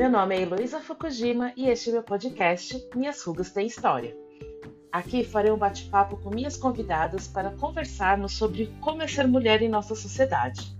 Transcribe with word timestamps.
Meu 0.00 0.08
nome 0.08 0.34
é 0.34 0.40
Heloísa 0.40 0.80
Fukujima 0.80 1.52
e 1.54 1.68
este 1.68 1.90
é 1.90 1.92
meu 1.92 2.02
podcast 2.02 2.88
Minhas 2.96 3.22
Rugas 3.22 3.50
Têm 3.50 3.66
História. 3.66 4.16
Aqui 4.90 5.22
farei 5.22 5.52
um 5.52 5.58
bate-papo 5.58 6.16
com 6.16 6.30
minhas 6.30 6.56
convidadas 6.56 7.28
para 7.28 7.50
conversarmos 7.50 8.32
sobre 8.32 8.74
como 8.80 9.02
é 9.02 9.06
ser 9.06 9.28
mulher 9.28 9.60
em 9.60 9.68
nossa 9.68 9.94
sociedade. 9.94 10.74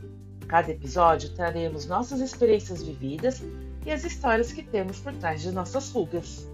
Cada 0.49 0.71
episódio 0.71 1.35
traremos 1.35 1.85
nossas 1.85 2.21
experiências 2.21 2.83
vividas 2.83 3.43
e 3.85 3.91
as 3.91 4.05
histórias 4.05 4.55
que 4.55 4.63
temos 4.63 5.01
por 5.01 5.13
trás 5.13 5.43
de 5.43 5.53
nossas 5.53 5.91
rugas. 5.91 6.49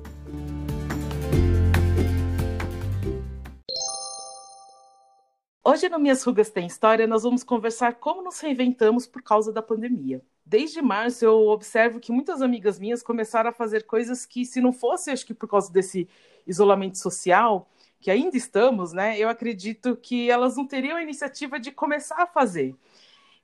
Hoje 5.63 5.89
no 5.89 6.01
Minhas 6.01 6.25
Rugas 6.25 6.51
Tem 6.51 6.67
História, 6.67 7.07
nós 7.07 7.23
vamos 7.23 7.45
conversar 7.45 7.95
como 7.95 8.25
nos 8.25 8.41
reinventamos 8.41 9.07
por 9.07 9.23
causa 9.23 9.53
da 9.53 9.63
pandemia. 9.63 10.21
Desde 10.49 10.81
março, 10.81 11.25
eu 11.25 11.49
observo 11.49 11.99
que 11.99 12.13
muitas 12.13 12.41
amigas 12.41 12.79
minhas 12.79 13.03
começaram 13.03 13.51
a 13.51 13.53
fazer 13.53 13.83
coisas 13.83 14.25
que, 14.25 14.47
se 14.47 14.61
não 14.61 14.73
fosse, 14.73 15.11
acho 15.11 15.27
que 15.27 15.35
por 15.35 15.49
causa 15.49 15.73
desse 15.73 16.09
isolamento 16.47 16.99
social, 16.99 17.69
que 18.01 18.13
ainda 18.13 18.37
estamos, 18.37 18.93
né? 18.93 19.19
Eu 19.19 19.29
acredito 19.29 19.97
que 19.97 20.31
elas 20.31 20.57
não 20.57 20.65
teriam 20.65 20.97
a 20.97 21.03
iniciativa 21.03 21.59
de 21.59 21.73
começar 21.73 22.23
a 22.23 22.27
fazer. 22.29 22.77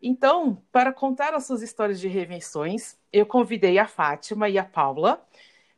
Então, 0.01 0.63
para 0.71 0.93
contar 0.93 1.35
as 1.35 1.45
suas 1.45 1.61
histórias 1.61 1.99
de 1.99 2.07
reinvenções, 2.07 2.97
eu 3.13 3.27
convidei 3.27 3.81
a 3.81 3.89
Fátima 3.89 4.49
e 4.49 4.57
a 4.57 4.65
Paula. 4.65 5.21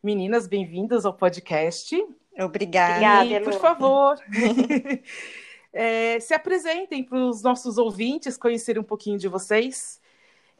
Meninas, 0.03 0.47
bem-vindas 0.47 1.07
ao 1.07 1.15
podcast. 1.15 1.97
Obrigada. 2.39 3.25
E, 3.25 3.41
por 3.41 3.55
favor, 3.55 4.19
é, 5.73 6.21
se 6.21 6.35
apresentem 6.35 7.03
para 7.03 7.19
os 7.19 7.43
nossos 7.43 7.79
ouvintes 7.79 8.37
conhecerem 8.37 8.83
um 8.83 8.85
pouquinho 8.85 9.17
de 9.17 9.27
vocês. 9.27 10.04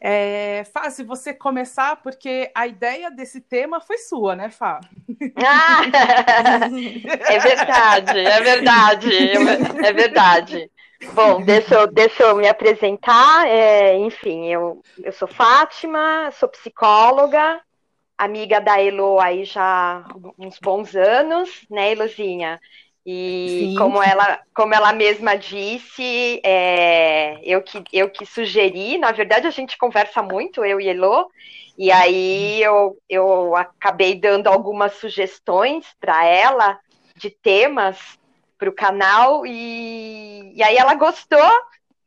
É 0.07 0.65
fácil 0.65 1.07
você 1.07 1.33
começar, 1.33 1.97
porque 2.03 2.51
a 2.55 2.67
ideia 2.67 3.11
desse 3.11 3.41
tema 3.41 3.81
foi 3.81 3.97
sua, 3.97 4.37
né, 4.37 4.51
Fá? 4.51 4.79
Ah, 5.35 5.81
é 7.27 7.39
verdade, 7.39 8.19
é 8.19 8.41
verdade, 8.43 9.17
é 9.83 9.93
verdade. 9.95 10.71
Bom, 11.15 11.41
deixa 11.41 11.77
eu, 11.77 11.87
deixa 11.87 12.23
eu 12.23 12.37
me 12.37 12.47
apresentar. 12.47 13.49
É, 13.49 13.97
enfim, 13.97 14.47
eu, 14.49 14.83
eu 15.03 15.11
sou 15.11 15.27
Fátima, 15.27 16.31
sou 16.33 16.51
psicóloga, 16.51 17.63
amiga 18.19 18.61
da 18.61 18.79
Elo 18.79 19.19
aí 19.19 19.47
já 19.47 20.05
há 20.05 20.05
uns 20.39 20.59
bons 20.59 20.95
anos, 20.95 21.65
né, 21.71 21.93
Elozinha? 21.93 22.61
E 23.07 23.67
Sim. 23.69 23.75
como 23.77 24.03
ela, 24.03 24.41
como 24.55 24.75
ela 24.75 24.93
mesma 24.93 25.37
disse, 25.37 26.41
é, 26.43 27.39
eu, 27.43 27.61
que, 27.61 27.85
eu 27.93 28.09
que 28.09 28.25
sugeri, 28.25 28.97
na 28.97 29.13
verdade 29.13 29.47
a 29.47 29.51
gente 29.51 29.77
conversa 29.77 30.23
muito, 30.23 30.65
eu 30.65 30.81
e 30.81 30.89
Elo, 30.89 31.31
e 31.77 31.93
aí 31.93 32.63
eu, 32.63 32.97
eu 33.09 33.55
acabei 33.57 34.15
dando 34.15 34.47
algumas 34.47 34.95
sugestões 34.95 35.85
para 36.01 36.25
ela 36.25 36.79
de 37.17 37.29
temas 37.29 37.99
para 38.57 38.71
o 38.71 38.75
canal, 38.75 39.45
e, 39.45 40.53
e 40.55 40.63
aí 40.63 40.77
ela 40.77 40.95
gostou, 40.95 41.53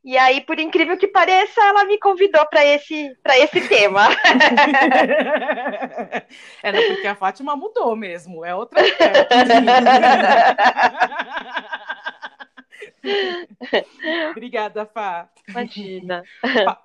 e 0.08 0.18
aí, 0.18 0.40
por 0.40 0.58
incrível 0.58 0.98
que 0.98 1.06
pareça, 1.06 1.60
ela 1.60 1.84
me 1.84 2.00
convidou 2.00 2.46
para 2.46 2.66
esse, 2.66 3.14
esse 3.30 3.68
tema. 3.68 4.08
é, 6.64 6.72
não, 6.72 6.82
porque 6.88 7.08
a 7.08 7.14
Fátima 7.14 7.58
mudou 7.58 7.94
mesmo, 7.94 8.46
é 8.46 8.56
outra. 8.56 8.82
Obrigada, 14.32 14.86
Fá. 14.86 15.28
Imagina. 15.46 16.24
Pa 16.42 16.82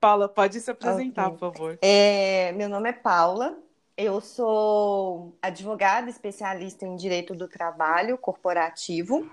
Paula, 0.00 0.28
pode 0.28 0.58
se 0.58 0.68
apresentar, 0.68 1.28
okay. 1.28 1.38
por 1.38 1.52
favor. 1.52 1.78
É, 1.80 2.50
meu 2.56 2.68
nome 2.68 2.88
é 2.88 2.92
Paula, 2.92 3.56
eu 3.96 4.20
sou 4.20 5.38
advogada 5.40 6.10
especialista 6.10 6.84
em 6.84 6.96
direito 6.96 7.36
do 7.36 7.46
trabalho 7.46 8.18
corporativo. 8.18 9.30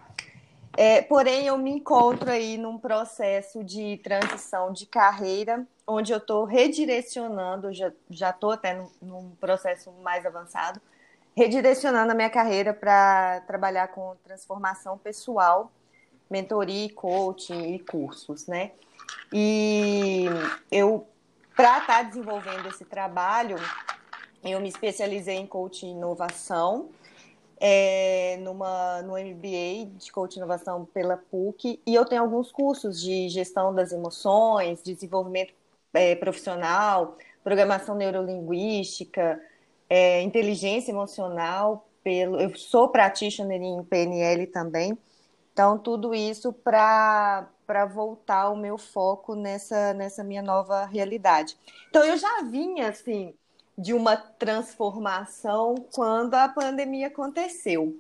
É, 0.76 1.02
porém, 1.04 1.46
eu 1.46 1.58
me 1.58 1.72
encontro 1.72 2.32
aí 2.32 2.58
num 2.58 2.80
processo 2.80 3.64
de 3.64 3.98
transição 4.04 4.74
de 4.74 4.88
carreira, 4.88 5.66
onde 5.86 6.12
eu 6.12 6.18
estou 6.18 6.46
redirecionando, 6.46 7.70
já 8.10 8.30
estou 8.30 8.52
até 8.52 8.74
num, 8.74 8.90
num, 9.02 9.30
processo 9.40 9.92
mais 10.02 10.26
avançado, 10.26 10.82
redirecionando 11.36 12.12
a 12.12 12.16
minha 12.16 12.30
carreira 12.30 12.74
para 12.74 13.42
trabalhar 13.42 13.90
com 13.90 14.16
transformação 14.24 14.98
pessoal, 14.98 15.72
mentoria, 16.30 16.92
coaching 16.94 17.76
e 17.76 17.80
cursos, 17.80 18.48
né? 18.48 18.72
E 19.32 20.26
eu, 20.72 21.08
para 21.56 21.80
estar 21.80 21.98
tá 21.98 22.04
desenvolvendo 22.04 22.68
esse 22.68 22.86
trabalho, 22.86 23.58
eu 24.44 24.60
me 24.60 24.70
especializei 24.70 25.36
em 25.36 25.46
coaching 25.46 25.88
e 25.88 25.92
inovação, 25.92 26.90
é, 27.66 28.36
numa, 28.42 29.02
no 29.04 29.14
MBA 29.14 29.96
de 29.98 30.12
Coach 30.12 30.36
Inovação 30.36 30.84
pela 30.84 31.16
PUC, 31.16 31.80
e 31.88 31.96
eu 31.96 32.04
tenho 32.04 32.22
alguns 32.22 32.52
cursos 32.52 33.02
de 33.02 33.30
gestão 33.30 33.74
das 33.74 33.94
emoções, 33.94 34.84
desenvolvimento 34.84 35.54
é, 35.94 36.14
profissional, 36.14 37.18
programação 37.42 37.96
neurolinguística, 37.96 39.42
é, 39.90 40.22
inteligência 40.24 40.92
emocional, 40.92 41.88
pelo, 42.04 42.38
eu 42.38 42.54
sou 42.54 42.90
practitioner 42.90 43.62
em 43.62 43.82
PNL 43.82 44.46
também, 44.48 44.98
então 45.54 45.78
tudo 45.78 46.14
isso 46.14 46.52
para 46.52 47.48
para 47.66 47.86
voltar 47.86 48.50
o 48.50 48.58
meu 48.58 48.78
foco 48.78 49.36
nessa, 49.36 49.94
nessa 49.94 50.22
minha 50.22 50.42
nova 50.42 50.86
realidade. 50.86 51.58
Então 51.90 52.04
eu 52.04 52.18
já 52.18 52.42
vinha 52.42 52.90
assim 52.90 53.34
de 53.78 53.94
uma 53.94 54.16
transformação 54.16 55.76
quando 55.94 56.36
a 56.36 56.48
pandemia 56.48 57.08
aconteceu. 57.08 57.98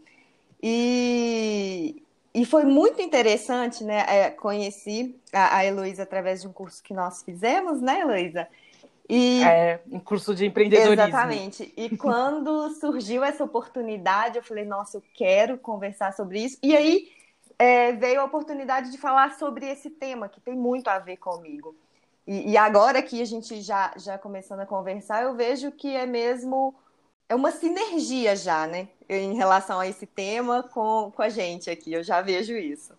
E, 0.61 2.01
e 2.33 2.45
foi 2.45 2.63
muito 2.63 3.01
interessante, 3.01 3.83
né? 3.83 4.05
É, 4.07 4.29
conheci 4.29 5.15
a, 5.31 5.57
a 5.57 5.65
Heloísa 5.65 6.03
através 6.03 6.41
de 6.41 6.47
um 6.47 6.53
curso 6.53 6.81
que 6.81 6.93
nós 6.93 7.23
fizemos, 7.23 7.81
né, 7.81 8.01
Heloísa? 8.01 8.47
E... 9.09 9.43
É, 9.43 9.81
um 9.91 9.99
curso 9.99 10.33
de 10.33 10.45
empreendedorismo. 10.45 10.93
Exatamente. 10.93 11.73
E 11.75 11.89
quando 11.97 12.69
surgiu 12.75 13.23
essa 13.23 13.43
oportunidade, 13.43 14.37
eu 14.37 14.43
falei, 14.43 14.65
nossa, 14.65 14.97
eu 14.97 15.03
quero 15.13 15.57
conversar 15.57 16.13
sobre 16.13 16.39
isso. 16.39 16.57
E 16.63 16.75
aí 16.75 17.09
é, 17.59 17.91
veio 17.91 18.21
a 18.21 18.25
oportunidade 18.25 18.91
de 18.91 18.97
falar 18.97 19.37
sobre 19.37 19.67
esse 19.67 19.89
tema, 19.89 20.29
que 20.29 20.39
tem 20.39 20.55
muito 20.55 20.87
a 20.87 20.99
ver 20.99 21.17
comigo. 21.17 21.75
E, 22.25 22.51
e, 22.51 22.57
agora 22.57 23.01
que 23.01 23.21
a 23.21 23.25
gente 23.25 23.61
já, 23.61 23.93
já 23.97 24.17
começando 24.17 24.61
a 24.61 24.65
conversar, 24.65 25.23
eu 25.23 25.35
vejo 25.35 25.71
que 25.71 25.93
é 25.93 26.05
mesmo 26.05 26.73
é 27.27 27.35
uma 27.35 27.51
sinergia 27.51 28.35
já, 28.35 28.67
né? 28.67 28.87
Em 29.09 29.35
relação 29.35 29.79
a 29.79 29.87
esse 29.87 30.05
tema 30.05 30.63
com, 30.63 31.11
com 31.13 31.21
a 31.21 31.29
gente 31.29 31.69
aqui, 31.69 31.91
eu 31.91 32.03
já 32.03 32.21
vejo 32.21 32.55
isso. 32.55 32.93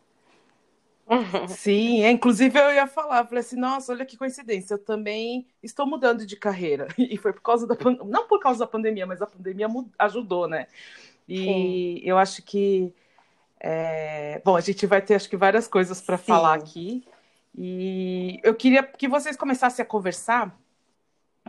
Sim, 1.48 2.02
é, 2.02 2.10
inclusive 2.10 2.58
eu 2.58 2.72
ia 2.72 2.86
falar, 2.86 3.26
falei 3.26 3.40
assim, 3.40 3.56
nossa, 3.56 3.92
olha 3.92 4.06
que 4.06 4.16
coincidência, 4.16 4.74
eu 4.74 4.78
também 4.78 5.46
estou 5.62 5.86
mudando 5.86 6.26
de 6.26 6.36
carreira. 6.36 6.88
E 6.98 7.16
foi 7.16 7.32
por 7.32 7.42
causa 7.42 7.66
da 7.66 7.76
não 8.04 8.26
por 8.26 8.40
causa 8.40 8.60
da 8.60 8.66
pandemia, 8.66 9.06
mas 9.06 9.20
a 9.20 9.26
pandemia 9.26 9.68
ajudou, 9.98 10.48
né? 10.48 10.66
E 11.28 11.38
Sim. 11.38 12.00
eu 12.04 12.18
acho 12.18 12.42
que 12.42 12.92
é... 13.60 14.40
bom, 14.44 14.56
a 14.56 14.60
gente 14.60 14.86
vai 14.86 15.00
ter 15.00 15.14
acho 15.14 15.28
que 15.28 15.36
várias 15.36 15.68
coisas 15.68 16.00
para 16.00 16.18
falar 16.18 16.54
aqui. 16.54 17.04
E 17.56 18.40
eu 18.42 18.54
queria 18.54 18.82
que 18.82 19.06
vocês 19.06 19.36
começassem 19.36 19.82
a 19.82 19.86
conversar 19.86 20.58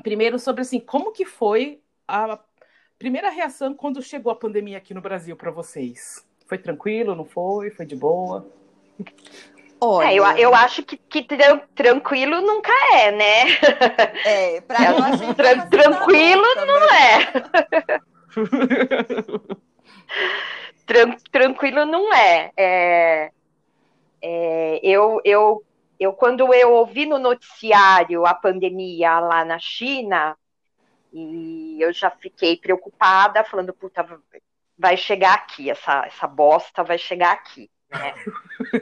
primeiro 0.03 0.37
sobre 0.37 0.61
assim, 0.61 0.79
como 0.79 1.11
que 1.11 1.25
foi 1.25 1.81
a 2.07 2.39
primeira 2.99 3.29
reação 3.29 3.73
quando 3.73 4.01
chegou 4.01 4.31
a 4.31 4.35
pandemia 4.35 4.77
aqui 4.77 4.93
no 4.93 5.01
Brasil 5.01 5.35
para 5.35 5.49
vocês? 5.49 6.25
Foi 6.45 6.57
tranquilo, 6.59 7.15
não 7.15 7.25
foi? 7.25 7.71
Foi 7.71 7.85
de 7.85 7.95
boa? 7.95 8.45
Olha... 9.81 10.07
É, 10.07 10.13
eu, 10.13 10.25
eu 10.37 10.55
acho 10.55 10.83
que, 10.83 10.95
que 10.95 11.23
tran, 11.23 11.59
tranquilo 11.73 12.39
nunca 12.41 12.71
é, 12.93 13.11
né? 13.11 13.51
É, 14.25 14.61
pra 14.61 14.77
é, 14.85 14.91
nós 14.91 15.19
tra, 15.35 15.65
tranquilo 15.65 16.43
não 16.67 16.93
é. 16.93 17.33
Tran, 20.85 21.15
tranquilo 21.31 21.83
não 21.85 22.13
é. 22.13 22.51
é, 22.55 23.31
é 24.21 24.79
eu, 24.83 25.19
eu 25.23 25.63
eu 26.05 26.13
quando 26.13 26.53
eu 26.53 26.71
ouvi 26.73 27.05
no 27.05 27.17
noticiário 27.17 28.25
a 28.25 28.33
pandemia 28.33 29.19
lá 29.19 29.43
na 29.43 29.59
China, 29.59 30.37
e 31.11 31.77
eu 31.81 31.91
já 31.91 32.09
fiquei 32.09 32.57
preocupada, 32.57 33.43
falando, 33.43 33.73
puta, 33.73 34.05
vai 34.77 34.97
chegar 34.97 35.33
aqui, 35.33 35.69
essa, 35.69 36.05
essa 36.05 36.27
bosta 36.27 36.83
vai 36.83 36.97
chegar 36.97 37.31
aqui. 37.31 37.69
Né? 37.89 38.13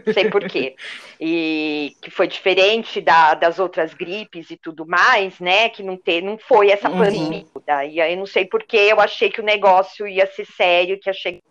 Não 0.05 0.13
sei 0.13 0.29
por 0.29 0.47
quê. 0.47 0.75
E 1.19 1.95
que 2.01 2.09
foi 2.09 2.27
diferente 2.27 2.99
da, 2.99 3.35
das 3.35 3.59
outras 3.59 3.93
gripes 3.93 4.49
e 4.49 4.57
tudo 4.57 4.85
mais, 4.85 5.39
né? 5.39 5.69
Que 5.69 5.83
não, 5.83 5.97
ter, 5.97 6.21
não 6.21 6.37
foi 6.37 6.71
essa 6.71 6.89
uhum. 6.89 6.97
pandemia. 6.97 7.45
E 7.89 8.01
aí 8.01 8.15
não 8.15 8.25
sei 8.25 8.45
por 8.45 8.63
que 8.63 8.77
eu 8.77 8.99
achei 8.99 9.29
que 9.29 9.41
o 9.41 9.45
negócio 9.45 10.07
ia 10.07 10.25
ser 10.25 10.45
sério, 10.45 10.99
que 10.99 11.09
achei. 11.09 11.41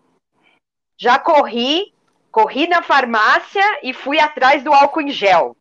Já 0.99 1.19
corri 1.19 1.93
corri 2.33 2.67
na 2.67 2.83
farmácia 2.83 3.63
e 3.83 3.93
fui 3.93 4.19
atrás 4.19 4.65
do 4.65 4.73
álcool 4.73 5.03
em 5.03 5.11
gel. 5.11 5.55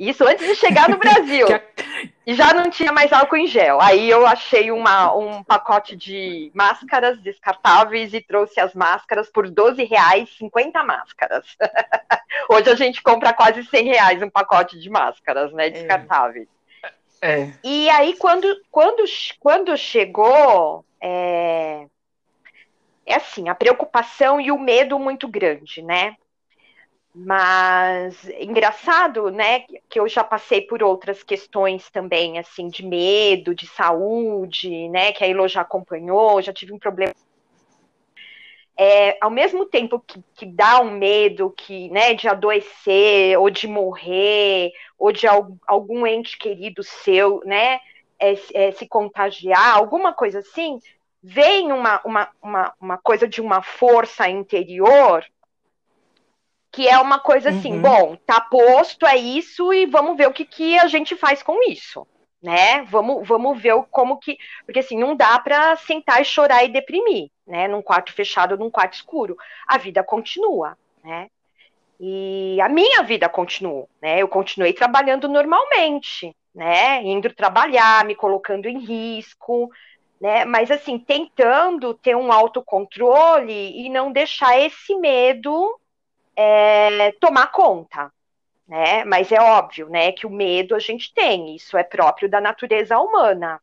Isso 0.00 0.26
antes 0.26 0.46
de 0.46 0.54
chegar 0.54 0.88
no 0.88 0.96
Brasil. 0.98 1.46
e 2.26 2.34
já 2.34 2.54
não 2.54 2.70
tinha 2.70 2.90
mais 2.90 3.12
álcool 3.12 3.36
em 3.36 3.46
gel. 3.46 3.78
Aí 3.82 4.08
eu 4.08 4.26
achei 4.26 4.70
uma, 4.70 5.14
um 5.14 5.44
pacote 5.44 5.94
de 5.94 6.50
máscaras 6.54 7.20
descartáveis 7.20 8.14
e 8.14 8.20
trouxe 8.22 8.58
as 8.58 8.72
máscaras 8.72 9.30
por 9.30 9.50
12 9.50 9.84
reais, 9.84 10.34
50 10.38 10.82
máscaras. 10.82 11.44
Hoje 12.48 12.70
a 12.70 12.74
gente 12.74 13.02
compra 13.02 13.34
quase 13.34 13.62
100 13.62 13.84
reais 13.84 14.22
um 14.22 14.30
pacote 14.30 14.80
de 14.80 14.88
máscaras, 14.88 15.52
né, 15.52 15.66
é. 15.66 15.70
descartáveis. 15.70 16.48
É. 17.20 17.52
E 17.62 17.90
aí, 17.90 18.16
quando, 18.16 18.46
quando, 18.70 19.04
quando 19.38 19.76
chegou, 19.76 20.82
é, 20.98 21.84
é 23.04 23.16
assim, 23.16 23.50
a 23.50 23.54
preocupação 23.54 24.40
e 24.40 24.50
o 24.50 24.58
medo 24.58 24.98
muito 24.98 25.28
grande, 25.28 25.82
né? 25.82 26.16
Mas 27.12 28.28
engraçado, 28.38 29.30
né, 29.30 29.64
que 29.88 29.98
eu 29.98 30.08
já 30.08 30.22
passei 30.22 30.60
por 30.60 30.80
outras 30.80 31.24
questões 31.24 31.90
também, 31.90 32.38
assim, 32.38 32.68
de 32.68 32.86
medo, 32.86 33.54
de 33.54 33.66
saúde, 33.66 34.88
né, 34.88 35.12
que 35.12 35.24
a 35.24 35.28
Elo 35.28 35.48
já 35.48 35.62
acompanhou, 35.62 36.40
já 36.40 36.52
tive 36.52 36.72
um 36.72 36.78
problema. 36.78 37.12
É, 38.76 39.18
ao 39.20 39.30
mesmo 39.30 39.66
tempo 39.66 39.98
que, 40.06 40.22
que 40.34 40.46
dá 40.46 40.80
um 40.80 40.92
medo 40.92 41.50
que, 41.50 41.90
né, 41.90 42.14
de 42.14 42.28
adoecer, 42.28 43.38
ou 43.38 43.50
de 43.50 43.66
morrer, 43.66 44.72
ou 44.96 45.10
de 45.10 45.26
algum 45.66 46.06
ente 46.06 46.38
querido 46.38 46.82
seu, 46.84 47.42
né, 47.44 47.80
é, 48.20 48.34
é, 48.54 48.72
se 48.72 48.86
contagiar, 48.86 49.76
alguma 49.76 50.12
coisa 50.12 50.38
assim, 50.38 50.78
vem 51.20 51.72
uma, 51.72 52.00
uma, 52.04 52.28
uma, 52.40 52.74
uma 52.80 52.98
coisa 52.98 53.26
de 53.26 53.40
uma 53.40 53.62
força 53.62 54.28
interior 54.30 55.24
que 56.72 56.88
é 56.88 56.98
uma 56.98 57.18
coisa 57.18 57.50
assim, 57.50 57.72
uhum. 57.74 57.82
bom, 57.82 58.16
tá 58.24 58.40
posto, 58.40 59.04
é 59.06 59.16
isso, 59.16 59.72
e 59.72 59.86
vamos 59.86 60.16
ver 60.16 60.28
o 60.28 60.32
que, 60.32 60.44
que 60.44 60.78
a 60.78 60.86
gente 60.86 61.16
faz 61.16 61.42
com 61.42 61.68
isso, 61.68 62.06
né? 62.40 62.82
Vamos, 62.84 63.26
vamos 63.26 63.60
ver 63.60 63.74
como 63.90 64.18
que. 64.18 64.38
Porque 64.64 64.78
assim, 64.78 64.96
não 64.96 65.16
dá 65.16 65.38
para 65.40 65.74
sentar 65.76 66.22
e 66.22 66.24
chorar 66.24 66.64
e 66.64 66.68
deprimir, 66.68 67.30
né? 67.46 67.66
Num 67.66 67.82
quarto 67.82 68.12
fechado, 68.12 68.56
num 68.56 68.70
quarto 68.70 68.94
escuro. 68.94 69.36
A 69.66 69.78
vida 69.78 70.02
continua, 70.04 70.76
né? 71.02 71.28
E 71.98 72.58
a 72.62 72.68
minha 72.68 73.02
vida 73.02 73.28
continuou, 73.28 73.88
né? 74.00 74.22
Eu 74.22 74.28
continuei 74.28 74.72
trabalhando 74.72 75.28
normalmente, 75.28 76.34
né? 76.54 77.02
Indo 77.02 77.34
trabalhar, 77.34 78.04
me 78.04 78.14
colocando 78.14 78.66
em 78.66 78.78
risco, 78.78 79.68
né? 80.20 80.44
Mas 80.44 80.70
assim, 80.70 80.98
tentando 80.98 81.94
ter 81.94 82.16
um 82.16 82.32
autocontrole 82.32 83.84
e 83.84 83.88
não 83.88 84.12
deixar 84.12 84.58
esse 84.58 84.94
medo 84.96 85.79
é, 86.40 87.12
tomar 87.12 87.48
conta, 87.48 88.10
né? 88.66 89.04
Mas 89.04 89.30
é 89.30 89.40
óbvio, 89.40 89.88
né, 89.88 90.12
que 90.12 90.26
o 90.26 90.30
medo 90.30 90.74
a 90.74 90.78
gente 90.78 91.12
tem, 91.12 91.54
isso 91.54 91.76
é 91.76 91.82
próprio 91.82 92.28
da 92.28 92.40
natureza 92.40 92.98
humana, 92.98 93.60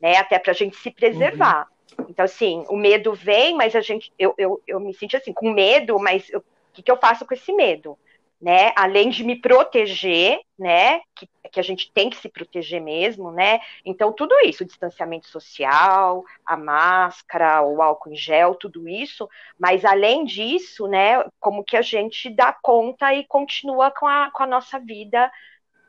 né? 0.00 0.16
Até 0.16 0.38
para 0.38 0.52
a 0.52 0.54
gente 0.54 0.76
se 0.76 0.90
preservar. 0.90 1.68
Uhum. 1.98 2.06
Então, 2.08 2.24
assim, 2.24 2.64
o 2.68 2.76
medo 2.76 3.12
vem, 3.12 3.54
mas 3.54 3.74
a 3.76 3.80
gente, 3.80 4.12
eu, 4.18 4.34
eu, 4.38 4.62
eu 4.66 4.80
me 4.80 4.94
sinto 4.94 5.16
assim, 5.16 5.32
com 5.32 5.50
medo, 5.50 5.98
mas 5.98 6.28
o 6.30 6.42
que, 6.72 6.82
que 6.82 6.90
eu 6.90 6.96
faço 6.96 7.26
com 7.26 7.34
esse 7.34 7.52
medo? 7.52 7.98
Né? 8.40 8.72
Além 8.76 9.08
de 9.08 9.24
me 9.24 9.36
proteger, 9.36 10.40
né? 10.58 11.00
Que, 11.14 11.28
que 11.50 11.60
a 11.60 11.62
gente 11.62 11.90
tem 11.92 12.10
que 12.10 12.16
se 12.16 12.28
proteger 12.28 12.80
mesmo, 12.80 13.30
né? 13.30 13.60
Então, 13.84 14.12
tudo 14.12 14.34
isso, 14.44 14.62
o 14.62 14.66
distanciamento 14.66 15.26
social, 15.28 16.24
a 16.44 16.56
máscara, 16.56 17.62
o 17.62 17.80
álcool 17.80 18.12
em 18.12 18.16
gel, 18.16 18.54
tudo 18.54 18.88
isso, 18.88 19.28
mas 19.58 19.84
além 19.84 20.24
disso, 20.24 20.86
né? 20.86 21.24
Como 21.40 21.64
que 21.64 21.76
a 21.76 21.82
gente 21.82 22.28
dá 22.28 22.52
conta 22.62 23.14
e 23.14 23.24
continua 23.26 23.90
com 23.90 24.06
a, 24.06 24.30
com 24.30 24.42
a 24.42 24.46
nossa 24.46 24.78
vida 24.78 25.30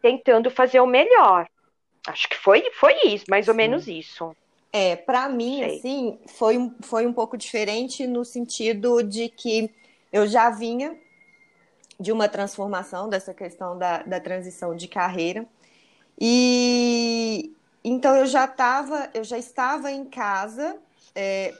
tentando 0.02 0.50
fazer 0.50 0.80
o 0.80 0.88
melhor. 0.88 1.48
Acho 2.08 2.30
que 2.30 2.38
foi, 2.38 2.72
foi 2.72 2.96
isso, 3.06 3.26
mais 3.30 3.48
ou 3.48 3.54
Sim. 3.54 3.58
menos 3.58 3.88
isso. 3.88 4.34
É, 4.72 4.96
para 4.96 5.28
mim, 5.28 5.60
Sei. 5.60 5.78
assim, 5.78 6.20
foi, 6.28 6.72
foi 6.82 7.06
um 7.06 7.14
pouco 7.14 7.38
diferente 7.38 8.08
no 8.08 8.24
sentido 8.24 9.02
de 9.02 9.28
que 9.28 9.70
eu 10.12 10.28
já 10.28 10.50
vinha 10.50 10.98
de 12.00 12.12
uma 12.12 12.30
transformação 12.30 13.10
dessa 13.10 13.34
questão 13.34 13.78
da, 13.78 14.04
da 14.04 14.20
transição 14.20 14.76
de 14.76 14.88
carreira. 14.88 15.46
E 16.20 17.54
então 17.84 18.16
eu 18.16 18.26
já 18.26 18.46
estava, 18.46 19.10
eu 19.14 19.24
já 19.24 19.38
estava 19.38 19.92
em 19.92 20.06
casa, 20.06 20.78
é, 21.16 21.54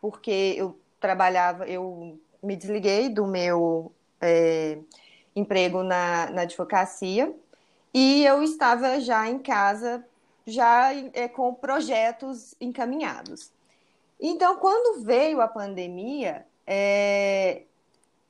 porque 0.00 0.54
eu 0.56 0.78
trabalhava, 1.00 1.66
eu 1.66 2.18
me 2.42 2.56
desliguei 2.56 3.08
do 3.08 3.26
meu 3.26 3.92
é, 4.20 4.78
emprego 5.34 5.82
na, 5.82 6.30
na 6.30 6.42
advocacia 6.42 7.34
e 7.92 8.24
eu 8.24 8.42
estava 8.42 9.00
já 9.00 9.28
em 9.28 9.38
casa, 9.38 10.04
já 10.46 10.92
é, 11.12 11.28
com 11.28 11.54
projetos 11.54 12.54
encaminhados. 12.60 13.52
Então, 14.18 14.56
quando 14.56 15.04
veio 15.04 15.40
a 15.40 15.48
pandemia, 15.48 16.46
é, 16.66 17.62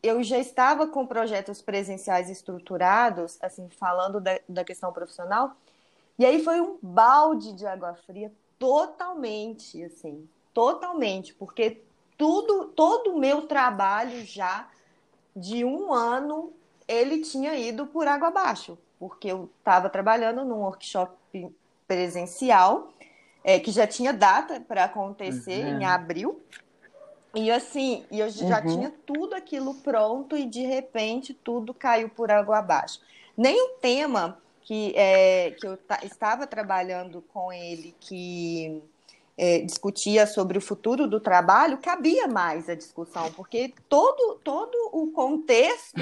eu 0.07 0.23
já 0.23 0.39
estava 0.39 0.87
com 0.87 1.07
projetos 1.07 1.63
presenciais 1.63 2.29
estruturados, 2.29 3.39
assim, 3.41 3.69
falando 3.71 4.21
da, 4.21 4.39
da 4.49 4.65
questão 4.65 4.93
profissional, 4.93 5.57
e 6.19 6.25
aí 6.25 6.43
foi 6.45 6.61
um 6.61 6.79
balde 6.83 7.53
de 7.53 7.67
água 7.67 7.95
fria 8.07 8.33
totalmente, 8.59 9.83
assim, 9.83 10.29
totalmente, 10.53 11.35
porque 11.35 11.83
tudo, 12.17 12.67
todo 12.69 13.13
o 13.13 13.19
meu 13.19 13.43
trabalho 13.43 14.25
já 14.25 14.69
de 15.35 15.65
um 15.65 15.93
ano, 15.93 16.53
ele 16.87 17.21
tinha 17.21 17.57
ido 17.57 17.87
por 17.87 18.07
água 18.07 18.29
abaixo, 18.29 18.79
porque 18.99 19.29
eu 19.29 19.51
estava 19.59 19.89
trabalhando 19.89 20.45
num 20.45 20.61
workshop 20.61 21.13
presencial, 21.89 22.93
é, 23.43 23.59
que 23.59 23.71
já 23.71 23.87
tinha 23.87 24.13
data 24.13 24.61
para 24.61 24.85
acontecer 24.85 25.65
uhum. 25.65 25.81
em 25.81 25.85
abril, 25.85 26.41
e 27.35 27.51
assim, 27.51 28.05
eu 28.11 28.29
já 28.31 28.61
uhum. 28.61 28.67
tinha 28.67 28.93
tudo 29.05 29.35
aquilo 29.35 29.75
pronto 29.75 30.37
e 30.37 30.47
de 30.47 30.65
repente 30.65 31.35
tudo 31.35 31.75
caiu 31.75 32.09
por 32.09 32.31
água 32.31 32.59
abaixo. 32.59 33.01
Nem 33.37 33.61
o 33.61 33.69
tema 33.81 34.39
que, 34.63 34.93
é, 34.97 35.51
que 35.53 35.67
eu 35.67 35.79
estava 36.03 36.47
trabalhando 36.47 37.23
com 37.33 37.53
ele, 37.53 37.95
que 38.01 38.83
é, 39.37 39.59
discutia 39.61 40.27
sobre 40.27 40.59
o 40.59 40.61
futuro 40.61 41.07
do 41.07 41.21
trabalho, 41.21 41.79
cabia 41.79 42.27
mais 42.29 42.69
a 42.69 42.75
discussão, 42.75 43.33
porque 43.33 43.75
todo, 43.89 44.39
todo 44.43 44.75
o 44.93 45.09
contexto 45.09 46.01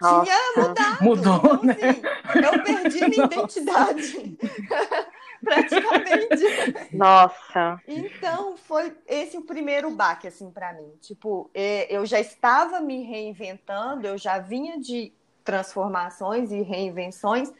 Nossa. 0.00 0.24
tinha 0.24 0.68
mudado. 0.68 1.04
Mudou, 1.04 1.36
então, 1.36 1.62
né? 1.64 1.76
assim, 2.24 2.38
eu 2.44 2.62
perdi 2.62 3.08
minha 3.08 3.24
identidade. 3.26 4.38
praticamente. 5.44 6.96
Nossa. 6.96 7.80
Então, 7.86 8.56
foi 8.56 8.96
esse 9.06 9.36
o 9.36 9.42
primeiro 9.42 9.90
baque, 9.90 10.28
assim, 10.28 10.50
para 10.50 10.72
mim. 10.72 10.92
Tipo, 11.00 11.50
é, 11.52 11.94
eu 11.94 12.06
já 12.06 12.20
estava 12.20 12.80
me 12.80 13.02
reinventando, 13.02 14.06
eu 14.06 14.16
já 14.16 14.38
vinha 14.38 14.80
de 14.80 15.12
transformações 15.44 16.52
e 16.52 16.62
reinvenções, 16.62 17.52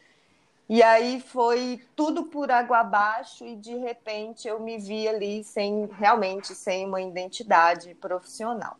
e 0.68 0.82
aí 0.82 1.20
foi 1.20 1.82
tudo 1.96 2.24
por 2.24 2.50
água 2.50 2.78
abaixo 2.78 3.44
e 3.44 3.56
de 3.56 3.74
repente 3.76 4.46
eu 4.46 4.60
me 4.60 4.78
vi 4.78 5.08
ali 5.08 5.42
sem 5.44 5.86
realmente 5.98 6.54
sem 6.54 6.86
uma 6.86 7.02
identidade 7.02 7.94
profissional. 7.96 8.76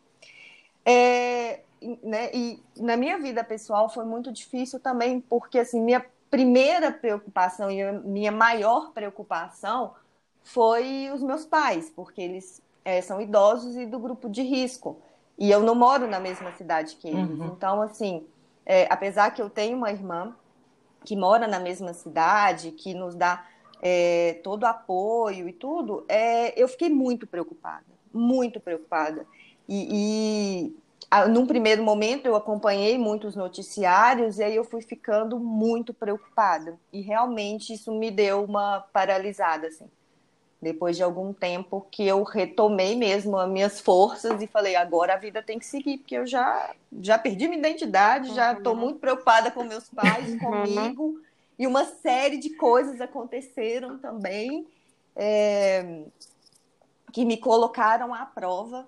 É, 0.85 1.59
né, 2.01 2.31
e 2.33 2.63
na 2.77 2.97
minha 2.97 3.19
vida 3.19 3.43
pessoal 3.43 3.89
foi 3.89 4.05
muito 4.05 4.31
difícil 4.31 4.79
também 4.79 5.21
porque 5.21 5.59
assim 5.59 5.81
minha 5.81 6.03
primeira 6.33 6.91
preocupação 6.91 7.69
e 7.69 7.79
a 7.79 7.93
minha 7.93 8.31
maior 8.31 8.91
preocupação 8.91 9.93
foi 10.41 11.11
os 11.13 11.21
meus 11.21 11.45
pais, 11.45 11.91
porque 11.95 12.19
eles 12.19 12.59
é, 12.83 13.03
são 13.03 13.21
idosos 13.21 13.77
e 13.77 13.85
do 13.85 13.99
grupo 13.99 14.27
de 14.27 14.41
risco. 14.41 14.97
E 15.37 15.51
eu 15.51 15.61
não 15.61 15.75
moro 15.75 16.07
na 16.07 16.19
mesma 16.19 16.51
cidade 16.53 16.95
que 16.95 17.07
eles. 17.07 17.37
Uhum. 17.37 17.45
Então, 17.45 17.83
assim, 17.83 18.25
é, 18.65 18.87
apesar 18.89 19.29
que 19.29 19.43
eu 19.43 19.47
tenho 19.47 19.77
uma 19.77 19.91
irmã 19.91 20.35
que 21.05 21.15
mora 21.15 21.47
na 21.47 21.59
mesma 21.59 21.93
cidade, 21.93 22.71
que 22.71 22.95
nos 22.95 23.13
dá 23.13 23.45
é, 23.79 24.39
todo 24.43 24.65
apoio 24.65 25.47
e 25.47 25.53
tudo, 25.53 26.03
é, 26.07 26.59
eu 26.59 26.67
fiquei 26.67 26.89
muito 26.89 27.27
preocupada, 27.27 27.85
muito 28.11 28.59
preocupada. 28.59 29.27
E, 29.69 30.71
e 30.71 30.75
num 31.29 31.45
primeiro 31.45 31.83
momento 31.83 32.25
eu 32.25 32.35
acompanhei 32.35 32.97
muitos 32.97 33.35
noticiários 33.35 34.39
e 34.39 34.43
aí 34.43 34.55
eu 34.55 34.63
fui 34.63 34.81
ficando 34.81 35.39
muito 35.39 35.93
preocupada. 35.93 36.77
E 36.91 37.01
realmente 37.01 37.73
isso 37.73 37.91
me 37.91 38.09
deu 38.09 38.43
uma 38.43 38.81
paralisada, 38.91 39.67
assim. 39.67 39.87
Depois 40.61 40.95
de 40.95 41.03
algum 41.03 41.33
tempo 41.33 41.85
que 41.91 42.07
eu 42.07 42.23
retomei 42.23 42.95
mesmo 42.95 43.37
as 43.37 43.49
minhas 43.49 43.81
forças 43.81 44.41
e 44.41 44.47
falei, 44.47 44.75
agora 44.75 45.13
a 45.13 45.17
vida 45.17 45.43
tem 45.43 45.59
que 45.59 45.65
seguir, 45.65 45.97
porque 45.97 46.15
eu 46.15 46.25
já, 46.25 46.73
já 47.01 47.17
perdi 47.17 47.47
minha 47.47 47.59
identidade, 47.59 48.33
já 48.33 48.53
estou 48.53 48.73
uhum. 48.73 48.79
muito 48.79 48.99
preocupada 48.99 49.51
com 49.51 49.63
meus 49.63 49.89
pais, 49.89 50.29
uhum. 50.29 50.39
comigo, 50.39 51.19
e 51.59 51.67
uma 51.67 51.83
série 51.83 52.37
de 52.37 52.51
coisas 52.51 53.01
aconteceram 53.01 53.97
também 53.97 54.65
é, 55.15 56.05
que 57.11 57.25
me 57.25 57.37
colocaram 57.37 58.13
à 58.13 58.25
prova 58.25 58.87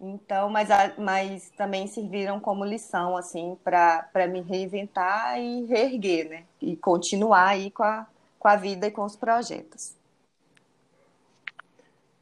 então, 0.00 0.50
mas, 0.50 0.68
mas 0.98 1.50
também 1.50 1.86
serviram 1.86 2.38
como 2.38 2.64
lição, 2.64 3.16
assim, 3.16 3.56
para 3.64 4.26
me 4.28 4.40
reinventar 4.40 5.40
e 5.40 5.64
reerguer, 5.64 6.28
né? 6.28 6.44
E 6.60 6.76
continuar 6.76 7.48
aí 7.48 7.70
com 7.70 7.82
a, 7.82 8.06
com 8.38 8.48
a 8.48 8.56
vida 8.56 8.86
e 8.86 8.90
com 8.90 9.04
os 9.04 9.16
projetos. 9.16 9.96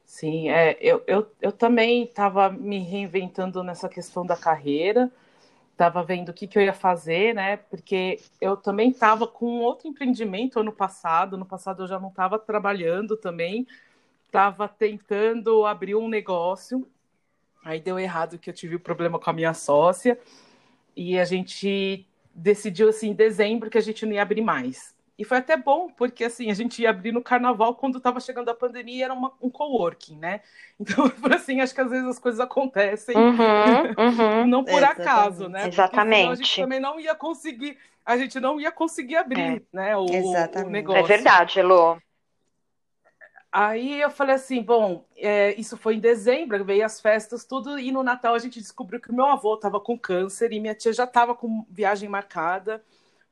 Sim, 0.07 0.49
é, 0.49 0.79
eu, 0.81 1.03
eu, 1.09 1.27
eu 1.43 1.51
também 1.51 2.05
estava 2.05 2.49
me 2.49 2.79
reinventando 2.79 3.65
nessa 3.65 3.89
questão 3.89 4.25
da 4.25 4.37
carreira, 4.37 5.11
estava 5.73 6.05
vendo 6.05 6.29
o 6.29 6.33
que, 6.33 6.47
que 6.47 6.57
eu 6.57 6.63
ia 6.63 6.73
fazer, 6.73 7.35
né? 7.35 7.57
Porque 7.57 8.21
eu 8.41 8.57
também 8.57 8.91
estava 8.91 9.27
com 9.27 9.61
outro 9.61 9.89
empreendimento 9.89 10.61
ano 10.61 10.73
passado. 10.73 11.37
No 11.37 11.45
passado 11.45 11.83
eu 11.83 11.89
já 11.89 11.99
não 11.99 12.11
estava 12.11 12.39
trabalhando 12.39 13.17
também, 13.17 13.67
estava 14.25 14.69
tentando 14.69 15.67
abrir 15.67 15.97
um 15.97 16.09
negócio. 16.09 16.89
Aí 17.65 17.81
deu 17.81 17.99
errado 17.99 18.39
que 18.39 18.51
eu 18.51 18.55
tive 18.55 18.77
um 18.77 18.81
problema 18.81 19.19
com 19.19 19.31
a 19.31 19.33
minha 19.33 19.55
sócia 19.55 20.19
e 20.95 21.19
a 21.19 21.25
gente 21.25 22.07
decidiu 22.35 22.89
assim 22.89 23.11
em 23.11 23.15
dezembro 23.15 23.71
que 23.71 23.79
a 23.79 23.81
gente 23.81 24.05
não 24.05 24.13
ia 24.13 24.23
abrir 24.23 24.43
mais. 24.43 24.95
E 25.17 25.25
foi 25.25 25.39
até 25.39 25.57
bom, 25.57 25.89
porque 25.89 26.25
assim, 26.25 26.51
a 26.51 26.55
gente 26.55 26.83
ia 26.83 26.91
abrir 26.91 27.13
no 27.13 27.23
carnaval 27.23 27.77
quando 27.77 27.99
estava 27.99 28.19
chegando 28.19 28.49
a 28.49 28.55
pandemia 28.55 28.97
e 28.97 29.03
era 29.03 29.15
uma, 29.15 29.33
um 29.41 29.49
coworking, 29.49 30.19
né? 30.19 30.41
Então, 30.79 31.11
assim, 31.33 31.61
acho 31.61 31.73
que 31.73 31.81
às 31.81 31.89
vezes 31.89 32.05
as 32.05 32.19
coisas 32.19 32.41
acontecem 32.41 33.17
uhum, 33.17 33.95
uhum. 33.97 34.47
não 34.49 34.65
por 34.65 34.83
acaso, 34.83 35.49
né? 35.49 35.69
Exatamente. 35.69 36.33
a 36.33 36.35
gente 36.35 36.61
também 36.61 36.81
não 36.81 36.99
ia 36.99 37.15
conseguir, 37.15 37.79
a 38.05 38.17
gente 38.17 38.41
não 38.41 38.61
ia 38.61 38.73
conseguir 38.73 39.15
abrir, 39.15 39.41
é. 39.41 39.63
né? 39.73 39.97
O, 39.97 40.05
o, 40.05 40.69
negócio. 40.69 41.05
É 41.05 41.07
verdade, 41.07 41.61
Elô. 41.61 41.97
Aí 43.57 44.01
eu 44.01 44.11
falei 44.11 44.35
assim, 44.35 44.61
bom, 44.61 45.05
é, 45.17 45.55
isso 45.55 45.77
foi 45.77 45.95
em 45.95 46.01
dezembro, 46.01 46.65
veio 46.65 46.85
as 46.85 47.01
festas, 47.01 47.45
tudo, 47.45 47.79
e 47.79 47.93
no 47.93 48.03
Natal 48.03 48.35
a 48.35 48.39
gente 48.41 48.59
descobriu 48.61 49.01
que 49.01 49.11
o 49.11 49.15
meu 49.15 49.27
avô 49.27 49.55
estava 49.55 49.79
com 49.79 49.97
câncer 49.97 50.53
e 50.53 50.59
minha 50.59 50.75
tia 50.75 50.93
já 50.93 51.05
estava 51.05 51.37
com 51.37 51.65
viagem 51.71 52.09
marcada 52.09 52.83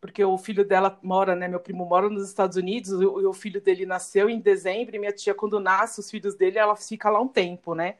porque 0.02 0.24
o 0.24 0.36
filho 0.36 0.64
dela 0.64 0.98
mora, 1.00 1.36
né? 1.36 1.46
Meu 1.46 1.60
primo 1.60 1.84
mora 1.86 2.08
nos 2.10 2.28
Estados 2.28 2.56
Unidos, 2.56 2.90
e 3.00 3.04
o, 3.06 3.32
filho 3.32 3.60
dele 3.60 3.86
nasceu 3.86 4.28
em 4.28 4.40
dezembro, 4.40 4.96
e 4.96 4.98
minha 4.98 5.12
tia, 5.12 5.32
quando 5.32 5.60
nasce 5.60 6.00
os 6.00 6.10
filhos 6.10 6.34
dele, 6.34 6.58
ela 6.58 6.74
fica 6.74 7.08
lá 7.08 7.20
um 7.20 7.28
tempo, 7.28 7.72
né? 7.72 7.94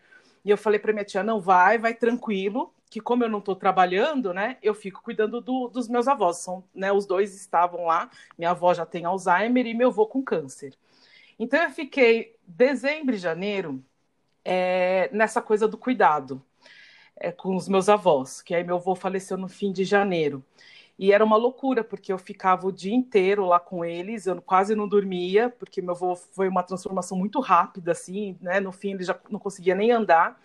E 0.45 0.51
eu 0.51 0.59
falei 0.59 0.81
para 0.81 0.93
minha 0.93 1.05
tia, 1.05 1.23
não, 1.23 1.41
vai, 1.41 1.79
vai 1.79 1.95
tranquilo, 1.95 2.75
que 2.91 3.01
como 3.01 3.23
eu 3.23 3.29
não 3.29 3.39
estou 3.39 3.55
trabalhando, 3.55 4.35
né, 4.35 4.59
eu 4.63 4.75
fico 4.75 5.01
cuidando 5.01 5.41
do, 5.41 5.69
dos 5.69 5.89
meus 5.89 6.09
avós. 6.09 6.39
São, 6.39 6.65
né, 6.75 6.93
os 6.93 7.07
dois 7.07 7.37
estavam 7.37 7.87
lá, 7.87 8.11
minha 8.37 8.51
avó 8.51 8.75
já 8.75 8.85
tem 8.85 9.05
Alzheimer 9.05 9.67
e 9.67 9.73
meu 9.73 9.89
avô 9.89 10.05
com 10.05 10.23
câncer. 10.23 10.77
Então 11.39 11.63
eu 11.63 11.71
fiquei 11.71 12.37
dezembro 12.47 13.15
e 13.15 13.19
janeiro 13.19 13.83
é, 14.45 15.09
nessa 15.13 15.41
coisa 15.41 15.67
do 15.67 15.79
cuidado 15.79 16.43
é, 17.17 17.31
com 17.33 17.57
os 17.57 17.69
meus 17.69 17.89
avós, 17.89 18.43
que 18.43 18.55
aí 18.55 18.65
meu 18.65 18.77
avô 18.77 18.95
faleceu 18.95 19.37
no 19.37 19.49
fim 19.49 19.73
de 19.73 19.85
janeiro. 19.85 20.45
E 20.99 21.13
era 21.13 21.25
uma 21.25 21.37
loucura, 21.37 21.83
porque 21.83 22.13
eu 22.13 22.19
ficava 22.19 22.67
o 22.67 22.73
dia 22.73 22.95
inteiro 22.95 23.45
lá 23.47 23.59
com 23.59 23.85
eles, 23.85 24.27
eu 24.27 24.41
quase 24.43 24.75
não 24.75 24.87
dormia, 24.87 25.49
porque 25.51 25.81
meu 25.81 25.95
avô 25.95 26.15
foi 26.15 26.49
uma 26.49 26.63
transformação 26.63 27.17
muito 27.19 27.41
rápida, 27.41 27.93
assim, 27.93 28.37
né? 28.41 28.61
No 28.61 28.71
fim, 28.71 28.93
ele 28.93 29.05
já 29.05 29.19
não 29.31 29.41
conseguia 29.41 29.75
nem 29.75 29.91
andar. 29.91 30.41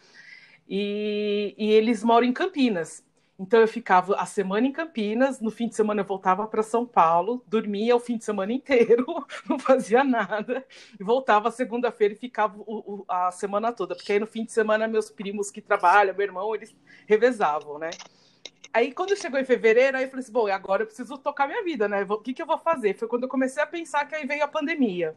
E, 0.67 1.53
e 1.57 1.69
eles 1.71 2.03
moram 2.03 2.25
em 2.25 2.33
Campinas. 2.33 3.03
Então 3.39 3.61
eu 3.61 3.67
ficava 3.67 4.15
a 4.15 4.25
semana 4.25 4.65
em 4.65 4.71
Campinas, 4.71 5.39
no 5.39 5.51
fim 5.51 5.67
de 5.67 5.75
semana 5.75 6.01
eu 6.01 6.05
voltava 6.05 6.47
para 6.47 6.63
São 6.63 6.87
Paulo, 6.87 7.43
dormia 7.45 7.95
o 7.95 7.99
fim 7.99 8.17
de 8.17 8.25
semana 8.25 8.51
inteiro, 8.51 9.05
não 9.47 9.59
fazia 9.59 10.03
nada, 10.03 10.65
e 10.99 11.03
voltava 11.03 11.51
segunda-feira 11.51 12.15
e 12.15 12.17
ficava 12.17 12.57
o, 12.57 13.01
o, 13.01 13.05
a 13.07 13.31
semana 13.31 13.71
toda, 13.71 13.95
porque 13.95 14.13
aí 14.13 14.19
no 14.19 14.25
fim 14.25 14.43
de 14.43 14.51
semana 14.51 14.87
meus 14.87 15.11
primos 15.11 15.51
que 15.51 15.61
trabalham, 15.61 16.15
meu 16.15 16.25
irmão, 16.25 16.55
eles 16.55 16.75
revezavam, 17.05 17.77
né? 17.77 17.91
Aí, 18.73 18.91
quando 18.93 19.15
chegou 19.17 19.39
em 19.39 19.45
fevereiro, 19.45 19.97
aí 19.97 20.03
eu 20.03 20.09
falei 20.09 20.23
assim: 20.23 20.31
bom, 20.31 20.47
agora 20.47 20.83
eu 20.83 20.87
preciso 20.87 21.17
tocar 21.17 21.47
minha 21.47 21.63
vida, 21.63 21.87
né? 21.87 22.03
O 22.07 22.19
que, 22.19 22.33
que 22.33 22.41
eu 22.41 22.45
vou 22.45 22.57
fazer? 22.59 22.95
Foi 22.95 23.07
quando 23.07 23.23
eu 23.23 23.29
comecei 23.29 23.61
a 23.63 23.65
pensar 23.67 24.05
que 24.05 24.13
aí 24.15 24.25
veio 24.27 24.43
a 24.43 24.47
pandemia. 24.47 25.15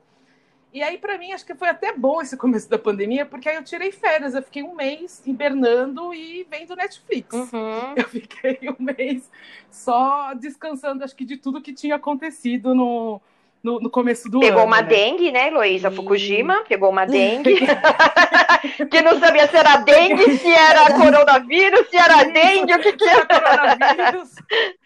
E 0.73 0.83
aí, 0.83 0.99
para 0.99 1.19
mim, 1.19 1.33
acho 1.33 1.45
que 1.45 1.55
foi 1.55 1.69
até 1.69 1.93
bom 1.93 2.23
esse 2.23 2.37
começo 2.37 2.71
da 2.71 2.79
pandemia, 2.79 3.27
porque 3.27 3.49
aí 3.49 3.57
eu 3.57 3.65
tirei 3.65 3.91
férias. 3.91 4.35
Eu 4.35 4.43
fiquei 4.43 4.63
um 4.63 4.75
mês 4.75 5.21
hibernando 5.27 6.15
e 6.15 6.47
vendo 6.49 6.77
Netflix. 6.77 7.35
Uhum. 7.35 7.95
Eu 7.97 8.09
fiquei 8.09 8.59
um 8.69 8.83
mês 8.83 9.29
só 9.71 10.33
descansando, 10.35 11.03
acho 11.03 11.17
que 11.17 11.25
de 11.25 11.37
tudo 11.37 11.61
que 11.61 11.73
tinha 11.73 11.97
acontecido 11.97 12.73
no, 12.73 13.21
no, 13.63 13.81
no 13.81 13.91
começo 13.91 14.31
do 14.31 14.41
pegou 14.41 14.47
ano. 14.47 14.57
Pegou 14.59 14.67
uma 14.67 14.83
né? 14.83 14.89
dengue, 14.89 15.33
né, 15.33 15.49
Heloísa 15.49 15.89
e... 15.89 15.97
Fukujima? 15.97 16.65
Pegou 16.69 16.91
uma 16.91 17.05
dengue. 17.07 17.59
que 18.91 19.03
não 19.03 19.19
sabia 19.19 19.49
se 19.49 19.57
era 19.57 19.77
dengue, 19.79 20.39
se 20.39 20.51
era 20.51 20.93
coronavírus, 20.93 21.89
se 21.89 21.97
era 21.97 22.25
dengue, 22.25 22.75
o 22.75 22.81
que, 22.81 22.93
que 22.93 23.05
era. 23.05 23.27
Coronavírus. 23.27 24.35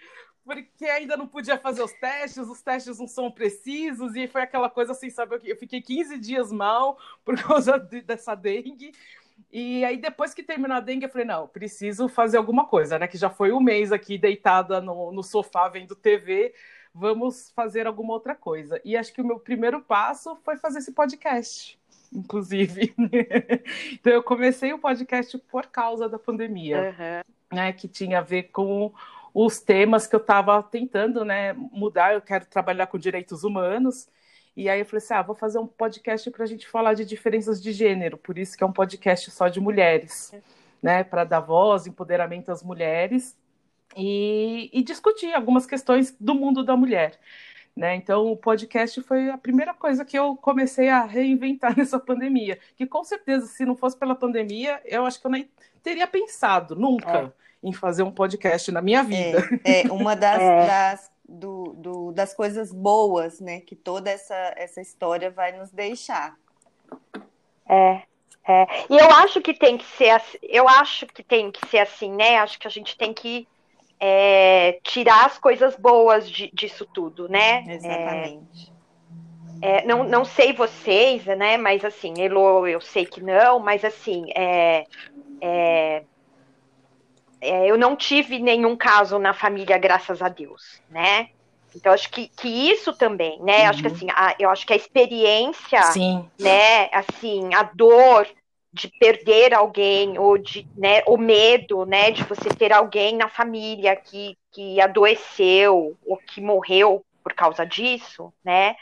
Porque 0.44 0.84
ainda 0.84 1.16
não 1.16 1.26
podia 1.26 1.58
fazer 1.58 1.82
os 1.82 1.92
testes, 1.92 2.48
os 2.48 2.60
testes 2.60 2.98
não 2.98 3.08
são 3.08 3.30
precisos, 3.30 4.14
e 4.14 4.28
foi 4.28 4.42
aquela 4.42 4.68
coisa 4.68 4.92
assim, 4.92 5.08
sabe? 5.08 5.40
Eu 5.44 5.56
fiquei 5.56 5.80
15 5.80 6.18
dias 6.18 6.52
mal 6.52 6.98
por 7.24 7.34
causa 7.40 7.78
de, 7.78 8.02
dessa 8.02 8.34
dengue. 8.34 8.92
E 9.50 9.84
aí, 9.84 9.96
depois 9.96 10.34
que 10.34 10.42
terminou 10.42 10.76
a 10.76 10.80
dengue, 10.80 11.06
eu 11.06 11.10
falei, 11.10 11.26
não, 11.26 11.48
preciso 11.48 12.08
fazer 12.08 12.36
alguma 12.36 12.66
coisa, 12.66 12.98
né? 12.98 13.08
Que 13.08 13.16
já 13.16 13.30
foi 13.30 13.52
um 13.52 13.60
mês 13.60 13.90
aqui 13.90 14.18
deitada 14.18 14.80
no, 14.80 15.10
no 15.12 15.22
sofá 15.22 15.68
vendo 15.68 15.96
TV 15.96 16.52
vamos 16.94 17.50
fazer 17.50 17.86
alguma 17.86 18.12
outra 18.12 18.34
coisa. 18.34 18.80
E 18.84 18.96
acho 18.96 19.12
que 19.12 19.20
o 19.20 19.26
meu 19.26 19.40
primeiro 19.40 19.80
passo 19.82 20.36
foi 20.44 20.56
fazer 20.56 20.78
esse 20.78 20.92
podcast, 20.92 21.78
inclusive. 22.12 22.94
então 23.92 24.12
eu 24.12 24.22
comecei 24.22 24.72
o 24.72 24.78
podcast 24.78 25.36
por 25.50 25.66
causa 25.66 26.08
da 26.08 26.18
pandemia, 26.18 26.94
uhum. 26.96 27.56
né, 27.56 27.72
que 27.72 27.88
tinha 27.88 28.20
a 28.20 28.22
ver 28.22 28.44
com 28.44 28.92
os 29.34 29.58
temas 29.58 30.06
que 30.06 30.14
eu 30.14 30.20
estava 30.20 30.62
tentando, 30.62 31.24
né, 31.24 31.52
mudar. 31.52 32.14
Eu 32.14 32.22
quero 32.22 32.46
trabalhar 32.46 32.86
com 32.86 32.96
direitos 32.96 33.42
humanos. 33.42 34.08
E 34.56 34.68
aí 34.68 34.78
eu 34.78 34.86
falei 34.86 34.98
assim, 34.98 35.14
ah, 35.14 35.22
vou 35.22 35.34
fazer 35.34 35.58
um 35.58 35.66
podcast 35.66 36.30
para 36.30 36.44
a 36.44 36.46
gente 36.46 36.68
falar 36.68 36.94
de 36.94 37.04
diferenças 37.04 37.60
de 37.60 37.72
gênero, 37.72 38.16
por 38.16 38.38
isso 38.38 38.56
que 38.56 38.62
é 38.62 38.66
um 38.66 38.72
podcast 38.72 39.28
só 39.32 39.48
de 39.48 39.58
mulheres, 39.58 40.32
né, 40.80 41.02
para 41.02 41.24
dar 41.24 41.40
voz, 41.40 41.88
empoderamento 41.88 42.52
às 42.52 42.62
mulheres 42.62 43.36
e, 43.96 44.70
e 44.72 44.80
discutir 44.84 45.34
algumas 45.34 45.66
questões 45.66 46.16
do 46.20 46.36
mundo 46.36 46.62
da 46.62 46.76
mulher. 46.76 47.18
Né? 47.76 47.96
Então, 47.96 48.30
o 48.30 48.36
podcast 48.36 49.02
foi 49.02 49.28
a 49.28 49.36
primeira 49.36 49.74
coisa 49.74 50.04
que 50.04 50.16
eu 50.16 50.36
comecei 50.36 50.88
a 50.88 51.02
reinventar 51.02 51.74
nessa 51.76 51.98
pandemia. 51.98 52.56
Que 52.76 52.86
com 52.86 53.02
certeza, 53.02 53.46
se 53.46 53.64
não 53.64 53.74
fosse 53.74 53.96
pela 53.96 54.14
pandemia, 54.14 54.80
eu 54.84 55.04
acho 55.04 55.20
que 55.20 55.26
eu 55.26 55.30
nem 55.32 55.50
teria 55.82 56.06
pensado 56.06 56.76
nunca 56.76 57.18
é. 57.18 57.43
Em 57.64 57.72
fazer 57.72 58.02
um 58.02 58.12
podcast 58.12 58.70
na 58.70 58.82
minha 58.82 59.02
vida. 59.02 59.42
É, 59.64 59.86
é 59.86 59.92
uma 59.92 60.14
das, 60.14 60.38
é. 60.40 60.66
das, 60.66 61.12
do, 61.26 61.72
do, 61.78 62.12
das 62.12 62.34
coisas 62.34 62.70
boas, 62.70 63.40
né? 63.40 63.60
Que 63.60 63.74
toda 63.74 64.10
essa, 64.10 64.52
essa 64.56 64.82
história 64.82 65.30
vai 65.30 65.52
nos 65.52 65.70
deixar. 65.70 66.36
É. 67.66 68.02
É. 68.46 68.66
E 68.90 68.98
eu 68.98 69.10
acho 69.10 69.40
que 69.40 69.54
tem 69.54 69.78
que 69.78 69.86
ser 69.96 70.20
eu 70.42 70.68
acho 70.68 71.06
que 71.06 71.22
tem 71.22 71.50
que 71.50 71.66
ser 71.66 71.78
assim, 71.78 72.12
né? 72.12 72.36
Acho 72.36 72.58
que 72.58 72.66
a 72.66 72.70
gente 72.70 72.94
tem 72.94 73.14
que 73.14 73.48
é, 73.98 74.78
tirar 74.82 75.24
as 75.24 75.38
coisas 75.38 75.74
boas 75.76 76.28
de, 76.30 76.50
disso 76.52 76.86
tudo, 76.92 77.26
né? 77.26 77.64
Exatamente. 77.66 78.70
É, 79.62 79.78
é, 79.78 79.86
não, 79.86 80.04
não 80.04 80.26
sei 80.26 80.52
vocês, 80.52 81.24
né? 81.24 81.56
Mas 81.56 81.82
assim, 81.86 82.12
Elo, 82.18 82.66
eu 82.66 82.82
sei 82.82 83.06
que 83.06 83.22
não, 83.22 83.58
mas 83.58 83.82
assim, 83.82 84.26
é, 84.36 84.84
é, 87.44 87.70
eu 87.70 87.76
não 87.76 87.94
tive 87.94 88.38
nenhum 88.38 88.76
caso 88.76 89.18
na 89.18 89.32
família, 89.32 89.78
graças 89.78 90.22
a 90.22 90.28
Deus, 90.28 90.80
né? 90.90 91.28
Então, 91.76 91.92
acho 91.92 92.08
que, 92.10 92.28
que 92.28 92.48
isso 92.48 92.92
também, 92.92 93.40
né? 93.42 93.62
Uhum. 93.62 93.68
Acho 93.70 93.82
que 93.82 93.88
assim, 93.88 94.06
a, 94.10 94.34
eu 94.38 94.48
acho 94.48 94.66
que 94.66 94.72
a 94.72 94.76
experiência, 94.76 95.82
Sim. 95.84 96.28
né? 96.38 96.88
Assim, 96.92 97.52
a 97.52 97.64
dor, 97.64 98.28
de 98.74 98.88
perder 98.88 99.54
alguém 99.54 100.18
ou 100.18 100.36
de 100.36 100.66
né, 100.76 101.00
o 101.06 101.16
medo 101.16 101.86
né 101.86 102.10
de 102.10 102.24
você 102.24 102.48
ter 102.48 102.72
alguém 102.72 103.16
na 103.16 103.28
família 103.28 103.94
que, 103.94 104.36
que 104.50 104.80
adoeceu 104.80 105.96
ou 106.04 106.16
que 106.16 106.40
morreu 106.40 107.04
por 107.22 107.32
causa 107.34 107.64
disso 107.64 108.32
né 108.44 108.74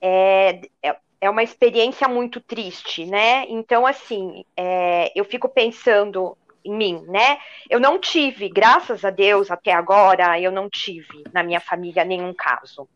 é, 0.00 0.60
é, 0.80 0.96
é 1.20 1.28
uma 1.28 1.42
experiência 1.42 2.06
muito 2.06 2.40
triste 2.40 3.04
né 3.04 3.44
então 3.48 3.84
assim 3.84 4.44
é, 4.56 5.10
eu 5.12 5.24
fico 5.24 5.48
pensando 5.48 6.38
em 6.66 6.74
mim 6.74 7.04
né 7.06 7.38
eu 7.70 7.80
não 7.80 7.98
tive 7.98 8.48
graças 8.48 9.04
a 9.04 9.10
Deus 9.10 9.50
até 9.50 9.72
agora 9.72 10.40
eu 10.40 10.50
não 10.50 10.68
tive 10.68 11.24
na 11.32 11.42
minha 11.42 11.60
família 11.60 12.04
nenhum 12.04 12.34
caso 12.34 12.88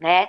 né 0.00 0.28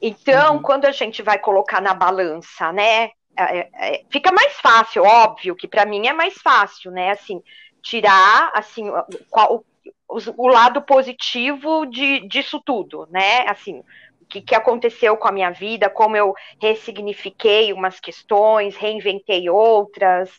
então, 0.00 0.56
uhum. 0.56 0.62
quando 0.62 0.84
a 0.84 0.92
gente 0.92 1.22
vai 1.22 1.40
colocar 1.40 1.80
na 1.80 1.92
balança, 1.92 2.72
né, 2.72 3.10
é, 3.36 3.68
é, 3.74 4.04
fica 4.10 4.32
mais 4.32 4.54
fácil, 4.54 5.04
óbvio 5.04 5.54
que 5.54 5.68
para 5.68 5.86
mim 5.86 6.06
é 6.08 6.12
mais 6.12 6.34
fácil, 6.34 6.90
né? 6.90 7.10
Assim, 7.12 7.40
tirar 7.80 8.50
assim 8.52 8.88
o, 8.88 9.64
o, 10.08 10.18
o 10.36 10.48
lado 10.48 10.82
positivo 10.82 11.86
de, 11.86 12.26
disso 12.26 12.60
tudo, 12.64 13.06
né? 13.10 13.44
Assim, 13.48 13.82
o 14.20 14.26
que, 14.26 14.40
que 14.40 14.56
aconteceu 14.56 15.16
com 15.16 15.28
a 15.28 15.32
minha 15.32 15.50
vida, 15.50 15.88
como 15.88 16.16
eu 16.16 16.34
ressignifiquei 16.60 17.72
umas 17.72 18.00
questões, 18.00 18.76
reinventei 18.76 19.48
outras. 19.48 20.30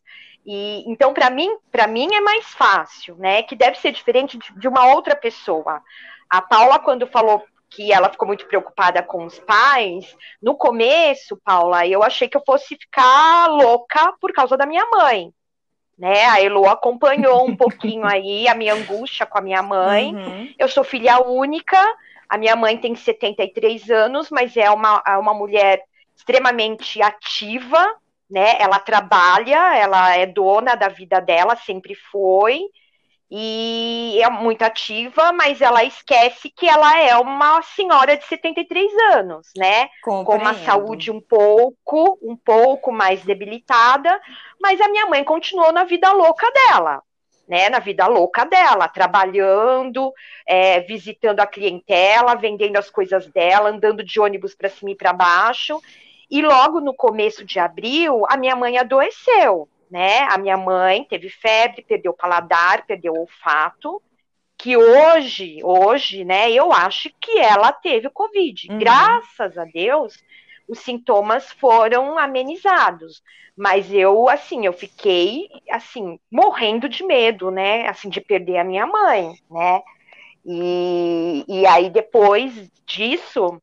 E 0.52 0.84
então 0.88 1.14
para 1.14 1.30
mim, 1.30 1.48
para 1.72 1.86
mim 1.86 2.12
é 2.12 2.22
mais 2.22 2.44
fácil, 2.48 3.16
né? 3.18 3.44
Que 3.44 3.56
deve 3.56 3.78
ser 3.78 3.92
diferente 3.92 4.36
de, 4.36 4.52
de 4.60 4.68
uma 4.68 4.96
outra 4.96 5.16
pessoa. 5.16 5.80
A 6.28 6.42
Paula 6.42 6.80
quando 6.80 7.06
falou 7.06 7.46
que 7.70 7.94
ela 7.94 8.10
ficou 8.10 8.28
muito 8.28 8.48
preocupada 8.48 9.04
com 9.04 9.26
os 9.26 9.38
pais, 9.38 10.18
no 10.42 10.56
começo, 10.56 11.40
Paula, 11.46 11.86
eu 11.86 12.02
achei 12.02 12.28
que 12.28 12.36
eu 12.36 12.42
fosse 12.44 12.76
ficar 12.76 13.46
louca 13.46 14.12
por 14.20 14.34
causa 14.34 14.58
da 14.58 14.66
minha 14.66 14.84
mãe. 14.88 15.32
Né? 15.96 16.26
A 16.26 16.42
Elo 16.42 16.68
acompanhou 16.68 17.48
um 17.48 17.54
pouquinho 17.56 18.08
aí 18.08 18.48
a 18.48 18.56
minha 18.56 18.74
angústia 18.74 19.28
com 19.28 19.38
a 19.38 19.42
minha 19.42 19.62
mãe. 19.62 20.16
Uhum. 20.16 20.52
Eu 20.58 20.68
sou 20.68 20.84
filha 20.84 21.22
única, 21.22 21.78
a 22.28 22.40
minha 22.40 22.56
mãe 22.56 22.76
tem 22.76 22.96
73 22.96 23.88
anos, 23.92 24.32
mas 24.32 24.58
é 24.58 24.72
uma, 24.72 25.04
é 25.06 25.16
uma 25.16 25.36
mulher 25.36 25.84
extremamente 26.16 27.00
ativa, 27.04 27.96
né? 28.30 28.58
Ela 28.60 28.80
trabalha, 28.80 29.76
ela 29.76 30.16
é 30.16 30.26
dona 30.26 30.76
da 30.76 30.88
vida 30.88 31.20
dela, 31.20 31.56
sempre 31.56 31.96
foi 31.96 32.62
e 33.32 34.20
é 34.24 34.30
muito 34.30 34.64
ativa, 34.64 35.32
mas 35.32 35.62
ela 35.62 35.84
esquece 35.84 36.50
que 36.50 36.68
ela 36.68 37.00
é 37.00 37.16
uma 37.16 37.62
senhora 37.62 38.18
de 38.18 38.26
73 38.26 38.92
anos, 39.14 39.52
né? 39.56 39.88
Compreendo. 40.02 40.26
Com 40.26 40.36
uma 40.38 40.54
saúde 40.56 41.12
um 41.12 41.22
pouco, 41.22 42.18
um 42.24 42.36
pouco 42.36 42.92
mais 42.92 43.24
debilitada, 43.24 44.20
mas 44.60 44.82
a 44.82 44.90
minha 44.90 45.06
mãe 45.06 45.24
continuou 45.24 45.72
na 45.72 45.84
vida 45.84 46.12
louca 46.12 46.48
dela. 46.52 47.04
Né, 47.48 47.68
na 47.68 47.80
vida 47.80 48.06
louca 48.06 48.46
dela, 48.46 48.88
trabalhando, 48.88 50.14
é, 50.46 50.82
visitando 50.82 51.40
a 51.40 51.48
clientela, 51.48 52.36
vendendo 52.36 52.78
as 52.78 52.92
coisas 52.92 53.26
dela, 53.26 53.72
andando 53.72 54.04
de 54.04 54.20
ônibus 54.20 54.54
para 54.54 54.70
cima 54.70 54.92
e 54.92 54.96
para 54.96 55.12
baixo. 55.14 55.82
E 56.30 56.42
logo 56.42 56.80
no 56.80 56.94
começo 56.94 57.44
de 57.44 57.60
abril, 57.60 58.24
a 58.30 58.38
minha 58.38 58.56
mãe 58.56 58.78
adoeceu 58.78 59.68
né? 59.90 60.20
A 60.30 60.38
minha 60.38 60.58
mãe 60.58 61.04
teve 61.04 61.30
febre, 61.30 61.82
perdeu 61.82 62.12
o 62.12 62.16
paladar, 62.16 62.86
perdeu 62.86 63.14
o 63.14 63.22
olfato, 63.22 64.02
que 64.58 64.78
hoje, 64.78 65.60
hoje, 65.64 66.24
né, 66.24 66.52
eu 66.52 66.72
acho 66.72 67.10
que 67.20 67.40
ela 67.40 67.72
teve 67.72 68.10
Covid. 68.10 68.68
Uhum. 68.70 68.78
Graças 68.78 69.58
a 69.58 69.66
Deus, 69.66 70.22
os 70.68 70.80
sintomas 70.80 71.52
foram 71.54 72.18
amenizados. 72.18 73.24
Mas 73.56 73.92
eu, 73.92 74.30
assim, 74.30 74.66
eu 74.66 74.74
fiquei, 74.74 75.50
assim, 75.70 76.20
morrendo 76.32 76.88
de 76.88 77.04
medo, 77.04 77.50
né, 77.50 77.88
assim, 77.88 78.10
de 78.10 78.22
perder 78.22 78.58
a 78.58 78.64
minha 78.64 78.86
mãe, 78.86 79.34
né? 79.50 79.82
E, 80.46 81.44
e 81.48 81.66
aí, 81.66 81.90
depois 81.90 82.72
disso, 82.86 83.62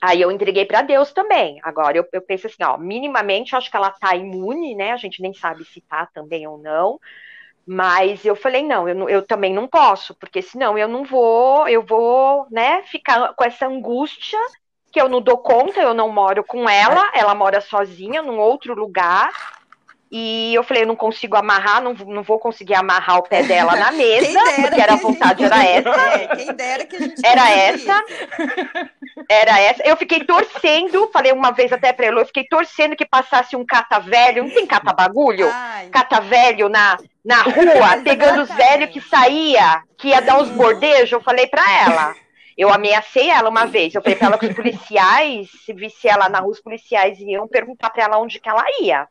Aí 0.00 0.20
eu 0.20 0.30
entreguei 0.30 0.64
para 0.64 0.82
Deus 0.82 1.12
também. 1.12 1.58
Agora 1.62 1.96
eu, 1.96 2.06
eu 2.12 2.22
penso 2.22 2.46
assim, 2.46 2.62
ó, 2.62 2.76
minimamente 2.76 3.56
acho 3.56 3.70
que 3.70 3.76
ela 3.76 3.90
tá 3.90 4.14
imune, 4.14 4.74
né? 4.74 4.92
A 4.92 4.96
gente 4.96 5.20
nem 5.20 5.34
sabe 5.34 5.64
se 5.64 5.80
tá 5.80 6.06
também 6.12 6.46
ou 6.46 6.58
não. 6.58 7.00
Mas 7.66 8.24
eu 8.24 8.34
falei, 8.34 8.62
não, 8.62 8.88
eu, 8.88 9.08
eu 9.10 9.22
também 9.22 9.52
não 9.52 9.68
posso, 9.68 10.14
porque 10.14 10.40
senão 10.40 10.78
eu 10.78 10.88
não 10.88 11.04
vou, 11.04 11.68
eu 11.68 11.82
vou, 11.82 12.46
né, 12.50 12.82
ficar 12.84 13.34
com 13.34 13.44
essa 13.44 13.66
angústia 13.66 14.38
que 14.90 14.98
eu 14.98 15.06
não 15.06 15.20
dou 15.20 15.36
conta, 15.36 15.78
eu 15.78 15.92
não 15.92 16.10
moro 16.10 16.42
com 16.42 16.66
ela, 16.66 17.10
ela 17.12 17.34
mora 17.34 17.60
sozinha 17.60 18.22
num 18.22 18.38
outro 18.38 18.74
lugar, 18.74 19.57
e 20.10 20.54
eu 20.54 20.62
falei, 20.62 20.84
eu 20.84 20.86
não 20.86 20.96
consigo 20.96 21.36
amarrar, 21.36 21.82
não, 21.82 21.92
não 21.92 22.22
vou 22.22 22.38
conseguir 22.38 22.74
amarrar 22.74 23.18
o 23.18 23.22
pé 23.22 23.42
dela 23.42 23.76
na 23.76 23.92
mesa, 23.92 24.40
porque 24.62 24.80
era 24.80 24.94
a 24.94 24.96
vontade, 24.96 25.44
era 25.44 25.64
essa. 25.64 25.90
É, 25.90 26.36
quem 26.36 26.54
dera 26.54 26.86
que 26.86 26.96
a 26.96 26.98
gente 26.98 27.26
Era 27.26 27.50
essa. 27.50 28.04
Era 29.28 29.60
essa. 29.60 29.82
Eu 29.86 29.96
fiquei 29.98 30.24
torcendo, 30.24 31.10
falei 31.12 31.30
uma 31.32 31.50
vez 31.50 31.70
até 31.72 31.92
pra 31.92 32.06
ele, 32.06 32.20
eu 32.20 32.26
fiquei 32.26 32.44
torcendo 32.44 32.96
que 32.96 33.04
passasse 33.04 33.54
um 33.54 33.66
cata 33.66 33.98
velho, 33.98 34.44
não 34.44 34.50
tem 34.50 34.66
cata 34.66 34.94
bagulho? 34.94 35.46
Ai. 35.52 35.88
Cata 35.88 36.20
velho 36.22 36.70
na, 36.70 36.96
na 37.22 37.42
rua, 37.44 38.02
pegando 38.02 38.42
os 38.42 38.50
velhos 38.50 38.90
que 38.90 39.02
saía, 39.02 39.82
que 39.98 40.08
ia 40.08 40.22
dar 40.22 40.40
uns 40.40 40.48
bordejos, 40.48 41.12
eu 41.12 41.20
falei 41.20 41.46
pra 41.46 41.62
ela. 41.82 42.14
Eu 42.56 42.72
ameacei 42.72 43.28
ela 43.30 43.50
uma 43.50 43.66
vez. 43.66 43.94
Eu 43.94 44.02
falei 44.02 44.16
pra 44.16 44.26
ela 44.28 44.38
que 44.38 44.46
os 44.46 44.54
policiais, 44.54 45.48
se 45.64 45.72
visse 45.72 46.08
ela 46.08 46.28
na 46.28 46.40
rua, 46.40 46.50
os 46.50 46.60
policiais 46.60 47.20
iam 47.20 47.46
perguntar 47.46 47.90
pra 47.90 48.02
ela 48.02 48.18
onde 48.18 48.40
que 48.40 48.48
ela 48.48 48.64
ia. 48.80 49.06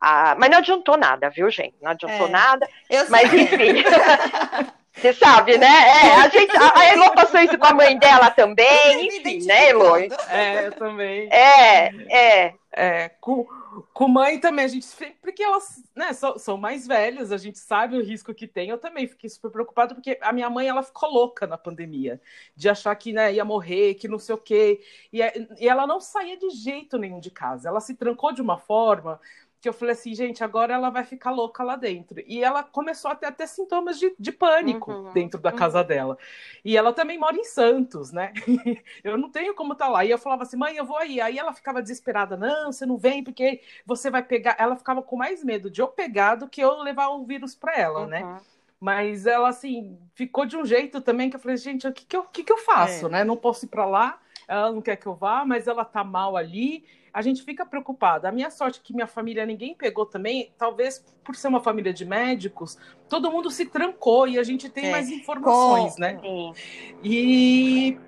Ah, 0.00 0.36
mas 0.38 0.50
não 0.50 0.58
adiantou 0.58 0.96
nada, 0.96 1.28
viu, 1.30 1.50
gente? 1.50 1.74
Não 1.82 1.90
adiantou 1.90 2.28
é, 2.28 2.30
nada. 2.30 2.68
mas 3.08 3.32
enfim. 3.32 3.82
Você 5.00 5.12
sabe, 5.12 5.56
né? 5.58 5.66
É, 5.66 6.14
a, 6.16 6.28
gente, 6.28 6.56
a, 6.56 6.76
a 6.76 6.86
Elo 6.86 7.12
passou 7.12 7.40
isso 7.40 7.56
com 7.56 7.66
a 7.66 7.72
mãe 7.72 7.96
dela 7.98 8.32
também, 8.32 9.06
enfim, 9.06 9.46
né, 9.46 9.68
Elo? 9.68 9.96
É, 9.96 10.66
eu 10.66 10.72
também. 10.72 11.28
É, 11.32 11.86
é. 12.08 12.54
é 12.72 13.08
com, 13.20 13.46
com 13.92 14.08
mãe 14.08 14.40
também, 14.40 14.64
a 14.64 14.68
gente 14.68 14.86
porque 15.22 15.42
elas 15.42 15.84
né, 15.94 16.12
são, 16.12 16.36
são 16.36 16.56
mais 16.56 16.84
velhas, 16.84 17.30
a 17.30 17.36
gente 17.36 17.58
sabe 17.58 17.96
o 17.96 18.02
risco 18.02 18.34
que 18.34 18.48
tem. 18.48 18.70
Eu 18.70 18.78
também 18.78 19.06
fiquei 19.06 19.30
super 19.30 19.52
preocupado, 19.52 19.94
porque 19.94 20.18
a 20.20 20.32
minha 20.32 20.50
mãe 20.50 20.66
ela 20.66 20.82
ficou 20.82 21.08
louca 21.08 21.46
na 21.46 21.56
pandemia, 21.56 22.20
de 22.56 22.68
achar 22.68 22.94
que 22.96 23.12
né, 23.12 23.32
ia 23.32 23.44
morrer, 23.44 23.94
que 23.94 24.08
não 24.08 24.18
sei 24.18 24.34
o 24.34 24.38
quê. 24.38 24.80
E, 25.12 25.20
e 25.60 25.68
ela 25.68 25.86
não 25.86 26.00
saía 26.00 26.36
de 26.36 26.50
jeito 26.50 26.98
nenhum 26.98 27.20
de 27.20 27.30
casa. 27.30 27.68
Ela 27.68 27.80
se 27.80 27.94
trancou 27.94 28.32
de 28.32 28.42
uma 28.42 28.58
forma 28.58 29.20
que 29.60 29.68
eu 29.68 29.72
falei 29.72 29.92
assim, 29.92 30.14
gente, 30.14 30.44
agora 30.44 30.72
ela 30.72 30.88
vai 30.88 31.04
ficar 31.04 31.30
louca 31.30 31.64
lá 31.64 31.74
dentro. 31.74 32.22
E 32.26 32.42
ela 32.42 32.62
começou 32.62 33.10
a 33.10 33.16
ter 33.16 33.26
até 33.26 33.46
sintomas 33.46 33.98
de, 33.98 34.14
de 34.18 34.30
pânico 34.30 34.92
uhum, 34.92 35.12
dentro 35.12 35.40
da 35.40 35.50
uhum. 35.50 35.56
casa 35.56 35.82
dela. 35.82 36.16
E 36.64 36.76
ela 36.76 36.92
também 36.92 37.18
mora 37.18 37.36
em 37.36 37.44
Santos, 37.44 38.12
né? 38.12 38.32
eu 39.02 39.18
não 39.18 39.30
tenho 39.30 39.54
como 39.54 39.72
estar 39.72 39.86
tá 39.86 39.90
lá. 39.90 40.04
E 40.04 40.10
eu 40.10 40.18
falava 40.18 40.44
assim, 40.44 40.56
mãe, 40.56 40.76
eu 40.76 40.84
vou 40.84 40.96
aí. 40.96 41.20
Aí 41.20 41.38
ela 41.38 41.52
ficava 41.52 41.82
desesperada, 41.82 42.36
não, 42.36 42.70
você 42.70 42.86
não 42.86 42.96
vem 42.96 43.24
porque 43.24 43.60
você 43.84 44.10
vai 44.10 44.22
pegar. 44.22 44.54
Ela 44.58 44.76
ficava 44.76 45.02
com 45.02 45.16
mais 45.16 45.42
medo 45.42 45.68
de 45.68 45.80
eu 45.80 45.88
pegar 45.88 46.36
do 46.36 46.48
que 46.48 46.60
eu 46.60 46.78
levar 46.82 47.08
o 47.08 47.24
vírus 47.24 47.54
para 47.54 47.76
ela, 47.76 48.06
né? 48.06 48.22
uhum. 48.22 48.34
né? 48.34 48.40
Mas 48.80 49.26
ela, 49.26 49.48
assim, 49.48 49.98
ficou 50.14 50.46
de 50.46 50.56
um 50.56 50.64
jeito 50.64 51.00
também 51.00 51.28
que 51.28 51.34
eu 51.34 51.40
falei, 51.40 51.56
gente, 51.56 51.86
o 51.88 51.92
que, 51.92 52.04
que, 52.06 52.16
eu, 52.16 52.22
que, 52.22 52.44
que 52.44 52.52
eu 52.52 52.58
faço, 52.58 53.06
é. 53.06 53.08
né? 53.08 53.24
Não 53.24 53.36
posso 53.36 53.64
ir 53.64 53.68
para 53.68 53.84
lá, 53.84 54.20
ela 54.48 54.72
não 54.72 54.80
quer 54.82 54.96
que 54.96 55.06
eu 55.06 55.14
vá, 55.14 55.44
mas 55.44 55.68
ela 55.68 55.84
tá 55.84 56.02
mal 56.02 56.36
ali 56.36 56.84
a 57.12 57.22
gente 57.22 57.42
fica 57.42 57.66
preocupada. 57.66 58.28
A 58.28 58.32
minha 58.32 58.48
sorte 58.48 58.78
é 58.78 58.82
que 58.82 58.94
minha 58.94 59.06
família 59.06 59.44
ninguém 59.44 59.74
pegou 59.74 60.06
também, 60.06 60.52
talvez 60.56 61.04
por 61.24 61.34
ser 61.34 61.48
uma 61.48 61.60
família 61.60 61.92
de 61.92 62.04
médicos, 62.04 62.78
todo 63.08 63.30
mundo 63.30 63.50
se 63.50 63.66
trancou 63.66 64.28
e 64.28 64.38
a 64.38 64.42
gente 64.42 64.68
tem 64.68 64.86
é. 64.86 64.90
mais 64.92 65.10
informações, 65.10 65.94
Com... 65.94 66.00
né? 66.00 66.18
Sim. 66.20 66.54
E 67.02 67.98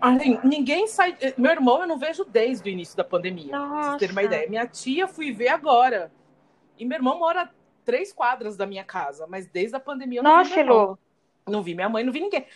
assim, 0.00 0.38
ninguém 0.44 0.86
sai. 0.86 1.16
Meu 1.36 1.50
irmão 1.50 1.80
eu 1.80 1.88
não 1.88 1.98
vejo 1.98 2.24
desde 2.24 2.68
o 2.68 2.72
início 2.72 2.96
da 2.96 3.04
pandemia. 3.04 3.58
Nossa. 3.58 3.68
Pra 3.68 3.82
vocês 3.82 3.98
terem 3.98 4.14
uma 4.14 4.22
ideia. 4.22 4.48
Minha 4.48 4.66
tia 4.66 5.08
fui 5.08 5.32
ver 5.32 5.48
agora. 5.48 6.12
E 6.78 6.84
meu 6.84 6.96
irmão 6.96 7.18
mora 7.18 7.50
três 7.84 8.12
quadras 8.12 8.56
da 8.56 8.66
minha 8.66 8.84
casa, 8.84 9.26
mas 9.26 9.46
desde 9.46 9.74
a 9.76 9.80
pandemia 9.80 10.20
eu 10.20 10.22
não 10.22 10.36
Nossa, 10.36 10.54
vi. 10.54 10.62
Nossa, 10.62 10.98
Não 11.48 11.62
vi 11.62 11.74
minha 11.74 11.88
mãe, 11.88 12.04
não 12.04 12.12
vi 12.12 12.20
ninguém. 12.20 12.46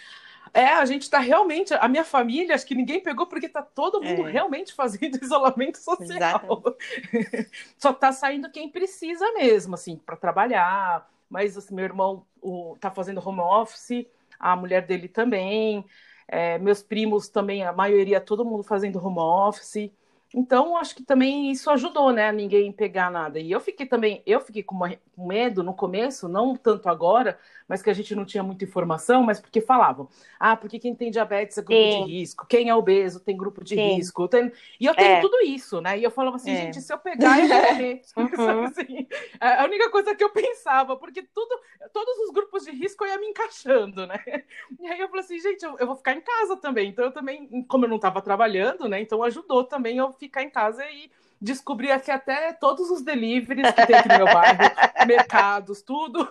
É, 0.53 0.67
a 0.67 0.85
gente 0.85 1.03
está 1.03 1.19
realmente, 1.19 1.73
a 1.75 1.89
minha 1.89 2.05
família, 2.05 2.55
acho 2.55 2.67
que 2.67 2.75
ninguém 2.75 3.01
pegou 3.01 3.27
porque 3.27 3.47
está 3.47 3.63
todo 3.63 4.03
mundo 4.03 4.29
é. 4.29 4.33
realmente 4.33 4.73
fazendo 4.73 5.19
isolamento 5.23 5.79
social. 5.79 6.77
Só 7.79 7.91
está 7.91 8.13
saindo 8.13 8.51
quem 8.51 8.69
precisa 8.69 9.33
mesmo, 9.33 9.75
assim, 9.75 9.97
para 9.97 10.17
trabalhar. 10.17 11.09
Mas 11.29 11.57
assim, 11.57 11.75
meu 11.75 11.85
irmão 11.85 12.27
está 12.75 12.91
fazendo 12.91 13.27
home 13.27 13.41
office, 13.41 14.07
a 14.39 14.57
mulher 14.57 14.85
dele 14.85 15.07
também, 15.07 15.85
é, 16.27 16.59
meus 16.59 16.83
primos 16.83 17.29
também, 17.29 17.65
a 17.65 17.73
maioria, 17.73 18.21
todo 18.21 18.45
mundo 18.45 18.65
fazendo 18.65 19.05
home 19.05 19.21
office. 19.21 19.93
Então, 20.35 20.77
acho 20.77 20.95
que 20.95 21.03
também 21.03 21.51
isso 21.51 21.69
ajudou, 21.71 22.12
né? 22.12 22.31
Ninguém 22.31 22.71
pegar 22.71 23.11
nada. 23.11 23.40
E 23.40 23.51
eu 23.51 23.59
fiquei 23.59 23.85
também, 23.85 24.23
eu 24.25 24.40
fiquei 24.40 24.62
com 24.62 24.79
medo 25.16 25.62
no 25.62 25.75
começo, 25.75 26.29
não 26.29 26.57
tanto 26.57 26.88
agora, 26.88 27.37
mas 27.66 27.83
que 27.83 27.90
a 27.90 27.93
gente 27.93 28.14
não 28.14 28.25
tinha 28.25 28.43
muita 28.43 28.64
informação, 28.64 29.23
mas 29.23 29.40
porque 29.40 29.61
falavam, 29.61 30.09
ah, 30.38 30.57
porque 30.57 30.79
quem 30.79 30.95
tem 30.95 31.11
diabetes 31.11 31.59
é 31.59 31.62
grupo 31.62 31.83
Sim. 31.83 32.05
de 32.05 32.12
risco, 32.12 32.47
quem 32.47 32.69
é 32.69 32.75
obeso 32.75 33.21
tem 33.21 33.37
grupo 33.37 33.64
de 33.64 33.75
Sim. 33.75 33.95
risco. 33.95 34.29
Tem... 34.29 34.53
E 34.79 34.87
eu 34.87 34.95
tenho 34.95 35.14
é. 35.14 35.21
tudo 35.21 35.40
isso, 35.40 35.81
né? 35.81 35.99
E 35.99 36.05
eu 36.05 36.11
falava 36.11 36.37
assim, 36.37 36.53
é. 36.53 36.57
gente, 36.62 36.81
se 36.81 36.93
eu 36.93 36.99
pegar, 36.99 37.38
eu 37.40 37.49
vou 37.49 37.62
morrer. 37.62 38.03
Uhum. 38.21 38.64
assim, 38.66 39.07
é 39.40 39.61
a 39.61 39.64
única 39.64 39.90
coisa 39.90 40.14
que 40.14 40.23
eu 40.23 40.31
pensava, 40.31 40.97
porque 40.97 41.23
tudo, 41.23 41.59
todos 41.93 42.19
os 42.19 42.31
grupos 42.33 42.64
de 42.64 42.71
risco 42.71 43.05
eu 43.05 43.09
ia 43.09 43.19
me 43.19 43.29
encaixando, 43.29 44.07
né? 44.07 44.23
E 44.81 44.87
aí 44.87 45.01
eu 45.01 45.09
falei 45.09 45.25
assim, 45.25 45.38
gente, 45.38 45.64
eu, 45.64 45.77
eu 45.79 45.87
vou 45.87 45.97
ficar 45.97 46.12
em 46.12 46.21
casa 46.21 46.57
também. 46.57 46.88
Então 46.88 47.05
eu 47.05 47.12
também, 47.12 47.64
como 47.69 47.85
eu 47.85 47.88
não 47.88 47.97
estava 47.97 48.21
trabalhando, 48.21 48.88
né? 48.88 49.01
Então 49.01 49.23
ajudou 49.23 49.64
também 49.64 49.99
eu 49.99 50.12
ficar 50.21 50.43
em 50.43 50.51
casa 50.51 50.85
e 50.85 51.11
descobri 51.41 51.91
aqui 51.91 52.11
até 52.11 52.53
todos 52.53 52.91
os 52.91 53.01
deliveries 53.03 53.73
que 53.73 53.87
tem 53.87 53.97
aqui 53.97 54.09
no 54.09 54.19
meu 54.19 54.27
bairro, 54.27 54.59
mercados, 55.09 55.81
tudo. 55.81 56.31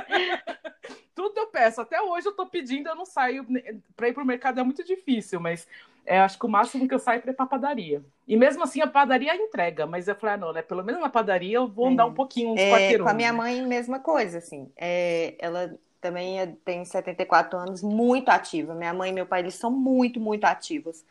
tudo 1.14 1.38
eu 1.38 1.46
peço. 1.48 1.82
Até 1.82 2.00
hoje 2.00 2.26
eu 2.26 2.32
tô 2.32 2.46
pedindo, 2.46 2.88
eu 2.88 2.94
não 2.94 3.04
saio. 3.04 3.46
Para 3.94 4.08
ir 4.08 4.14
pro 4.14 4.24
mercado 4.24 4.58
é 4.58 4.62
muito 4.62 4.82
difícil, 4.82 5.38
mas 5.38 5.68
é, 6.06 6.18
acho 6.18 6.38
que 6.38 6.46
o 6.46 6.48
máximo 6.48 6.88
que 6.88 6.94
eu 6.94 6.98
saio 6.98 7.22
é 7.26 7.32
pra 7.32 7.44
padaria. 7.44 8.02
E 8.26 8.36
mesmo 8.36 8.62
assim 8.64 8.80
a 8.80 8.86
padaria 8.86 9.36
entrega, 9.36 9.86
mas 9.86 10.08
eu 10.08 10.14
falei, 10.14 10.36
ah, 10.36 10.38
não, 10.38 10.52
né? 10.52 10.62
Pelo 10.62 10.82
menos 10.82 11.00
na 11.00 11.10
padaria 11.10 11.56
eu 11.56 11.68
vou 11.68 11.88
andar 11.88 12.04
é. 12.04 12.06
um 12.06 12.14
pouquinho, 12.14 12.52
uns 12.52 12.60
é, 12.60 12.98
Com 12.98 13.08
a 13.08 13.14
minha 13.14 13.32
mãe, 13.32 13.60
mesma 13.66 13.98
coisa, 13.98 14.38
assim. 14.38 14.70
É, 14.76 15.34
ela 15.38 15.76
também 16.00 16.40
é, 16.40 16.46
tem 16.64 16.84
74 16.84 17.58
anos, 17.58 17.82
muito 17.82 18.30
ativa. 18.30 18.74
Minha 18.74 18.94
mãe 18.94 19.10
e 19.10 19.12
meu 19.12 19.26
pai, 19.26 19.40
eles 19.40 19.54
são 19.54 19.70
muito, 19.70 20.18
muito 20.20 20.44
ativos. 20.44 21.04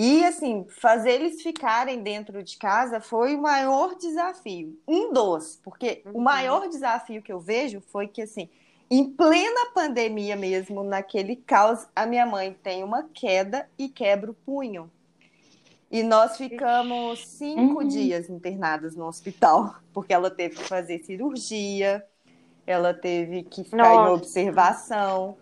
E, 0.00 0.24
assim, 0.24 0.64
fazer 0.68 1.14
eles 1.14 1.42
ficarem 1.42 2.04
dentro 2.04 2.40
de 2.40 2.56
casa 2.56 3.00
foi 3.00 3.34
o 3.34 3.42
maior 3.42 3.96
desafio. 3.96 4.78
Um 4.86 5.12
dos, 5.12 5.56
porque 5.56 6.02
uhum. 6.06 6.12
o 6.12 6.20
maior 6.20 6.68
desafio 6.68 7.20
que 7.20 7.32
eu 7.32 7.40
vejo 7.40 7.80
foi 7.80 8.06
que, 8.06 8.22
assim, 8.22 8.48
em 8.88 9.10
plena 9.10 9.72
pandemia 9.74 10.36
mesmo, 10.36 10.84
naquele 10.84 11.34
caos, 11.34 11.84
a 11.96 12.06
minha 12.06 12.24
mãe 12.24 12.56
tem 12.62 12.84
uma 12.84 13.08
queda 13.12 13.68
e 13.76 13.88
quebra 13.88 14.30
o 14.30 14.34
punho. 14.34 14.88
E 15.90 16.04
nós 16.04 16.36
ficamos 16.36 17.26
cinco 17.26 17.82
uhum. 17.82 17.88
dias 17.88 18.30
internadas 18.30 18.94
no 18.94 19.04
hospital, 19.04 19.74
porque 19.92 20.14
ela 20.14 20.30
teve 20.30 20.54
que 20.54 20.64
fazer 20.64 21.00
cirurgia, 21.00 22.06
ela 22.64 22.94
teve 22.94 23.42
que 23.42 23.64
ficar 23.64 23.78
Nossa. 23.78 24.10
em 24.10 24.14
observação. 24.14 25.36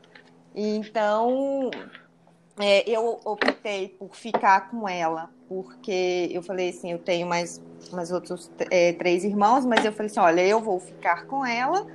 Então, 0.54 1.70
é, 2.58 2.88
eu 2.88 3.20
optei 3.24 3.88
por 3.88 4.14
ficar 4.14 4.70
com 4.70 4.88
ela, 4.88 5.30
porque 5.48 6.28
eu 6.32 6.42
falei 6.42 6.70
assim, 6.70 6.92
eu 6.92 6.98
tenho 6.98 7.26
mais, 7.26 7.60
mais 7.92 8.10
outros 8.10 8.50
é, 8.70 8.92
três 8.94 9.24
irmãos, 9.24 9.66
mas 9.66 9.84
eu 9.84 9.92
falei 9.92 10.06
assim, 10.06 10.20
olha, 10.20 10.46
eu 10.46 10.60
vou 10.60 10.80
ficar 10.80 11.26
com 11.26 11.44
ela, 11.44 11.86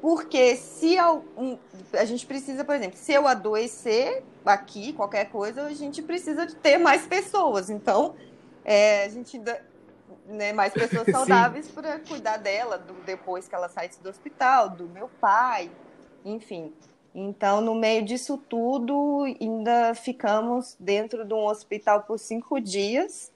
porque 0.00 0.56
se 0.56 0.94
eu, 0.94 1.24
um, 1.36 1.58
a 1.94 2.04
gente 2.04 2.26
precisa, 2.26 2.64
por 2.64 2.74
exemplo, 2.74 2.98
se 2.98 3.12
eu 3.12 3.26
adoecer 3.26 4.22
aqui, 4.44 4.92
qualquer 4.92 5.30
coisa, 5.30 5.62
a 5.64 5.72
gente 5.72 6.02
precisa 6.02 6.46
de 6.46 6.54
ter 6.56 6.76
mais 6.76 7.06
pessoas. 7.06 7.70
Então, 7.70 8.14
é, 8.64 9.04
a 9.04 9.08
gente 9.08 9.40
né, 10.26 10.52
mais 10.52 10.72
pessoas 10.72 11.06
saudáveis 11.10 11.70
para 11.70 11.98
cuidar 12.00 12.36
dela 12.36 12.76
do, 12.76 12.92
depois 13.04 13.48
que 13.48 13.54
ela 13.54 13.68
saísse 13.68 14.02
do 14.02 14.10
hospital, 14.10 14.68
do 14.68 14.86
meu 14.88 15.08
pai, 15.20 15.70
enfim. 16.22 16.72
Então, 17.14 17.60
no 17.60 17.74
meio 17.74 18.04
disso 18.04 18.36
tudo, 18.36 19.22
ainda 19.40 19.94
ficamos 19.94 20.76
dentro 20.80 21.24
de 21.24 21.32
um 21.32 21.46
hospital 21.46 22.02
por 22.02 22.18
cinco 22.18 22.60
dias. 22.60 23.32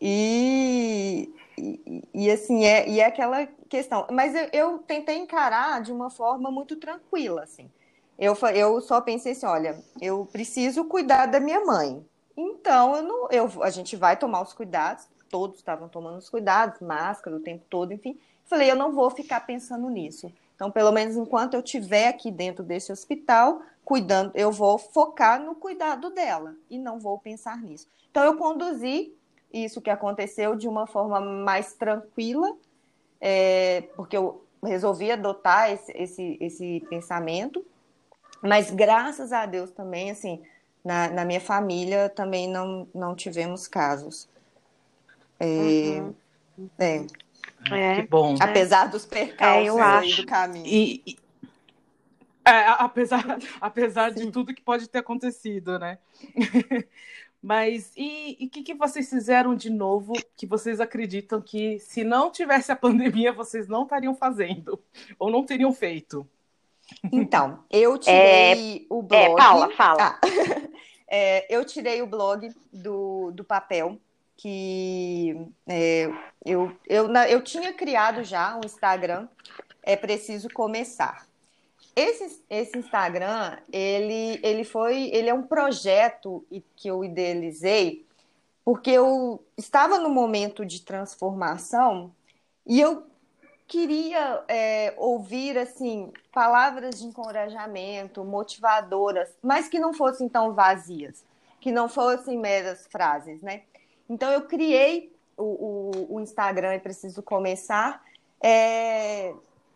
E, 0.00 1.30
e, 1.58 2.02
e 2.14 2.30
assim, 2.30 2.64
é, 2.64 2.88
e 2.88 3.00
é 3.00 3.04
aquela 3.04 3.46
questão. 3.68 4.06
Mas 4.10 4.34
eu, 4.34 4.48
eu, 4.52 4.78
tentei 4.78 5.18
encarar 5.18 5.82
de 5.82 5.92
uma 5.92 6.08
forma 6.08 6.50
muito 6.50 6.74
tranquila, 6.76 7.42
assim. 7.42 7.70
Eu, 8.18 8.34
eu 8.54 8.80
só 8.80 9.00
pensei 9.00 9.32
assim, 9.32 9.46
olha, 9.46 9.78
eu 10.00 10.26
preciso 10.32 10.84
cuidar 10.84 11.26
da 11.26 11.38
minha 11.38 11.62
mãe. 11.64 12.02
Então, 12.34 12.96
eu 12.96 13.02
não, 13.02 13.28
eu, 13.30 13.62
a 13.62 13.68
gente 13.68 13.94
vai 13.94 14.16
tomar 14.16 14.40
os 14.40 14.54
cuidados, 14.54 15.06
todos 15.28 15.58
estavam 15.58 15.88
tomando 15.88 16.16
os 16.16 16.30
cuidados, 16.30 16.80
máscara 16.80 17.36
o 17.36 17.40
tempo 17.40 17.64
todo, 17.68 17.92
enfim. 17.92 18.18
Falei, 18.46 18.70
eu 18.70 18.76
não 18.76 18.92
vou 18.92 19.10
ficar 19.10 19.40
pensando 19.40 19.88
nisso. 19.90 20.32
Então, 20.60 20.70
pelo 20.70 20.92
menos 20.92 21.16
enquanto 21.16 21.54
eu 21.54 21.60
estiver 21.60 22.08
aqui 22.08 22.30
dentro 22.30 22.62
desse 22.62 22.92
hospital, 22.92 23.62
cuidando, 23.82 24.30
eu 24.34 24.52
vou 24.52 24.76
focar 24.76 25.42
no 25.42 25.54
cuidado 25.54 26.10
dela 26.10 26.54
e 26.68 26.76
não 26.76 27.00
vou 27.00 27.18
pensar 27.18 27.56
nisso. 27.62 27.88
Então, 28.10 28.22
eu 28.22 28.36
conduzi 28.36 29.10
isso 29.50 29.80
que 29.80 29.88
aconteceu 29.88 30.54
de 30.54 30.68
uma 30.68 30.86
forma 30.86 31.18
mais 31.18 31.72
tranquila, 31.72 32.54
é, 33.18 33.84
porque 33.96 34.14
eu 34.14 34.44
resolvi 34.62 35.10
adotar 35.10 35.70
esse, 35.72 35.92
esse, 35.92 36.36
esse 36.38 36.86
pensamento, 36.90 37.64
mas 38.42 38.70
graças 38.70 39.32
a 39.32 39.46
Deus 39.46 39.70
também, 39.70 40.10
assim, 40.10 40.42
na, 40.84 41.08
na 41.08 41.24
minha 41.24 41.40
família 41.40 42.10
também 42.10 42.46
não, 42.46 42.86
não 42.94 43.14
tivemos 43.14 43.66
casos. 43.66 44.28
É, 45.38 45.46
uhum. 45.46 46.14
é. 46.78 47.06
É. 47.70 47.96
Que 47.96 48.08
bom. 48.08 48.36
Apesar 48.40 48.86
dos 48.86 49.04
percalços 49.04 49.66
é, 49.66 49.68
eu 49.68 49.78
acho. 49.78 50.22
do 50.22 50.26
caminho. 50.26 50.66
E, 50.66 51.02
e... 51.06 51.18
É, 52.44 52.68
apesar, 52.68 53.24
apesar 53.60 54.10
de 54.10 54.30
tudo 54.30 54.54
que 54.54 54.62
pode 54.62 54.88
ter 54.88 54.98
acontecido, 54.98 55.78
né? 55.78 55.98
Mas 57.42 57.92
e 57.96 58.36
o 58.38 58.50
que, 58.50 58.62
que 58.62 58.74
vocês 58.74 59.08
fizeram 59.08 59.54
de 59.54 59.70
novo 59.70 60.12
que 60.36 60.46
vocês 60.46 60.78
acreditam 60.78 61.40
que 61.40 61.78
se 61.78 62.04
não 62.04 62.30
tivesse 62.30 62.70
a 62.70 62.76
pandemia 62.76 63.32
vocês 63.32 63.66
não 63.66 63.84
estariam 63.84 64.14
fazendo 64.14 64.78
ou 65.18 65.30
não 65.30 65.44
teriam 65.44 65.72
feito? 65.72 66.28
Então, 67.10 67.64
eu 67.70 67.96
tirei 67.98 68.78
é... 68.78 68.86
o 68.90 69.02
blog. 69.02 69.32
É, 69.32 69.36
Paula, 69.36 69.70
fala. 69.70 70.02
Ah, 70.02 70.20
é, 71.08 71.54
eu 71.54 71.64
tirei 71.64 72.02
o 72.02 72.06
blog 72.06 72.52
do, 72.70 73.30
do 73.32 73.42
papel 73.42 73.98
que 74.40 75.36
é, 75.66 76.10
eu, 76.46 76.74
eu, 76.88 77.14
eu 77.28 77.42
tinha 77.42 77.74
criado 77.74 78.24
já 78.24 78.56
um 78.56 78.60
Instagram, 78.64 79.28
é 79.82 79.94
preciso 79.96 80.48
começar. 80.48 81.26
Esse, 81.94 82.42
esse 82.48 82.78
Instagram, 82.78 83.58
ele, 83.70 84.40
ele 84.42 84.64
foi, 84.64 85.10
ele 85.10 85.28
é 85.28 85.34
um 85.34 85.42
projeto 85.42 86.42
que 86.74 86.88
eu 86.88 87.04
idealizei 87.04 88.06
porque 88.64 88.90
eu 88.90 89.44
estava 89.58 89.98
no 89.98 90.08
momento 90.08 90.64
de 90.64 90.80
transformação 90.80 92.10
e 92.66 92.80
eu 92.80 93.04
queria 93.66 94.42
é, 94.48 94.94
ouvir 94.96 95.58
assim 95.58 96.10
palavras 96.32 97.00
de 97.00 97.06
encorajamento, 97.06 98.24
motivadoras, 98.24 99.28
mas 99.42 99.68
que 99.68 99.78
não 99.78 99.92
fossem 99.92 100.30
tão 100.30 100.54
vazias, 100.54 101.22
que 101.60 101.70
não 101.70 101.90
fossem 101.90 102.38
meras 102.38 102.86
frases, 102.86 103.42
né? 103.42 103.64
Então 104.10 104.32
eu 104.32 104.42
criei 104.42 105.12
o, 105.36 105.44
o, 105.44 106.16
o 106.16 106.20
Instagram 106.20 106.74
e 106.74 106.80
preciso 106.80 107.22
começar 107.22 108.02
é, 108.42 109.32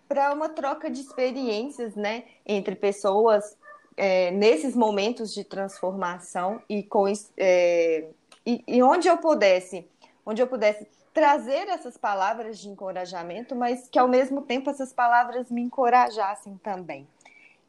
para 0.08 0.32
uma 0.34 0.48
troca 0.48 0.90
de 0.90 1.00
experiências, 1.00 1.94
né, 1.94 2.24
entre 2.44 2.74
pessoas 2.74 3.56
é, 3.96 4.32
nesses 4.32 4.74
momentos 4.74 5.32
de 5.32 5.44
transformação 5.44 6.60
e 6.68 6.82
com 6.82 7.04
é, 7.36 8.08
e, 8.44 8.62
e, 8.66 8.82
onde 8.82 9.06
eu 9.06 9.16
pudesse, 9.18 9.86
onde 10.26 10.42
eu 10.42 10.48
pudesse 10.48 10.84
trazer 11.14 11.68
essas 11.68 11.96
palavras 11.96 12.58
de 12.58 12.68
encorajamento, 12.68 13.54
mas 13.54 13.88
que 13.88 14.00
ao 14.00 14.08
mesmo 14.08 14.42
tempo 14.42 14.68
essas 14.68 14.92
palavras 14.92 15.48
me 15.48 15.62
encorajassem 15.62 16.58
também 16.60 17.06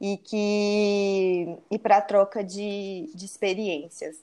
e 0.02 0.18
que 0.18 1.56
e 1.70 1.78
para 1.78 2.02
troca 2.02 2.44
de, 2.44 3.08
de 3.14 3.24
experiências. 3.24 4.20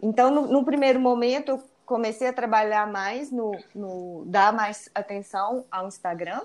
Então, 0.00 0.30
no, 0.30 0.46
no 0.46 0.64
primeiro 0.64 1.00
momento, 1.00 1.60
comecei 1.88 2.28
a 2.28 2.32
trabalhar 2.34 2.86
mais 2.86 3.32
no, 3.32 3.50
no 3.74 4.22
dar 4.26 4.52
mais 4.52 4.90
atenção 4.94 5.64
ao 5.70 5.88
Instagram. 5.88 6.42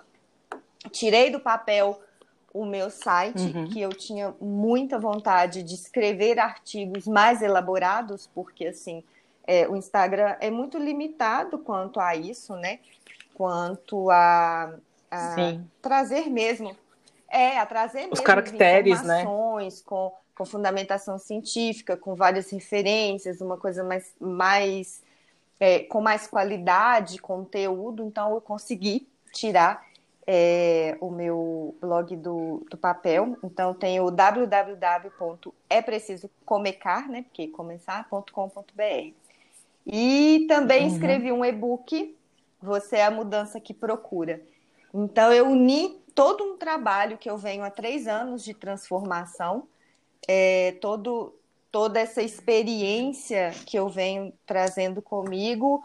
Tirei 0.90 1.30
do 1.30 1.40
papel 1.40 2.02
o 2.54 2.66
meu 2.66 2.90
site, 2.90 3.42
uhum. 3.42 3.68
que 3.68 3.82
eu 3.82 3.90
tinha 3.90 4.34
muita 4.40 4.98
vontade 4.98 5.62
de 5.62 5.74
escrever 5.76 6.40
artigos 6.40 7.06
mais 7.06 7.42
elaborados, 7.42 8.30
porque 8.34 8.68
assim, 8.68 9.04
é, 9.46 9.68
o 9.68 9.76
Instagram 9.76 10.38
é 10.40 10.50
muito 10.50 10.78
limitado 10.78 11.58
quanto 11.60 12.00
a 12.00 12.16
isso, 12.16 12.56
né? 12.56 12.80
Quanto 13.34 14.10
a, 14.12 14.74
a 15.12 15.36
trazer 15.82 16.30
mesmo. 16.30 16.74
É, 17.28 17.60
a 17.60 17.66
trazer 17.66 18.08
Os 18.10 18.22
caracteres, 18.22 19.02
né? 19.02 19.26
Com, 19.26 19.58
com 20.36 20.46
fundamentação 20.46 21.18
científica, 21.18 21.98
com 21.98 22.16
várias 22.16 22.50
referências, 22.50 23.42
uma 23.42 23.58
coisa 23.58 23.84
mais, 23.84 24.14
mais 24.22 25.02
é, 25.60 25.80
com 25.80 26.02
mais 26.02 26.28
qualidade, 26.28 27.20
conteúdo, 27.20 28.04
então 28.04 28.34
eu 28.34 28.42
consegui 28.42 29.08
tirar 29.32 29.86
é, 30.26 30.98
o 31.02 31.10
meu 31.10 31.76
blog 31.82 32.16
do, 32.16 32.66
do 32.70 32.78
papel. 32.78 33.36
Então 33.44 33.74
tem 33.74 34.00
o 34.00 34.10
www.éprecisocomecar, 34.10 37.10
né? 37.10 37.24
Porque 37.24 37.48
começar.com.br. 37.48 39.14
E 39.86 40.46
também 40.48 40.84
uhum. 40.84 40.94
escrevi 40.94 41.30
um 41.32 41.44
e-book, 41.44 42.16
Você 42.62 42.98
é 42.98 43.06
a 43.06 43.12
Mudança 43.12 43.60
que 43.60 43.74
Procura. 43.74 44.42
Então 44.94 45.34
eu 45.34 45.48
uni 45.48 46.00
todo 46.16 46.44
um 46.44 46.58
trabalho 46.58 47.18
que 47.18 47.30
eu 47.30 47.38
venho 47.38 47.64
há 47.64 47.70
três 47.70 48.08
anos 48.08 48.44
de 48.44 48.54
transformação, 48.54 49.68
é, 50.28 50.74
todo 50.80 51.36
toda 51.74 52.00
essa 52.00 52.22
experiência 52.22 53.50
que 53.66 53.80
eu 53.80 53.90
venho 53.90 54.32
trazendo 54.46 55.02
comigo 55.02 55.84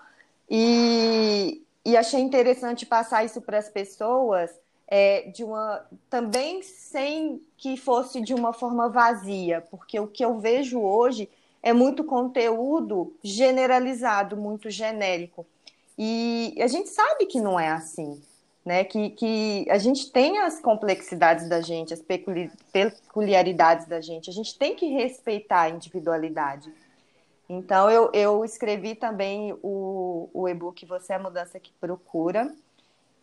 e, 0.48 1.62
e 1.83 1.96
achei 1.96 2.20
interessante 2.20 2.85
passar 2.85 3.24
isso 3.24 3.40
para 3.40 3.57
as 3.57 3.70
pessoas 3.70 4.51
é, 4.87 5.22
de 5.31 5.42
uma 5.42 5.83
também 6.11 6.62
sem 6.62 7.40
que 7.57 7.79
fosse 7.79 8.20
de 8.20 8.35
uma 8.35 8.53
forma 8.53 8.90
vazia, 8.90 9.62
porque 9.70 9.98
o 9.98 10.07
que 10.07 10.22
eu 10.22 10.38
vejo 10.38 10.79
hoje 10.79 11.27
é 11.62 11.72
muito 11.72 12.05
conteúdo 12.05 13.14
generalizado, 13.24 14.37
muito 14.37 14.68
genérico. 14.68 15.46
E 15.96 16.55
a 16.61 16.66
gente 16.66 16.90
sabe 16.90 17.24
que 17.24 17.40
não 17.40 17.59
é 17.59 17.68
assim 17.68 18.20
né? 18.68 18.85
Que, 18.85 19.09
que 19.09 19.66
a 19.70 19.78
gente 19.78 20.12
tem 20.12 20.40
as 20.40 20.61
complexidades 20.61 21.48
da 21.48 21.62
gente, 21.62 21.94
as 21.94 22.02
peculiaridades 22.02 23.87
da 23.87 23.98
gente, 23.98 24.28
a 24.28 24.33
gente 24.33 24.59
tem 24.59 24.76
que 24.76 24.87
respeitar 24.88 25.62
a 25.62 25.70
individualidade. 25.70 26.70
Então, 27.48 27.90
eu, 27.90 28.11
eu 28.12 28.44
escrevi 28.44 28.94
também 28.94 29.59
o, 29.62 30.28
o 30.35 30.46
e-book 30.46 30.85
Você 30.85 31.14
é 31.14 31.16
a 31.16 31.18
Mudança 31.18 31.59
que 31.59 31.72
Procura. 31.81 32.54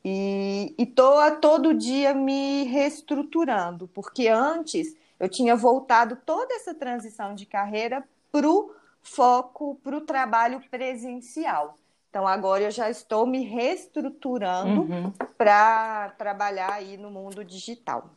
E 0.03 0.73
estou 0.79 1.19
a 1.19 1.29
todo 1.29 1.75
dia 1.75 2.11
me 2.15 2.63
reestruturando, 2.63 3.87
porque 3.87 4.27
antes 4.27 4.95
eu 5.19 5.29
tinha 5.29 5.55
voltado 5.55 6.17
toda 6.25 6.55
essa 6.55 6.73
transição 6.73 7.35
de 7.35 7.45
carreira 7.45 8.03
para 8.31 8.49
o 8.49 8.73
foco, 9.03 9.79
para 9.83 9.95
o 9.95 10.01
trabalho 10.01 10.59
presencial. 10.71 11.77
Então, 12.15 12.25
agora 12.25 12.63
eu 12.63 12.71
já 12.71 12.89
estou 12.89 13.27
me 13.27 13.43
reestruturando 13.43 14.83
uhum. 14.83 15.11
para 15.37 16.11
trabalhar 16.11 16.71
aí 16.71 16.95
no 16.95 17.11
mundo 17.11 17.43
digital. 17.43 18.09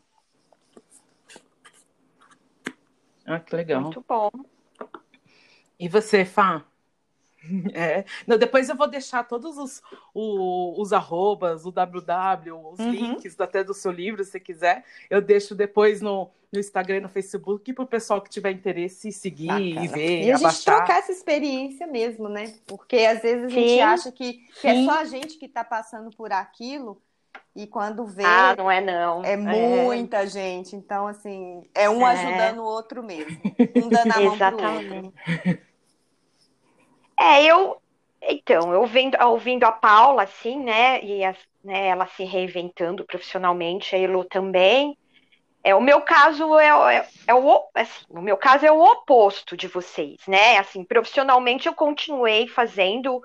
Ah, 3.26 3.40
que 3.40 3.56
legal. 3.56 3.82
Muito 3.82 4.04
bom. 4.08 4.30
E 5.80 5.88
você, 5.88 6.24
Fá? 6.24 6.64
É. 7.72 8.04
Não, 8.26 8.36
depois 8.36 8.68
eu 8.68 8.76
vou 8.76 8.88
deixar 8.88 9.24
todos 9.24 9.56
os, 9.58 9.82
os, 10.14 10.78
os 10.78 10.92
arrobas, 10.92 11.64
o 11.64 11.72
www, 11.72 12.72
os 12.72 12.78
uhum. 12.78 12.90
links 12.90 13.38
até 13.40 13.62
do 13.62 13.74
seu 13.74 13.92
livro, 13.92 14.24
se 14.24 14.38
quiser. 14.40 14.84
Eu 15.08 15.20
deixo 15.20 15.54
depois 15.54 16.00
no, 16.00 16.30
no 16.52 16.58
Instagram 16.58 16.96
e 16.96 17.00
no 17.00 17.08
Facebook 17.08 17.72
para 17.72 17.84
o 17.84 17.86
pessoal 17.86 18.20
que 18.20 18.30
tiver 18.30 18.50
interesse 18.50 19.12
seguir 19.12 19.46
Bacana. 19.46 19.84
e 19.84 19.88
ver. 19.88 20.24
E 20.24 20.32
a 20.32 20.36
gente 20.36 20.64
trocar 20.64 20.98
essa 20.98 21.12
experiência 21.12 21.86
mesmo, 21.86 22.28
né? 22.28 22.54
Porque 22.66 22.96
às 22.98 23.22
vezes 23.22 23.44
a 23.44 23.48
gente 23.48 23.68
Sim. 23.70 23.80
acha 23.80 24.12
que, 24.12 24.32
que 24.60 24.66
é 24.66 24.84
só 24.84 25.00
a 25.00 25.04
gente 25.04 25.38
que 25.38 25.46
está 25.46 25.64
passando 25.64 26.10
por 26.16 26.32
aquilo. 26.32 27.00
E 27.54 27.66
quando 27.66 28.06
vê. 28.06 28.24
Ah, 28.24 28.54
não 28.56 28.70
é 28.70 28.80
não. 28.80 29.24
É, 29.24 29.32
é. 29.32 29.36
muita 29.36 30.26
gente. 30.26 30.76
Então, 30.76 31.06
assim, 31.06 31.62
é 31.74 31.90
um 31.90 32.06
é. 32.06 32.12
ajudando 32.12 32.60
o 32.60 32.64
outro 32.64 33.02
mesmo. 33.02 33.36
Um 33.76 33.88
dando 33.88 34.12
a 34.12 34.20
mão 34.20 34.34
Exatamente. 34.34 35.12
pro 35.12 35.48
outro. 35.48 35.67
É, 37.18 37.44
eu. 37.44 37.80
Então, 38.20 38.72
eu 38.72 38.80
ouvindo, 38.80 39.16
ouvindo 39.24 39.64
a 39.64 39.72
Paula, 39.72 40.24
assim, 40.24 40.58
né, 40.58 41.00
e 41.04 41.20
né, 41.62 41.86
ela 41.86 42.06
se 42.08 42.24
reinventando 42.24 43.04
profissionalmente, 43.04 43.94
a 43.94 43.98
Elo 43.98 44.24
também. 44.24 44.98
É, 45.62 45.74
o 45.74 45.80
meu 45.80 46.00
caso 46.00 46.58
é, 46.58 46.96
é, 46.96 47.08
é, 47.26 47.34
o, 47.34 47.68
assim, 47.74 48.04
o 48.08 48.20
meu 48.20 48.36
caso 48.36 48.66
é 48.66 48.72
o 48.72 48.80
oposto 48.80 49.56
de 49.56 49.68
vocês, 49.68 50.18
né? 50.26 50.56
Assim, 50.58 50.84
profissionalmente 50.84 51.66
eu 51.68 51.74
continuei 51.74 52.48
fazendo 52.48 53.20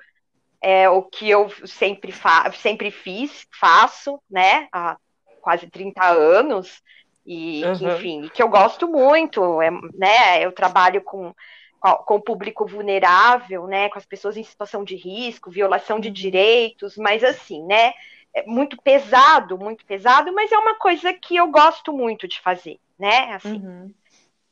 é, 0.61 0.89
o 0.89 1.03
que 1.03 1.29
eu 1.29 1.49
sempre, 1.65 2.11
fa 2.11 2.51
sempre 2.51 2.91
fiz, 2.91 3.47
faço, 3.59 4.19
né? 4.29 4.67
Há 4.71 4.97
quase 5.41 5.67
30 5.67 6.05
anos, 6.05 6.81
e 7.25 7.63
uhum. 7.63 7.77
que, 7.77 7.85
enfim, 7.85 8.31
que 8.33 8.43
eu 8.43 8.49
gosto 8.49 8.87
muito, 8.87 9.61
é, 9.61 9.71
né? 9.93 10.43
Eu 10.43 10.51
trabalho 10.51 11.01
com 11.01 11.33
com 12.05 12.15
o 12.15 12.21
público 12.21 12.65
vulnerável, 12.65 13.67
né, 13.67 13.89
com 13.89 13.97
as 13.97 14.05
pessoas 14.05 14.37
em 14.37 14.43
situação 14.43 14.83
de 14.83 14.95
risco, 14.95 15.51
violação 15.51 15.99
de 15.99 16.07
uhum. 16.07 16.13
direitos, 16.13 16.95
mas 16.95 17.23
assim, 17.23 17.61
né, 17.65 17.93
é 18.33 18.43
muito 18.45 18.81
pesado, 18.81 19.57
muito 19.57 19.85
pesado, 19.85 20.31
mas 20.33 20.51
é 20.51 20.57
uma 20.57 20.75
coisa 20.75 21.13
que 21.13 21.35
eu 21.35 21.47
gosto 21.47 21.91
muito 21.91 22.27
de 22.27 22.39
fazer, 22.39 22.79
né, 22.97 23.33
assim, 23.33 23.57
uhum. 23.57 23.93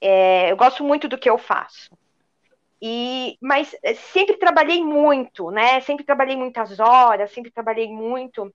é, 0.02 0.52
eu 0.52 0.58
gosto 0.58 0.84
muito 0.84 1.08
do 1.08 1.18
que 1.18 1.30
eu 1.30 1.38
faço. 1.38 1.90
E, 2.82 3.38
mas 3.40 3.76
é, 3.82 3.94
sempre 3.94 4.36
trabalhei 4.36 4.84
muito, 4.84 5.52
né, 5.52 5.80
sempre 5.82 6.04
trabalhei 6.04 6.36
muitas 6.36 6.80
horas, 6.82 7.32
sempre 7.32 7.52
trabalhei 7.52 7.88
muito 7.88 8.54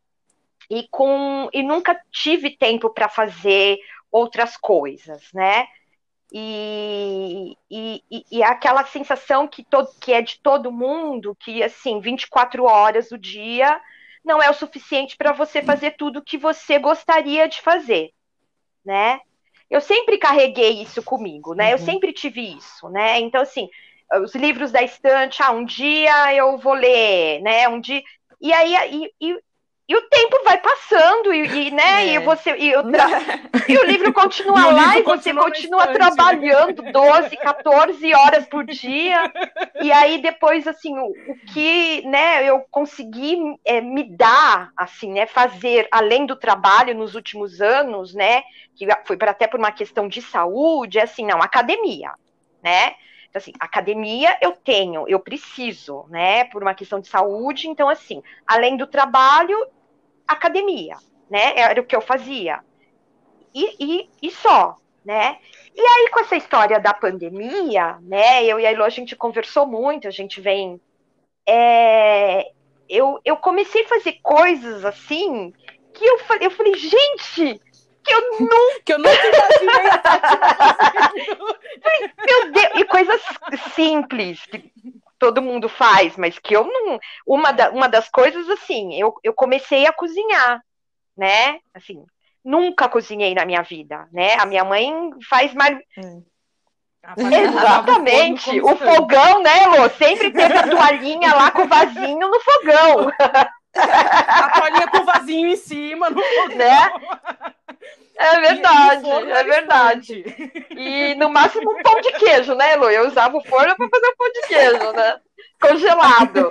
e 0.69 0.87
com 0.91 1.49
e 1.53 1.63
nunca 1.63 1.99
tive 2.11 2.51
tempo 2.51 2.91
para 2.91 3.09
fazer 3.09 3.79
outras 4.11 4.57
coisas, 4.57 5.33
né? 5.33 5.67
E, 6.33 7.57
e, 7.71 8.03
e, 8.31 8.43
aquela 8.43 8.85
sensação 8.85 9.47
que, 9.47 9.63
todo, 9.63 9.89
que 10.01 10.13
é 10.13 10.21
de 10.21 10.41
todo 10.41 10.73
mundo, 10.73 11.37
que 11.39 11.63
assim, 11.63 12.01
24 12.01 12.65
horas 12.65 13.09
do 13.09 13.17
dia 13.17 13.81
não 14.25 14.43
é 14.43 14.51
o 14.51 14.55
suficiente 14.55 15.17
para 15.17 15.33
você 15.33 15.63
fazer 15.63 15.93
tudo 15.93 16.23
que 16.23 16.37
você 16.37 16.81
gostaria 16.81 17.49
de 17.49 17.63
fazer, 17.63 18.11
né? 18.85 19.21
Eu 19.71 19.81
sempre 19.81 20.19
carreguei 20.19 20.83
isso 20.83 21.03
comigo, 21.03 21.55
né? 21.55 21.67
Uhum. 21.67 21.71
Eu 21.73 21.79
sempre 21.79 22.13
tive 22.13 22.57
isso, 22.57 22.89
né? 22.89 23.21
Então, 23.21 23.41
assim, 23.43 23.69
os 24.23 24.35
livros 24.35 24.73
da 24.73 24.83
estante, 24.83 25.43
ah, 25.43 25.53
um 25.53 25.65
dia 25.65 26.35
eu 26.35 26.59
vou 26.59 26.75
ler, 26.75 27.41
né? 27.41 27.69
Um 27.69 27.81
dia. 27.81 28.03
E 28.41 28.53
aí, 28.53 29.11
e, 29.21 29.41
e, 29.89 29.97
o 29.97 30.03
tempo 30.09 30.43
vai 30.45 30.59
passando, 30.59 31.33
e, 31.33 31.69
e 31.69 31.71
né, 31.71 32.07
é. 32.07 32.15
e 32.15 32.19
você. 32.19 32.51
E, 32.57 32.73
tra... 32.73 33.07
e, 33.69 33.79
o 33.79 33.85
livro 33.85 34.13
continua 34.13 34.59
e 34.59 34.73
lá, 34.73 34.95
livro 34.97 34.99
e 34.99 35.03
você 35.03 35.33
continua 35.33 35.87
trabalhando 35.89 36.83
12, 36.91 37.37
14 37.37 38.15
horas 38.15 38.47
por 38.47 38.65
dia. 38.65 39.33
E 39.81 39.93
aí, 39.93 40.21
depois, 40.21 40.67
assim, 40.67 40.99
o, 40.99 41.07
o 41.07 41.37
que 41.53 42.07
né, 42.07 42.45
eu 42.45 42.65
consegui 42.71 43.39
é, 43.65 43.81
me 43.81 44.05
dar, 44.05 44.73
assim, 44.77 45.13
né, 45.13 45.27
fazer 45.27 45.89
além 45.91 46.27
do 46.27 46.37
trabalho 46.37 46.95
nos 46.95 47.15
últimos 47.15 47.61
anos, 47.61 48.15
né? 48.15 48.43
Que 48.75 48.87
foi 49.05 49.17
para 49.17 49.31
até 49.31 49.47
por 49.47 49.59
uma 49.59 49.73
questão 49.73 50.09
de 50.09 50.21
saúde, 50.21 50.99
é 50.99 51.03
assim, 51.03 51.25
não, 51.25 51.41
academia, 51.41 52.13
né? 52.63 52.95
Então, 53.29 53.39
assim, 53.39 53.53
academia 53.61 54.37
eu 54.41 54.53
tenho, 54.53 55.07
eu 55.07 55.21
preciso, 55.21 56.07
né, 56.09 56.45
por 56.45 56.63
uma 56.63 56.75
questão 56.75 57.01
de 57.01 57.09
saúde. 57.09 57.69
Então, 57.69 57.89
assim, 57.89 58.23
além 58.47 58.77
do 58.77 58.87
trabalho, 58.87 59.57
academia, 60.27 60.97
né? 61.31 61.59
Era 61.59 61.81
o 61.81 61.85
que 61.85 61.95
eu 61.95 62.01
fazia. 62.01 62.61
E, 63.55 63.77
e, 63.79 64.11
e 64.23 64.31
só, 64.31 64.77
né? 65.05 65.39
E 65.75 65.81
aí, 65.81 66.11
com 66.11 66.21
essa 66.21 66.37
história 66.37 66.81
da 66.81 66.93
pandemia, 66.93 67.99
né? 68.03 68.45
Eu 68.45 68.59
e 68.59 68.67
a 68.67 68.73
Ilo, 68.73 68.85
a 68.85 68.89
gente 68.89 69.15
conversou 69.17 69.67
muito, 69.67 70.09
a 70.09 70.11
gente 70.11 70.41
vem. 70.41 70.81
É, 71.47 72.51
eu, 72.89 73.21
eu 73.25 73.37
comecei 73.37 73.85
a 73.85 73.89
fazer 73.89 74.19
coisas 74.23 74.85
assim 74.85 75.53
que 75.95 76.05
eu, 76.05 76.19
eu 76.41 76.51
falei, 76.51 76.75
gente, 76.75 77.61
que 78.05 78.15
eu 78.15 78.41
nunca. 78.41 78.57
que 78.85 78.93
eu 78.93 78.99
nunca 78.99 79.11
imaginei. 79.11 79.87
Meu 82.27 82.53
Deus, 82.53 82.71
e 82.75 82.85
coisas 82.85 83.23
simples, 83.75 84.45
que 84.47 84.73
todo 85.19 85.43
mundo 85.43 85.69
faz, 85.69 86.17
mas 86.17 86.39
que 86.39 86.55
eu 86.55 86.65
não. 86.65 86.99
Uma, 87.27 87.53
da, 87.53 87.71
uma 87.71 87.89
das 87.89 88.09
coisas, 88.09 88.49
assim, 88.51 88.95
eu, 88.95 89.15
eu 89.23 89.33
comecei 89.33 89.87
a 89.87 89.93
cozinhar, 89.93 90.63
né? 91.17 91.59
Assim, 91.75 92.05
nunca 92.45 92.89
cozinhei 92.89 93.35
na 93.35 93.45
minha 93.45 93.63
vida, 93.63 94.07
né? 94.13 94.35
A 94.35 94.47
minha 94.47 94.65
mãe 94.65 94.93
faz 95.29 95.53
mais. 95.55 95.79
Hum. 95.99 96.23
Exatamente, 97.17 98.61
o 98.61 98.77
fogão, 98.77 99.41
né, 99.41 99.67
Lô? 99.67 99.89
Sempre 99.91 100.33
teve 100.33 100.59
a 100.59 100.69
toalhinha 100.69 101.35
lá 101.35 101.51
com 101.53 101.63
o 101.63 101.69
vasinho 101.69 102.29
no 102.29 102.41
fogão. 102.41 103.13
A 103.75 104.51
toalhinha 104.51 104.89
com 104.89 104.99
o 104.99 105.05
vasinho 105.05 105.49
em 105.49 105.57
cima 105.57 106.11
no 106.11 106.21
fogão. 106.21 106.57
Né? 106.57 107.56
É 108.19 108.41
verdade, 108.41 109.11
é 109.11 109.45
verdade. 109.45 110.25
E 110.71 111.15
no 111.17 111.29
máximo 111.29 111.71
um 111.71 111.83
pão 111.83 112.01
de 112.01 112.13
queijo, 112.13 112.55
né, 112.55 112.75
Lu? 112.77 112.91
Eu 112.91 113.07
usava 113.09 113.37
o 113.37 113.45
forno 113.45 113.77
para 113.77 113.89
fazer 113.89 114.07
o 114.07 114.17
pão 114.17 114.33
de 114.33 114.41
queijo, 114.43 114.93
né? 114.93 115.21
Congelado. 115.61 116.51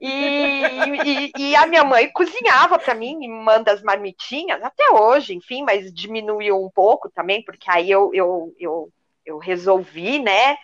E, 0.00 0.62
e, 1.04 1.32
e 1.38 1.56
a 1.56 1.66
minha 1.66 1.84
mãe 1.84 2.10
cozinhava 2.12 2.78
para 2.78 2.94
mim, 2.94 3.16
me 3.16 3.28
manda 3.28 3.72
as 3.72 3.82
marmitinhas, 3.82 4.62
até 4.62 4.90
hoje, 4.90 5.34
enfim, 5.34 5.62
mas 5.62 5.92
diminuiu 5.92 6.60
um 6.62 6.70
pouco 6.70 7.10
também, 7.10 7.42
porque 7.44 7.70
aí 7.70 7.90
eu, 7.90 8.10
eu, 8.12 8.54
eu, 8.58 8.88
eu 9.24 9.38
resolvi, 9.38 10.18
né? 10.18 10.56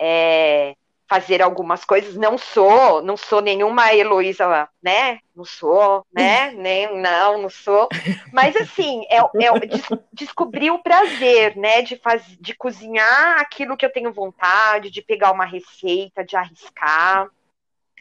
É, 0.00 0.74
fazer 1.10 1.42
algumas 1.42 1.84
coisas. 1.84 2.14
Não 2.14 2.38
sou, 2.38 3.02
não 3.02 3.16
sou 3.16 3.40
nenhuma 3.40 3.92
Heloísa, 3.92 4.68
né? 4.80 5.18
Não 5.34 5.44
sou, 5.44 6.06
né? 6.12 6.52
Nem, 6.54 6.96
não, 7.00 7.42
não 7.42 7.50
sou. 7.50 7.88
Mas 8.32 8.54
assim, 8.54 9.02
é, 9.10 9.18
é 9.18 9.66
des, 9.66 9.82
descobrir 10.12 10.70
o 10.70 10.78
prazer, 10.78 11.56
né? 11.56 11.82
De 11.82 11.96
fazer, 11.96 12.36
de 12.40 12.54
cozinhar 12.54 13.40
aquilo 13.40 13.76
que 13.76 13.84
eu 13.84 13.92
tenho 13.92 14.12
vontade, 14.12 14.88
de 14.88 15.02
pegar 15.02 15.32
uma 15.32 15.44
receita, 15.44 16.24
de 16.24 16.36
arriscar, 16.36 17.28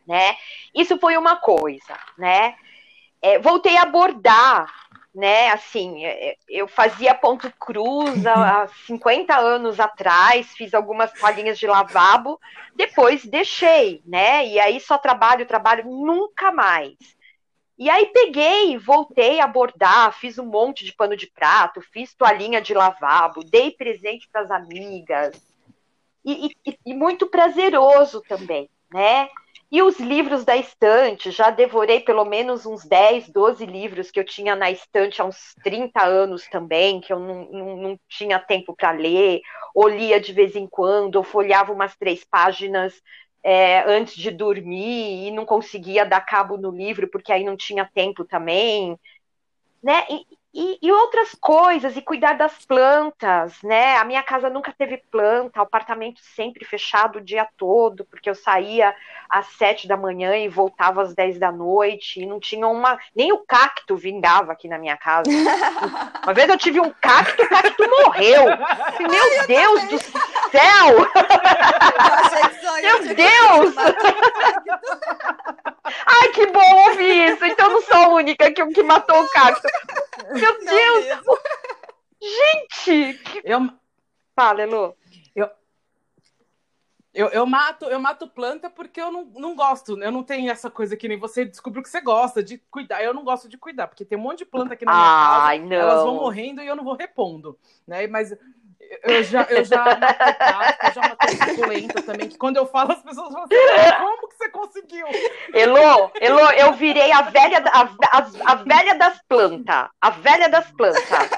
né? 0.05 0.37
Isso 0.71 0.99
foi 0.99 1.17
uma 1.17 1.37
coisa, 1.37 1.97
né? 2.15 2.53
É, 3.23 3.39
voltei 3.39 3.75
a 3.75 3.81
abordar 3.81 4.71
né? 5.13 5.49
Assim, 5.49 6.05
é, 6.05 6.29
é, 6.31 6.35
eu 6.47 6.67
fazia 6.67 7.15
ponto 7.15 7.51
cruz 7.59 8.25
há 8.25 8.67
50 8.85 9.35
anos 9.37 9.79
atrás, 9.79 10.53
fiz 10.55 10.73
algumas 10.73 11.11
palhinhas 11.19 11.57
de 11.57 11.67
lavabo, 11.67 12.39
depois 12.75 13.25
deixei, 13.25 14.01
né? 14.05 14.45
E 14.47 14.59
aí 14.59 14.79
só 14.79 14.97
trabalho, 14.97 15.45
trabalho, 15.45 15.85
nunca 15.85 16.51
mais. 16.51 16.95
E 17.77 17.89
aí 17.89 18.07
peguei, 18.07 18.77
voltei 18.77 19.39
a 19.39 19.47
bordar, 19.47 20.11
fiz 20.11 20.37
um 20.37 20.45
monte 20.45 20.83
de 20.83 20.93
pano 20.93 21.15
de 21.15 21.27
prato, 21.27 21.81
fiz 21.81 22.13
toalhinha 22.13 22.61
de 22.61 22.73
lavabo, 22.73 23.41
dei 23.41 23.71
presente 23.71 24.27
para 24.29 24.41
as 24.41 24.51
amigas. 24.51 25.41
E, 26.25 26.53
e, 26.65 26.77
e 26.87 26.93
muito 26.93 27.27
prazeroso 27.27 28.21
também, 28.27 28.69
né? 28.91 29.29
E 29.71 29.84
os 29.84 29.99
livros 29.99 30.43
da 30.43 30.58
estante, 30.58 31.29
já 31.29 31.51
devorei 31.51 31.99
pelo 31.99 32.25
menos 32.25 32.65
uns 32.65 32.84
10, 32.86 33.29
12 33.29 33.65
livros 33.67 34.10
que 34.10 34.19
eu 34.19 34.25
tinha 34.25 34.55
na 34.55 34.71
estante 34.71 35.21
há 35.21 35.25
uns 35.25 35.53
30 35.63 36.03
anos 36.03 36.47
também, 36.47 36.99
que 36.99 37.13
eu 37.13 37.19
não, 37.19 37.45
não, 37.51 37.77
não 37.77 37.99
tinha 38.08 38.39
tempo 38.39 38.75
para 38.75 38.91
ler, 38.91 39.41
ou 39.75 39.88
lia 39.88 40.19
de 40.19 40.34
vez 40.34 40.55
em 40.55 40.65
quando, 40.65 41.17
ou 41.17 41.23
folhava 41.23 41.71
umas 41.71 41.95
três 41.95 42.25
páginas 42.25 42.99
é, 43.43 43.82
antes 43.82 44.15
de 44.15 44.32
dormir 44.32 45.27
e 45.27 45.32
não 45.32 45.45
conseguia 45.45 46.03
dar 46.03 46.21
cabo 46.21 46.58
no 46.58 46.71
livro, 46.71 47.08
porque 47.08 47.32
aí 47.32 47.43
não 47.43 47.55
tinha 47.55 47.86
tempo 47.86 48.25
também. 48.25 48.97
Né? 49.84 50.03
E, 50.10 50.25
e, 50.53 50.79
e, 50.81 50.91
outras 50.91 51.35
coisas, 51.39 51.95
e 51.95 52.01
cuidar 52.01 52.33
das 52.33 52.65
plantas, 52.65 53.62
né? 53.62 53.97
A 53.97 54.03
minha 54.03 54.23
casa 54.23 54.49
nunca 54.49 54.73
teve 54.75 54.97
planta, 55.12 55.59
o 55.59 55.63
apartamento 55.63 56.19
sempre 56.35 56.65
fechado 56.65 57.19
o 57.19 57.21
dia 57.21 57.47
todo, 57.55 58.03
porque 58.05 58.29
eu 58.29 58.33
saía 58.35 58.95
às 59.29 59.45
sete 59.57 59.88
da 59.88 59.95
manhã 59.95 60.35
e 60.35 60.49
voltava 60.49 61.03
às 61.03 61.13
dez 61.13 61.38
da 61.38 61.51
noite, 61.51 62.21
e 62.21 62.25
não 62.25 62.39
tinha 62.39 62.67
uma. 62.67 62.97
Nem 63.15 63.31
o 63.31 63.45
cacto 63.45 63.95
vingava 63.95 64.51
aqui 64.51 64.67
na 64.67 64.79
minha 64.79 64.97
casa. 64.97 65.29
Uma 66.23 66.33
vez 66.33 66.49
eu 66.49 66.57
tive 66.57 66.79
um 66.79 66.91
cacto, 66.99 67.43
o 67.43 67.49
cacto 67.49 67.83
morreu. 67.88 68.45
Meu 68.45 69.39
Ai, 69.39 69.47
Deus 69.47 69.83
do 69.88 69.99
céu! 69.99 71.07
Meu 72.81 73.15
Deus! 73.15 73.75
Ai, 76.06 76.28
que 76.30 76.47
bom 76.47 76.89
ouvir 76.89 77.34
isso! 77.34 77.45
Então 77.45 77.67
eu 77.67 77.73
não 77.73 77.82
sou 77.82 77.95
a 77.95 78.10
única 78.10 78.52
que, 78.52 78.65
que 78.67 78.84
matou 78.84 79.21
o 79.21 79.30
cacto. 79.30 79.67
Meu 80.32 80.60
não 80.60 80.65
Deus! 80.65 81.06
Mesmo. 81.06 81.39
Gente! 82.21 83.13
Que... 83.19 83.41
Eu... 83.43 83.69
Fala, 84.36 84.62
Elô. 84.62 84.95
Eu... 85.36 85.49
Eu, 87.12 87.28
eu, 87.30 87.45
mato, 87.45 87.86
eu 87.86 87.99
mato 87.99 88.28
planta 88.28 88.69
porque 88.69 89.02
eu 89.02 89.12
não, 89.12 89.25
não 89.25 89.56
gosto. 89.56 90.02
Eu 90.02 90.12
não 90.12 90.23
tenho 90.23 90.52
essa 90.52 90.69
coisa 90.69 90.95
que 90.95 91.08
nem 91.08 91.17
você 91.17 91.43
descobriu 91.43 91.82
que 91.82 91.89
você 91.89 91.99
gosta 91.99 92.43
de 92.43 92.60
cuidar. 92.69 93.04
Eu 93.04 93.13
não 93.13 93.23
gosto 93.23 93.49
de 93.49 93.58
cuidar, 93.58 93.88
porque 93.88 94.06
tem 94.06 94.17
um 94.17 94.21
monte 94.21 94.39
de 94.39 94.45
planta 94.45 94.75
aqui 94.75 94.86
na 94.86 94.91
minha 94.91 95.04
Ai, 95.04 95.58
casa. 95.58 95.69
Não. 95.69 95.75
Elas 95.75 96.04
vão 96.04 96.15
morrendo 96.15 96.62
e 96.62 96.67
eu 96.67 96.75
não 96.75 96.84
vou 96.84 96.95
repondo. 96.95 97.58
Né? 97.88 98.06
Mas 98.08 98.32
eu 99.04 99.23
já, 99.23 99.47
eu 99.49 99.63
já 99.63 99.86
matei 99.86 100.34
casca, 100.34 100.88
eu 100.88 100.93
já 100.93 101.02
matei 101.02 101.38
suculenta 101.38 102.02
também, 102.02 102.28
que 102.28 102.38
quando 102.38 102.58
eu 102.58 102.65
falo, 102.65 102.91
as 102.91 103.02
pessoas 103.02 103.32
falam 103.32 103.45
assim, 103.45 103.56
como 103.99 104.28
que 104.30 104.36
você 104.36 104.49
conseguiu? 104.49 105.08
Elô, 105.54 106.12
Elô, 106.19 106.49
eu 106.52 106.73
virei 106.73 107.12
a 107.12 107.21
velha, 107.21 107.63
a, 107.71 107.82
a, 107.82 108.52
a 108.52 108.56
velha 108.56 108.95
das 108.95 109.19
plantas. 109.28 109.88
A 110.02 110.10
velha 110.10 110.49
das 110.49 110.71
plantas. 110.71 111.30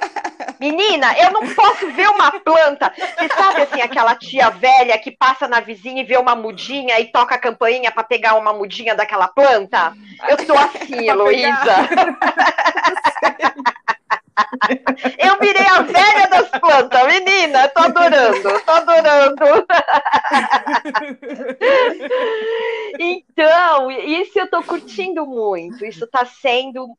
Menina, 0.60 1.14
eu 1.18 1.32
não 1.32 1.42
posso 1.54 1.92
ver 1.92 2.08
uma 2.10 2.32
planta. 2.32 2.94
Você 2.96 3.28
sabe 3.30 3.62
assim, 3.64 3.82
aquela 3.82 4.16
tia 4.16 4.50
velha 4.50 4.98
que 4.98 5.12
passa 5.12 5.48
na 5.48 5.60
vizinha 5.60 6.02
e 6.02 6.06
vê 6.06 6.18
uma 6.18 6.36
mudinha 6.36 7.00
e 7.00 7.12
toca 7.12 7.36
a 7.36 7.40
campainha 7.40 7.92
para 7.92 8.04
pegar 8.04 8.36
uma 8.36 8.54
mudinha 8.54 8.96
daquela 8.96 9.28
planta? 9.28 9.94
Eu 10.30 10.38
tô 10.38 10.54
assim, 10.54 11.10
Heloísa. 11.10 11.76
Eu 15.18 15.40
virei 15.40 15.66
a 15.68 15.82
velha 15.82 16.28
das 16.30 16.50
plantas, 16.50 17.08
menina, 17.08 17.68
tô 17.70 17.80
adorando, 17.80 18.62
tô 18.66 18.72
adorando. 18.72 19.66
Então, 23.00 23.92
isso 23.92 24.40
eu 24.40 24.50
tô 24.50 24.62
curtindo 24.64 25.26
muito, 25.26 25.86
isso 25.86 26.08
tá 26.08 26.26
sendo 26.26 26.98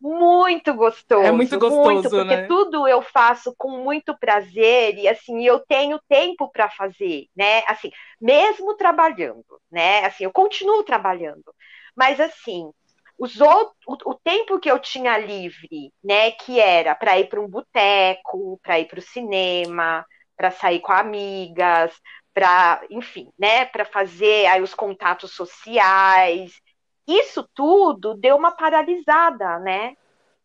muito 0.00 0.74
gostoso. 0.74 1.22
É 1.22 1.32
muito 1.32 1.58
gostoso, 1.58 1.84
muito, 1.84 2.10
porque 2.10 2.36
né? 2.36 2.46
tudo 2.46 2.86
eu 2.86 3.00
faço 3.02 3.54
com 3.56 3.70
muito 3.82 4.16
prazer 4.18 4.98
e 4.98 5.08
assim, 5.08 5.44
eu 5.44 5.58
tenho 5.60 6.00
tempo 6.08 6.50
para 6.50 6.68
fazer, 6.70 7.26
né? 7.34 7.62
Assim, 7.66 7.90
mesmo 8.20 8.76
trabalhando, 8.76 9.44
né? 9.70 10.04
Assim, 10.04 10.24
eu 10.24 10.32
continuo 10.32 10.82
trabalhando. 10.82 11.54
Mas 11.94 12.20
assim, 12.20 12.70
os 13.18 13.40
outros, 13.40 13.76
o, 13.86 14.10
o, 14.10 14.14
tempo 14.14 14.58
que 14.60 14.70
eu 14.70 14.78
tinha 14.78 15.16
livre, 15.18 15.92
né, 16.04 16.30
que 16.32 16.60
era 16.60 16.94
para 16.94 17.18
ir 17.18 17.28
para 17.28 17.40
um 17.40 17.48
boteco, 17.48 18.60
para 18.62 18.78
ir 18.78 18.86
para 18.86 18.98
o 18.98 19.02
cinema, 19.02 20.04
para 20.36 20.50
sair 20.50 20.80
com 20.80 20.92
amigas, 20.92 21.92
para, 22.34 22.82
enfim, 22.90 23.30
né, 23.38 23.64
para 23.64 23.84
fazer 23.84 24.46
aí 24.46 24.60
os 24.60 24.74
contatos 24.74 25.32
sociais, 25.32 26.60
isso 27.06 27.48
tudo 27.54 28.14
deu 28.14 28.36
uma 28.36 28.50
paralisada, 28.50 29.58
né? 29.60 29.96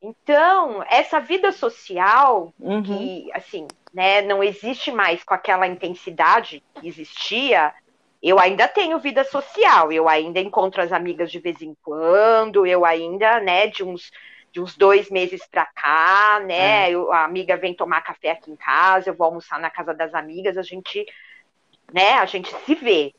Então, 0.01 0.83
essa 0.89 1.19
vida 1.19 1.51
social, 1.51 2.53
uhum. 2.59 2.81
que, 2.81 3.29
assim, 3.33 3.67
né, 3.93 4.21
não 4.21 4.43
existe 4.43 4.91
mais 4.91 5.23
com 5.23 5.33
aquela 5.33 5.67
intensidade 5.67 6.63
que 6.75 6.87
existia, 6.87 7.73
eu 8.21 8.39
ainda 8.39 8.67
tenho 8.67 8.99
vida 8.99 9.23
social, 9.23 9.91
eu 9.91 10.07
ainda 10.07 10.39
encontro 10.39 10.81
as 10.81 10.91
amigas 10.91 11.31
de 11.31 11.39
vez 11.39 11.61
em 11.61 11.75
quando, 11.83 12.65
eu 12.65 12.85
ainda, 12.85 13.39
né, 13.39 13.67
de 13.67 13.83
uns, 13.83 14.11
de 14.51 14.61
uns 14.61 14.77
dois 14.77 15.09
meses 15.09 15.41
pra 15.49 15.65
cá, 15.65 16.39
né, 16.45 16.89
é. 16.89 16.91
eu, 16.91 17.11
a 17.11 17.23
amiga 17.23 17.57
vem 17.57 17.73
tomar 17.73 18.01
café 18.01 18.31
aqui 18.31 18.51
em 18.51 18.55
casa, 18.55 19.09
eu 19.09 19.15
vou 19.15 19.25
almoçar 19.25 19.59
na 19.59 19.69
casa 19.69 19.93
das 19.93 20.13
amigas, 20.13 20.57
a 20.57 20.61
gente, 20.61 21.05
né, 21.91 22.13
a 22.13 22.25
gente 22.25 22.53
se 22.65 22.75
vê. 22.75 23.13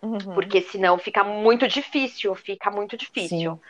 Uhum. 0.00 0.34
Porque 0.34 0.60
senão 0.62 0.98
fica 0.98 1.24
muito 1.24 1.66
difícil, 1.66 2.34
fica 2.34 2.70
muito 2.70 2.96
difícil. 2.96 3.54
Sim. 3.54 3.60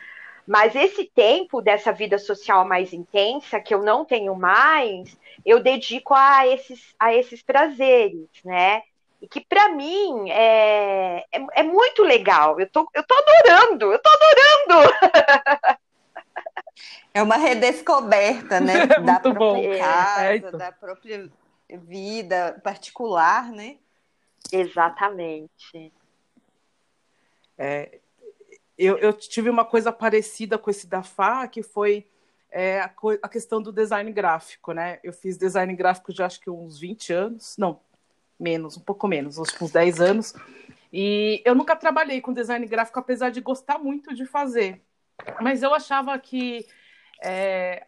Mas 0.47 0.75
esse 0.75 1.03
tempo 1.03 1.61
dessa 1.61 1.91
vida 1.91 2.17
social 2.17 2.65
mais 2.65 2.93
intensa, 2.93 3.59
que 3.59 3.73
eu 3.73 3.83
não 3.83 4.05
tenho 4.05 4.33
mais, 4.33 5.17
eu 5.45 5.61
dedico 5.61 6.13
a 6.13 6.47
esses, 6.47 6.95
a 6.97 7.13
esses 7.13 7.43
prazeres, 7.43 8.29
né? 8.45 8.81
E 9.21 9.27
que 9.27 9.41
para 9.41 9.69
mim 9.69 10.29
é, 10.29 11.25
é, 11.31 11.45
é, 11.55 11.63
muito 11.63 12.03
legal. 12.03 12.59
Eu 12.59 12.69
tô, 12.69 12.87
eu 12.93 13.03
tô 13.03 13.15
adorando, 13.15 13.91
eu 13.91 13.99
tô 13.99 14.09
adorando. 14.09 14.93
É 17.13 17.23
uma 17.23 17.35
redescoberta, 17.35 18.59
né? 18.59 18.83
É 18.95 19.01
da 19.01 19.19
própria 19.19 19.33
bom. 19.33 19.77
casa, 19.79 20.21
é, 20.21 20.39
da 20.39 20.71
própria 20.71 21.31
vida 21.67 22.61
particular, 22.63 23.51
né? 23.51 23.77
Exatamente. 24.51 25.91
É, 27.57 27.99
eu, 28.77 28.97
eu 28.99 29.11
tive 29.13 29.49
uma 29.49 29.65
coisa 29.65 29.91
parecida 29.91 30.59
com 30.59 30.69
esse 30.69 30.85
da 30.85 31.01
FA, 31.01 31.47
que 31.47 31.63
foi 31.63 32.05
é, 32.51 32.81
a, 32.81 32.93
a, 33.23 33.29
questão 33.29 33.61
do 33.61 33.71
design 33.71 34.11
gráfico, 34.11 34.71
né? 34.71 34.99
Eu 35.03 35.11
fiz 35.11 35.37
design 35.37 35.75
gráfico 35.75 36.11
já 36.11 36.27
acho 36.27 36.39
que 36.39 36.49
uns 36.49 36.79
20 36.79 37.11
anos, 37.11 37.57
não, 37.57 37.79
menos, 38.39 38.77
um 38.77 38.81
pouco 38.81 39.07
menos, 39.07 39.37
uns, 39.37 39.61
uns 39.61 39.71
10 39.71 40.01
anos. 40.01 40.33
E 40.91 41.41
eu 41.45 41.53
nunca 41.53 41.75
trabalhei 41.75 42.21
com 42.21 42.33
design 42.33 42.65
gráfico, 42.65 42.99
apesar 42.99 43.29
de 43.29 43.41
gostar 43.41 43.77
muito 43.77 44.13
de 44.13 44.25
fazer. 44.25 44.81
Mas 45.41 45.63
eu 45.63 45.73
achava 45.73 46.17
que, 46.17 46.65
é, 47.23 47.85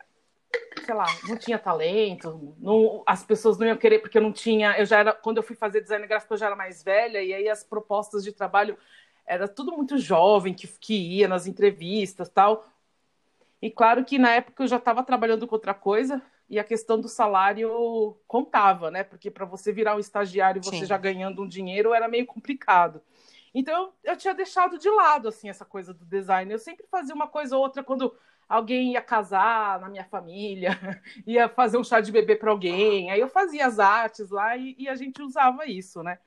sei 0.85 0.93
lá, 0.93 1.05
não 1.27 1.37
tinha 1.37 1.57
talento, 1.57 2.55
não, 2.59 3.03
as 3.05 3.23
pessoas 3.23 3.57
não 3.57 3.67
iam 3.67 3.77
querer, 3.77 3.99
porque 3.99 4.17
eu 4.17 4.21
não 4.21 4.31
tinha. 4.31 4.77
Eu 4.77 4.85
já 4.85 4.99
era, 4.99 5.13
quando 5.13 5.37
eu 5.37 5.43
fui 5.43 5.55
fazer 5.55 5.81
design 5.81 6.05
gráfico, 6.07 6.33
eu 6.33 6.37
já 6.37 6.47
era 6.47 6.55
mais 6.55 6.83
velha, 6.83 7.21
e 7.21 7.33
aí 7.33 7.47
as 7.47 7.63
propostas 7.63 8.23
de 8.23 8.31
trabalho 8.31 8.77
era 9.25 9.47
tudo 9.47 9.71
muito 9.71 9.97
jovem 9.97 10.53
que, 10.53 10.67
que 10.67 10.95
ia 10.95 11.27
nas 11.27 11.45
entrevistas 11.45 12.29
tal. 12.29 12.67
E 13.61 13.69
claro 13.69 14.03
que 14.03 14.17
na 14.17 14.31
época 14.31 14.63
eu 14.63 14.67
já 14.67 14.77
estava 14.77 15.03
trabalhando 15.03 15.47
com 15.47 15.55
outra 15.55 15.73
coisa, 15.73 16.21
e 16.49 16.57
a 16.57 16.63
questão 16.63 16.99
do 16.99 17.07
salário 17.07 18.17
contava, 18.27 18.89
né? 18.89 19.03
Porque 19.03 19.29
para 19.29 19.45
você 19.45 19.71
virar 19.71 19.95
um 19.95 19.99
estagiário, 19.99 20.63
você 20.63 20.79
Sim. 20.79 20.85
já 20.85 20.97
ganhando 20.97 21.43
um 21.43 21.47
dinheiro, 21.47 21.93
era 21.93 22.07
meio 22.07 22.25
complicado. 22.25 23.01
Então 23.53 23.93
eu, 24.03 24.11
eu 24.11 24.17
tinha 24.17 24.33
deixado 24.33 24.77
de 24.77 24.89
lado 24.89 25.27
assim 25.27 25.49
essa 25.49 25.63
coisa 25.63 25.93
do 25.93 26.05
design. 26.05 26.51
Eu 26.51 26.59
sempre 26.59 26.87
fazia 26.89 27.13
uma 27.13 27.27
coisa 27.27 27.55
ou 27.55 27.61
outra 27.61 27.83
quando 27.83 28.15
alguém 28.47 28.93
ia 28.93 29.01
casar 29.01 29.79
na 29.79 29.89
minha 29.89 30.03
família, 30.05 30.71
ia 31.25 31.47
fazer 31.47 31.77
um 31.77 31.83
chá 31.83 32.01
de 32.01 32.11
bebê 32.11 32.35
para 32.35 32.49
alguém. 32.49 33.11
Aí 33.11 33.19
eu 33.19 33.29
fazia 33.29 33.67
as 33.67 33.77
artes 33.77 34.31
lá 34.31 34.57
e, 34.57 34.75
e, 34.77 34.89
a 34.89 34.95
gente 34.95 35.21
usava 35.21 35.67
isso, 35.67 36.01
né? 36.01 36.17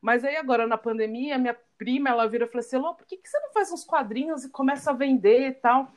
Mas 0.00 0.24
aí 0.24 0.36
agora 0.36 0.66
na 0.66 0.78
pandemia, 0.78 1.36
minha 1.36 1.56
prima 1.76 2.08
ela 2.08 2.26
vira 2.26 2.46
e 2.46 2.48
falou 2.48 2.60
assim: 2.60 2.78
Lô, 2.78 2.94
por 2.94 3.06
que, 3.06 3.18
que 3.18 3.28
você 3.28 3.38
não 3.40 3.52
faz 3.52 3.70
uns 3.70 3.84
quadrinhos 3.84 4.44
e 4.44 4.50
começa 4.50 4.90
a 4.90 4.94
vender 4.94 5.48
e 5.48 5.52
tal? 5.52 5.92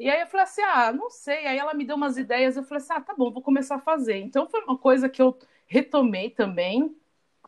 E 0.00 0.08
aí 0.08 0.22
eu 0.22 0.26
falei 0.26 0.44
assim, 0.44 0.62
ah, 0.62 0.90
não 0.92 1.10
sei. 1.10 1.46
Aí 1.46 1.58
ela 1.58 1.74
me 1.74 1.84
deu 1.84 1.94
umas 1.94 2.16
ideias, 2.16 2.56
eu 2.56 2.64
falei 2.64 2.82
assim, 2.82 2.94
ah, 2.94 3.02
tá 3.02 3.14
bom, 3.14 3.30
vou 3.30 3.42
começar 3.42 3.76
a 3.76 3.80
fazer. 3.80 4.16
Então 4.16 4.48
foi 4.48 4.62
uma 4.62 4.78
coisa 4.78 5.10
que 5.10 5.20
eu 5.20 5.38
retomei 5.66 6.30
também 6.30 6.96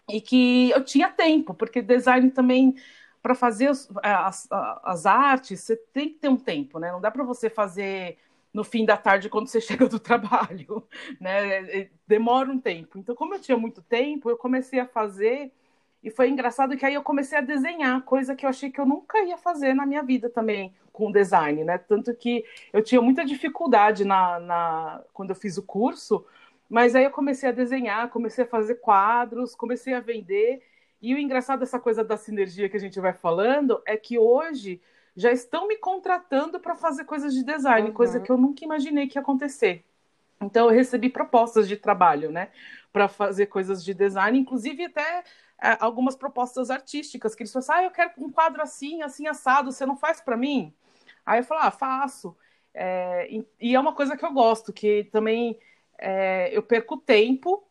e 0.08 0.20
que 0.20 0.70
eu 0.70 0.84
tinha 0.84 1.08
tempo, 1.10 1.54
porque 1.54 1.80
design 1.80 2.30
também 2.30 2.74
para 3.22 3.34
fazer 3.34 3.68
as, 3.68 3.88
as, 4.02 4.48
as, 4.84 5.06
artes, 5.06 5.60
você 5.60 5.76
tem 5.76 6.10
que 6.10 6.18
ter 6.18 6.28
um 6.28 6.36
tempo, 6.36 6.78
né? 6.78 6.92
Não 6.92 7.00
dá 7.00 7.10
para 7.10 7.24
você 7.24 7.48
fazer 7.48 8.18
no 8.52 8.64
fim 8.64 8.84
da 8.84 8.98
tarde 8.98 9.30
quando 9.30 9.46
você 9.48 9.60
chega 9.62 9.88
do 9.88 9.98
trabalho, 9.98 10.86
né? 11.20 11.88
Demora 12.06 12.50
um 12.50 12.60
tempo. 12.60 12.98
Então, 12.98 13.14
como 13.14 13.34
eu 13.34 13.40
tinha 13.40 13.56
muito 13.56 13.80
tempo, 13.82 14.28
eu 14.28 14.36
comecei 14.36 14.78
a 14.78 14.86
fazer 14.86 15.52
e 16.02 16.10
foi 16.10 16.28
engraçado 16.28 16.76
que 16.76 16.84
aí 16.84 16.94
eu 16.94 17.02
comecei 17.02 17.38
a 17.38 17.42
desenhar, 17.42 18.02
coisa 18.02 18.34
que 18.36 18.44
eu 18.44 18.50
achei 18.50 18.70
que 18.70 18.80
eu 18.80 18.86
nunca 18.86 19.22
ia 19.22 19.38
fazer 19.38 19.72
na 19.74 19.86
minha 19.86 20.02
vida 20.02 20.28
também 20.28 20.74
com 20.92 21.10
design, 21.10 21.64
né? 21.64 21.78
Tanto 21.78 22.14
que 22.14 22.44
eu 22.72 22.82
tinha 22.82 23.00
muita 23.00 23.24
dificuldade 23.24 24.04
na, 24.04 24.38
na 24.38 25.02
quando 25.12 25.30
eu 25.30 25.36
fiz 25.36 25.56
o 25.56 25.62
curso, 25.62 26.24
mas 26.68 26.94
aí 26.94 27.04
eu 27.04 27.10
comecei 27.10 27.48
a 27.48 27.52
desenhar, 27.52 28.10
comecei 28.10 28.44
a 28.44 28.46
fazer 28.46 28.76
quadros, 28.76 29.54
comecei 29.54 29.94
a 29.94 30.00
vender. 30.00 30.62
E 31.00 31.14
o 31.14 31.18
engraçado 31.18 31.60
dessa 31.60 31.80
coisa 31.80 32.04
da 32.04 32.16
sinergia 32.16 32.68
que 32.68 32.76
a 32.76 32.80
gente 32.80 33.00
vai 33.00 33.12
falando 33.12 33.82
é 33.86 33.96
que 33.96 34.18
hoje 34.18 34.80
já 35.16 35.30
estão 35.30 35.66
me 35.66 35.76
contratando 35.76 36.58
para 36.60 36.74
fazer 36.74 37.04
coisas 37.04 37.34
de 37.34 37.44
design, 37.44 37.88
uhum. 37.88 37.94
coisa 37.94 38.20
que 38.20 38.30
eu 38.30 38.36
nunca 38.36 38.64
imaginei 38.64 39.06
que 39.06 39.18
ia 39.18 39.22
acontecer. 39.22 39.84
Então 40.40 40.68
eu 40.68 40.74
recebi 40.74 41.08
propostas 41.08 41.68
de 41.68 41.76
trabalho, 41.76 42.30
né, 42.30 42.48
para 42.92 43.08
fazer 43.08 43.46
coisas 43.46 43.84
de 43.84 43.94
design, 43.94 44.38
inclusive 44.38 44.84
até 44.84 45.24
é, 45.62 45.76
algumas 45.78 46.16
propostas 46.16 46.70
artísticas, 46.70 47.34
que 47.34 47.42
eles 47.42 47.52
falam 47.52 47.62
assim, 47.62 47.72
ah, 47.72 47.84
eu 47.84 47.90
quero 47.90 48.10
um 48.18 48.30
quadro 48.30 48.62
assim, 48.62 49.02
assim, 49.02 49.26
assado, 49.26 49.70
você 49.70 49.86
não 49.86 49.96
faz 49.96 50.20
para 50.20 50.36
mim? 50.36 50.74
Aí 51.24 51.40
eu 51.40 51.44
falo, 51.44 51.60
ah, 51.62 51.70
faço. 51.70 52.36
É, 52.74 53.28
e 53.60 53.74
é 53.74 53.80
uma 53.80 53.94
coisa 53.94 54.16
que 54.16 54.24
eu 54.24 54.32
gosto, 54.32 54.72
que 54.72 55.04
também 55.04 55.58
é, 55.98 56.50
eu 56.52 56.62
perco 56.62 56.96
tempo. 56.96 57.62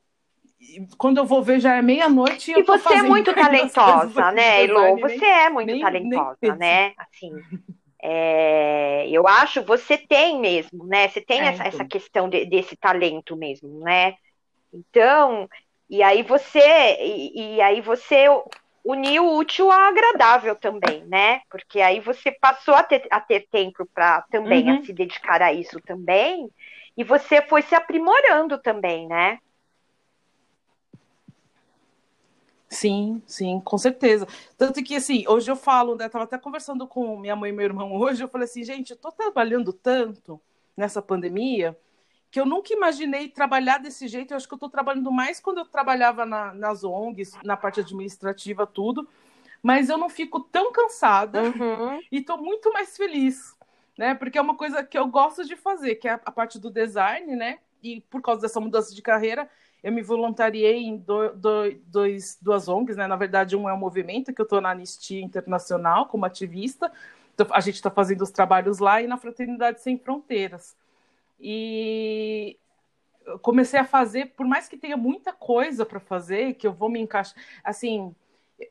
Quando 0.98 1.18
eu 1.18 1.26
vou 1.26 1.42
ver 1.42 1.60
já 1.60 1.76
é 1.76 1.82
meia-noite. 1.82 2.52
E, 2.52 2.64
você 2.64 2.94
é 2.94 3.02
muito 3.02 3.34
talentosa, 3.36 4.32
né, 4.32 4.64
Elo? 4.64 5.00
Você 5.00 5.26
é 5.26 5.50
muito 5.50 5.72
nem, 5.72 5.82
talentosa, 5.82 6.38
nem 6.42 6.56
né? 6.58 6.94
Assim, 6.98 7.32
é, 8.02 9.08
eu 9.10 9.28
acho 9.28 9.64
você 9.64 9.98
tem 9.98 10.40
mesmo, 10.40 10.86
né? 10.86 11.08
Você 11.08 11.22
tem 11.22 11.42
é, 11.42 11.46
essa, 11.46 11.68
então. 11.68 11.68
essa, 11.68 11.86
questão 11.86 12.30
de, 12.30 12.46
desse 12.46 12.76
talento 12.76 13.36
mesmo, 13.36 13.80
né? 13.80 14.16
Então, 14.74 15.50
e 15.90 16.02
aí 16.02 16.24
você, 16.24 16.98
e, 17.00 17.56
e, 17.56 17.62
aí 17.62 17.82
você 17.82 18.28
uniu 18.84 19.26
o 19.26 19.38
útil 19.38 19.72
ao 19.72 19.80
agradável 19.80 20.56
também, 20.56 21.04
né? 21.06 21.42
Porque 21.50 21.82
aí 21.82 22.00
você 22.00 22.32
passou 22.32 22.74
a 22.74 22.84
ter, 22.84 23.08
a 23.10 23.20
ter 23.20 23.48
tempo 23.52 23.86
para 23.94 24.22
também 24.24 24.70
uhum. 24.70 24.80
a 24.80 24.84
se 24.84 24.94
dedicar 24.94 25.42
a 25.42 25.54
isso 25.54 25.80
também, 25.82 26.50
e 26.98 27.04
você 27.04 27.42
foi 27.42 27.62
se 27.62 27.76
aprimorando 27.76 28.58
também, 28.58 29.08
né? 29.08 29.40
Sim, 32.68 33.22
sim, 33.28 33.60
com 33.60 33.78
certeza. 33.78 34.26
Tanto 34.58 34.82
que, 34.82 34.96
assim, 34.96 35.26
hoje 35.28 35.52
eu 35.52 35.58
falo, 35.58 35.96
né? 35.96 36.08
Tava 36.08 36.24
até 36.24 36.38
conversando 36.38 36.88
com 36.88 37.18
minha 37.20 37.36
mãe 37.36 37.50
e 37.50 37.54
meu 37.54 37.66
irmão 37.66 37.94
hoje, 37.94 38.24
eu 38.24 38.30
falei 38.30 38.46
assim, 38.46 38.64
gente, 38.64 38.92
eu 38.92 38.98
tô 38.98 39.12
trabalhando 39.12 39.74
tanto 39.74 40.40
nessa 40.76 41.02
pandemia 41.02 41.78
que 42.32 42.40
eu 42.40 42.46
nunca 42.46 42.74
imaginei 42.74 43.28
trabalhar 43.28 43.78
desse 43.78 44.08
jeito. 44.08 44.32
Eu 44.32 44.38
acho 44.38 44.48
que 44.48 44.54
eu 44.54 44.58
estou 44.58 44.70
trabalhando 44.70 45.12
mais 45.12 45.42
quando 45.42 45.58
eu 45.58 45.66
trabalhava 45.66 46.26
na, 46.26 46.54
nas 46.54 46.82
ONGs, 46.84 47.38
na 47.44 47.58
parte 47.58 47.82
administrativa, 47.82 48.66
tudo. 48.66 49.08
Mas 49.62 49.90
eu 49.90 49.98
não 49.98 50.10
fico 50.10 50.40
tão 50.40 50.72
cansada 50.72 51.44
uhum. 51.44 52.00
e 52.10 52.20
estou 52.20 52.38
muito 52.38 52.72
mais 52.72 52.96
feliz, 52.96 53.54
né? 53.98 54.16
Porque 54.16 54.38
é 54.38 54.42
uma 54.42 54.56
coisa 54.56 54.82
que 54.82 54.98
eu 54.98 55.06
gosto 55.08 55.46
de 55.46 55.56
fazer, 55.56 55.96
que 55.96 56.08
é 56.08 56.14
a 56.14 56.32
parte 56.32 56.58
do 56.58 56.72
design, 56.72 57.36
né? 57.36 57.60
E 57.84 58.02
por 58.10 58.22
causa 58.22 58.42
dessa 58.42 58.60
mudança 58.60 58.96
de 58.96 59.02
carreira, 59.02 59.48
eu 59.84 59.92
me 59.92 60.02
voluntariei 60.02 60.78
em 60.78 60.98
do, 60.98 61.30
do, 61.34 61.72
dois, 61.86 62.40
duas 62.42 62.68
ONGs, 62.68 62.96
né? 62.96 63.08
Na 63.08 63.18
verdade, 63.18 63.56
um 63.56 63.70
é 63.70 63.74
um 63.74 63.78
movimento 63.78 64.34
que 64.34 64.42
eu 64.42 64.46
estou 64.46 64.62
na 64.62 64.72
Anistia 64.72 65.22
Internacional 65.22 66.08
como 66.08 66.26
ativista. 66.26 66.92
A 67.52 67.60
gente 67.60 67.76
está 67.76 67.92
fazendo 67.92 68.22
os 68.22 68.32
trabalhos 68.32 68.80
lá 68.80 69.02
e 69.02 69.08
na 69.08 69.18
Fraternidade 69.18 69.82
Sem 69.82 69.98
Fronteiras. 69.98 70.76
E 71.42 72.58
comecei 73.42 73.80
a 73.80 73.86
fazer, 73.86 74.34
por 74.36 74.46
mais 74.46 74.68
que 74.68 74.78
tenha 74.78 74.98
muita 74.98 75.34
coisa 75.34 75.86
para 75.86 76.00
fazer, 76.00 76.54
que 76.56 76.68
eu 76.68 76.74
vou 76.74 76.90
me 76.90 77.00
encaixar. 77.00 77.36
Assim, 77.64 78.16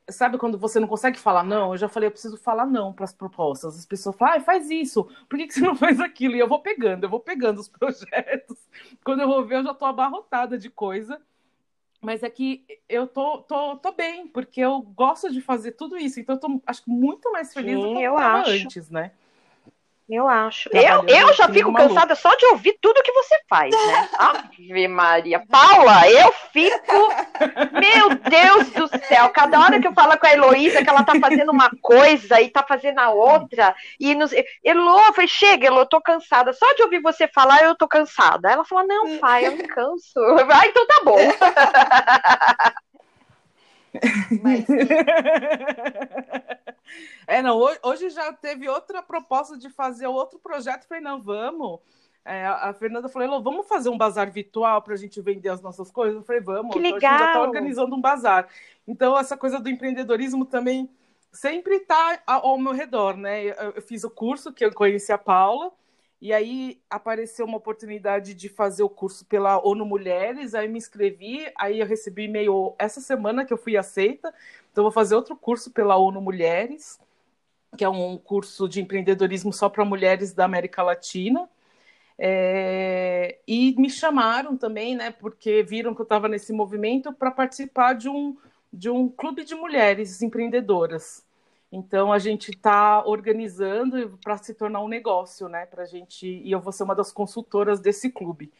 sabe 0.09 0.39
quando 0.39 0.59
você 0.59 0.79
não 0.79 0.89
consegue 0.89 1.19
falar 1.19 1.43
não? 1.43 1.73
Eu 1.73 1.77
já 1.77 1.89
falei, 1.89 2.07
eu 2.07 2.13
preciso 2.13 2.37
falar 2.37 2.67
não 2.67 2.93
para 2.93 3.05
as 3.05 3.13
propostas. 3.13 3.77
As 3.77 3.87
pessoas 3.87 4.17
falam, 4.17 4.37
ah, 4.37 4.41
faz 4.41 4.71
isso, 4.71 5.05
por 5.29 5.39
que, 5.39 5.47
que 5.47 5.55
você 5.55 5.61
não 5.61 5.75
faz 5.77 6.01
aquilo? 6.01 6.37
E 6.37 6.39
eu 6.39 6.49
vou 6.49 6.61
pegando, 6.61 7.05
eu 7.05 7.11
vou 7.11 7.21
pegando 7.21 7.61
os 7.61 7.69
projetos. 7.69 8.57
Quando 9.05 9.21
eu 9.21 9.29
vou 9.29 9.45
ver, 9.45 9.57
eu 9.57 9.65
já 9.65 9.73
estou 9.73 9.89
abarrotada 9.89 10.59
de 10.59 10.71
coisa. 10.71 11.21
Mas 12.03 12.23
é 12.23 12.31
que 12.31 12.65
eu 12.89 13.07
tô, 13.07 13.43
tô, 13.43 13.77
tô 13.77 13.93
bem, 13.93 14.27
porque 14.27 14.59
eu 14.59 14.81
gosto 14.81 15.31
de 15.31 15.43
fazer 15.43 15.73
tudo 15.73 15.99
isso. 15.99 16.19
Então 16.19 16.37
eu 16.37 16.41
tô, 16.41 16.63
acho 16.67 16.83
muito 16.87 17.31
mais 17.31 17.53
feliz 17.53 17.75
Sim, 17.75 17.83
do 17.83 17.89
que 17.93 18.03
eu, 18.03 18.15
eu 18.15 18.19
antes, 18.19 18.89
né? 18.89 19.13
Eu 20.11 20.29
acho. 20.29 20.69
Eu, 20.73 21.07
eu 21.07 21.33
já 21.35 21.49
fico 21.49 21.73
cansada 21.73 22.17
só 22.17 22.35
de 22.35 22.45
ouvir 22.47 22.77
tudo 22.83 23.01
que 23.01 23.13
você 23.13 23.37
faz, 23.49 23.71
né? 23.71 24.09
Ave 24.19 24.89
Maria. 24.89 25.41
Paula, 25.49 26.11
eu 26.11 26.33
fico. 26.53 27.15
Meu 27.73 28.09
Deus 28.17 28.71
do 28.71 28.89
céu. 29.07 29.29
Cada 29.29 29.61
hora 29.61 29.81
que 29.81 29.87
eu 29.87 29.95
falo 29.95 30.19
com 30.19 30.27
a 30.27 30.33
Heloísa 30.33 30.83
que 30.83 30.91
ela 30.91 31.05
tá 31.05 31.13
fazendo 31.21 31.53
uma 31.53 31.71
coisa 31.81 32.41
e 32.41 32.49
tá 32.49 32.65
fazendo 32.67 32.99
a 32.99 33.11
outra. 33.11 33.73
E 34.01 34.17
nos... 34.17 34.33
Elô, 34.65 34.99
eu 34.99 35.13
falei, 35.13 35.29
chega, 35.29 35.69
Elô, 35.69 35.83
eu 35.83 35.87
tô 35.87 36.01
cansada. 36.01 36.53
Só 36.53 36.75
de 36.75 36.83
ouvir 36.83 37.01
você 37.01 37.29
falar, 37.29 37.63
eu 37.63 37.77
tô 37.77 37.87
cansada. 37.87 38.51
Ela 38.51 38.65
falou, 38.65 38.89
não, 38.89 39.17
pai, 39.19 39.47
eu 39.47 39.57
não 39.57 39.67
canso. 39.67 40.21
Ah, 40.53 40.67
então 40.67 40.87
tá 40.87 41.01
bom. 41.05 41.17
Mas... 44.43 44.65
É, 47.27 47.41
não, 47.41 47.61
hoje 47.85 48.11
já 48.11 48.33
teve 48.33 48.69
outra 48.69 49.01
proposta 49.01 49.57
de 49.57 49.71
fazer 49.71 50.09
outro 50.09 50.39
projeto. 50.39 50.87
Falei, 50.89 51.03
não, 51.03 51.23
vamos. 51.23 51.79
É, 52.25 52.47
a 52.47 52.73
Fernanda 52.75 53.09
falou, 53.09 53.43
vamos 53.43 53.67
fazer 53.67 53.89
um 53.89 53.97
bazar 53.97 54.31
virtual 54.31 54.83
para 54.83 54.95
a 54.95 54.97
gente 54.97 55.21
vender 55.21 55.49
as 55.49 55.63
nossas 55.63 55.91
coisas? 55.91 56.17
Eu 56.17 56.25
falei, 56.25 56.41
vamos. 56.43 56.73
Que 56.73 56.81
legal. 56.81 56.97
Então, 56.97 57.09
a 57.09 57.13
gente 57.13 57.21
já 57.21 57.27
está 57.29 57.43
organizando 57.43 57.95
um 57.95 58.01
bazar. 58.01 58.49
Então, 58.87 59.17
essa 59.19 59.37
coisa 59.37 59.59
do 59.59 59.69
empreendedorismo 59.69 60.45
também 60.45 60.91
sempre 61.33 61.77
está 61.77 62.21
ao 62.27 62.59
meu 62.59 62.73
redor, 62.73 63.17
né? 63.17 63.45
Eu, 63.45 63.73
eu 63.77 63.83
fiz 63.83 64.05
o 64.05 64.11
curso 64.11 64.53
que 64.53 64.65
eu 64.65 64.75
conheci 64.75 65.13
a 65.13 65.19
Paula, 65.19 65.73
e 66.21 66.33
aí 66.33 66.81
apareceu 66.91 67.47
uma 67.47 67.57
oportunidade 67.57 68.35
de 68.35 68.49
fazer 68.49 68.83
o 68.83 68.89
curso 68.89 69.25
pela 69.25 69.65
ONU 69.67 69.85
Mulheres, 69.87 70.55
aí 70.55 70.69
me 70.69 70.79
inscrevi, 70.79 71.51
aí 71.59 71.81
eu 71.81 71.87
recebi 71.87 72.25
e-mail 72.25 72.75
essa 72.79 73.01
semana 73.01 73.45
que 73.45 73.53
eu 73.53 73.59
fui 73.59 73.77
aceita, 73.77 74.33
então 74.71 74.85
vou 74.85 74.93
fazer 74.93 75.15
outro 75.15 75.37
curso 75.37 75.71
pela 75.71 75.97
ONU 75.97 76.21
Mulheres 76.21 76.99
que 77.77 77.85
é 77.85 77.89
um 77.89 78.17
curso 78.19 78.69
de 78.69 78.81
empreendedorismo 78.81 79.53
só 79.53 79.69
para 79.69 79.85
mulheres 79.85 80.33
da 80.33 80.45
América 80.45 80.83
Latina. 80.83 81.49
É, 82.19 83.39
e 83.47 83.75
me 83.79 83.89
chamaram 83.89 84.57
também, 84.57 84.95
né, 84.95 85.11
porque 85.11 85.63
viram 85.63 85.95
que 85.95 86.01
eu 86.01 86.05
estava 86.05 86.29
nesse 86.29 86.53
movimento 86.53 87.13
para 87.13 87.31
participar 87.31 87.95
de 87.95 88.09
um, 88.09 88.37
de 88.73 88.91
um 88.91 89.09
clube 89.09 89.45
de 89.45 89.55
mulheres 89.55 90.21
empreendedoras. 90.21 91.25
Então 91.73 92.13
a 92.13 92.19
gente 92.19 92.51
está 92.51 93.05
organizando 93.07 94.19
para 94.23 94.37
se 94.39 94.55
tornar 94.55 94.81
um 94.81 94.89
negócio, 94.89 95.49
né, 95.49 95.67
para 95.67 95.85
gente 95.85 96.27
e 96.27 96.51
eu 96.51 96.61
vou 96.61 96.73
ser 96.73 96.83
uma 96.83 96.95
das 96.95 97.13
consultoras 97.13 97.81
desse 97.81 98.11
clube. 98.11 98.53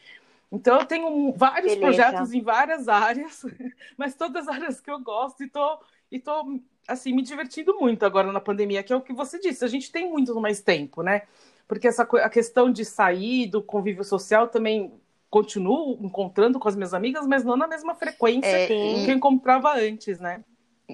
Então 0.51 0.79
eu 0.79 0.85
tenho 0.85 1.33
vários 1.33 1.75
Beleza. 1.75 1.81
projetos 1.81 2.33
em 2.33 2.41
várias 2.41 2.87
áreas, 2.87 3.45
mas 3.97 4.15
todas 4.15 4.47
as 4.47 4.55
áreas 4.55 4.79
que 4.79 4.89
eu 4.89 4.99
gosto 4.99 5.43
e 5.43 5.49
tô 5.49 5.79
e 6.11 6.19
tô 6.19 6.59
assim, 6.87 7.13
me 7.13 7.21
divertindo 7.21 7.77
muito 7.79 8.05
agora 8.05 8.31
na 8.31 8.41
pandemia, 8.41 8.83
que 8.83 8.91
é 8.91 8.95
o 8.95 9.01
que 9.01 9.13
você 9.13 9.39
disse, 9.39 9.63
a 9.63 9.67
gente 9.67 9.91
tem 9.91 10.09
muito 10.09 10.37
mais 10.41 10.61
tempo, 10.61 11.01
né? 11.01 11.23
Porque 11.67 11.87
essa 11.87 12.03
a 12.03 12.29
questão 12.29 12.71
de 12.71 12.83
sair 12.83 13.47
do 13.47 13.61
convívio 13.61 14.03
social 14.03 14.47
também 14.47 14.91
continuo 15.29 15.97
encontrando 16.01 16.59
com 16.59 16.67
as 16.67 16.75
minhas 16.75 16.93
amigas, 16.93 17.25
mas 17.25 17.45
não 17.45 17.55
na 17.55 17.67
mesma 17.67 17.95
frequência 17.95 18.49
é, 18.49 18.67
que 18.67 19.09
eu 19.09 19.15
encontrava 19.15 19.73
antes, 19.73 20.19
né? 20.19 20.43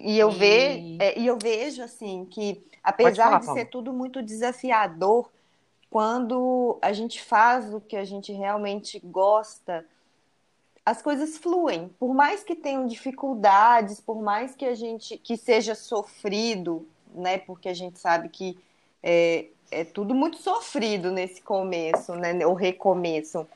E 0.03 0.17
eu. 0.17 0.31
Ve, 0.31 0.97
é, 0.99 1.19
e 1.19 1.27
eu 1.27 1.37
vejo 1.37 1.83
assim 1.83 2.25
que, 2.25 2.63
apesar 2.83 3.39
falar, 3.39 3.39
de 3.39 3.45
ser 3.53 3.65
tudo 3.65 3.93
muito 3.93 4.21
desafiador, 4.21 5.29
quando 5.89 6.77
a 6.81 6.93
gente 6.93 7.21
faz 7.21 7.73
o 7.73 7.79
que 7.79 7.95
a 7.95 8.03
gente 8.03 8.31
realmente 8.31 8.99
gosta, 9.03 9.85
as 10.85 11.01
coisas 11.01 11.37
fluem. 11.37 11.89
Por 11.99 12.13
mais 12.13 12.43
que 12.43 12.55
tenham 12.55 12.85
dificuldades, 12.85 13.99
por 13.99 14.21
mais 14.21 14.55
que 14.55 14.65
a 14.65 14.75
gente 14.75 15.17
que 15.17 15.35
seja 15.35 15.75
sofrido, 15.75 16.87
né? 17.13 17.37
Porque 17.37 17.69
a 17.69 17.73
gente 17.73 17.99
sabe 17.99 18.29
que 18.29 18.57
é, 19.03 19.47
é 19.71 19.83
tudo 19.83 20.13
muito 20.13 20.37
sofrido 20.37 21.11
nesse 21.11 21.41
começo, 21.41 22.15
né? 22.15 22.45
O 22.45 22.53
recomeço. 22.53 23.47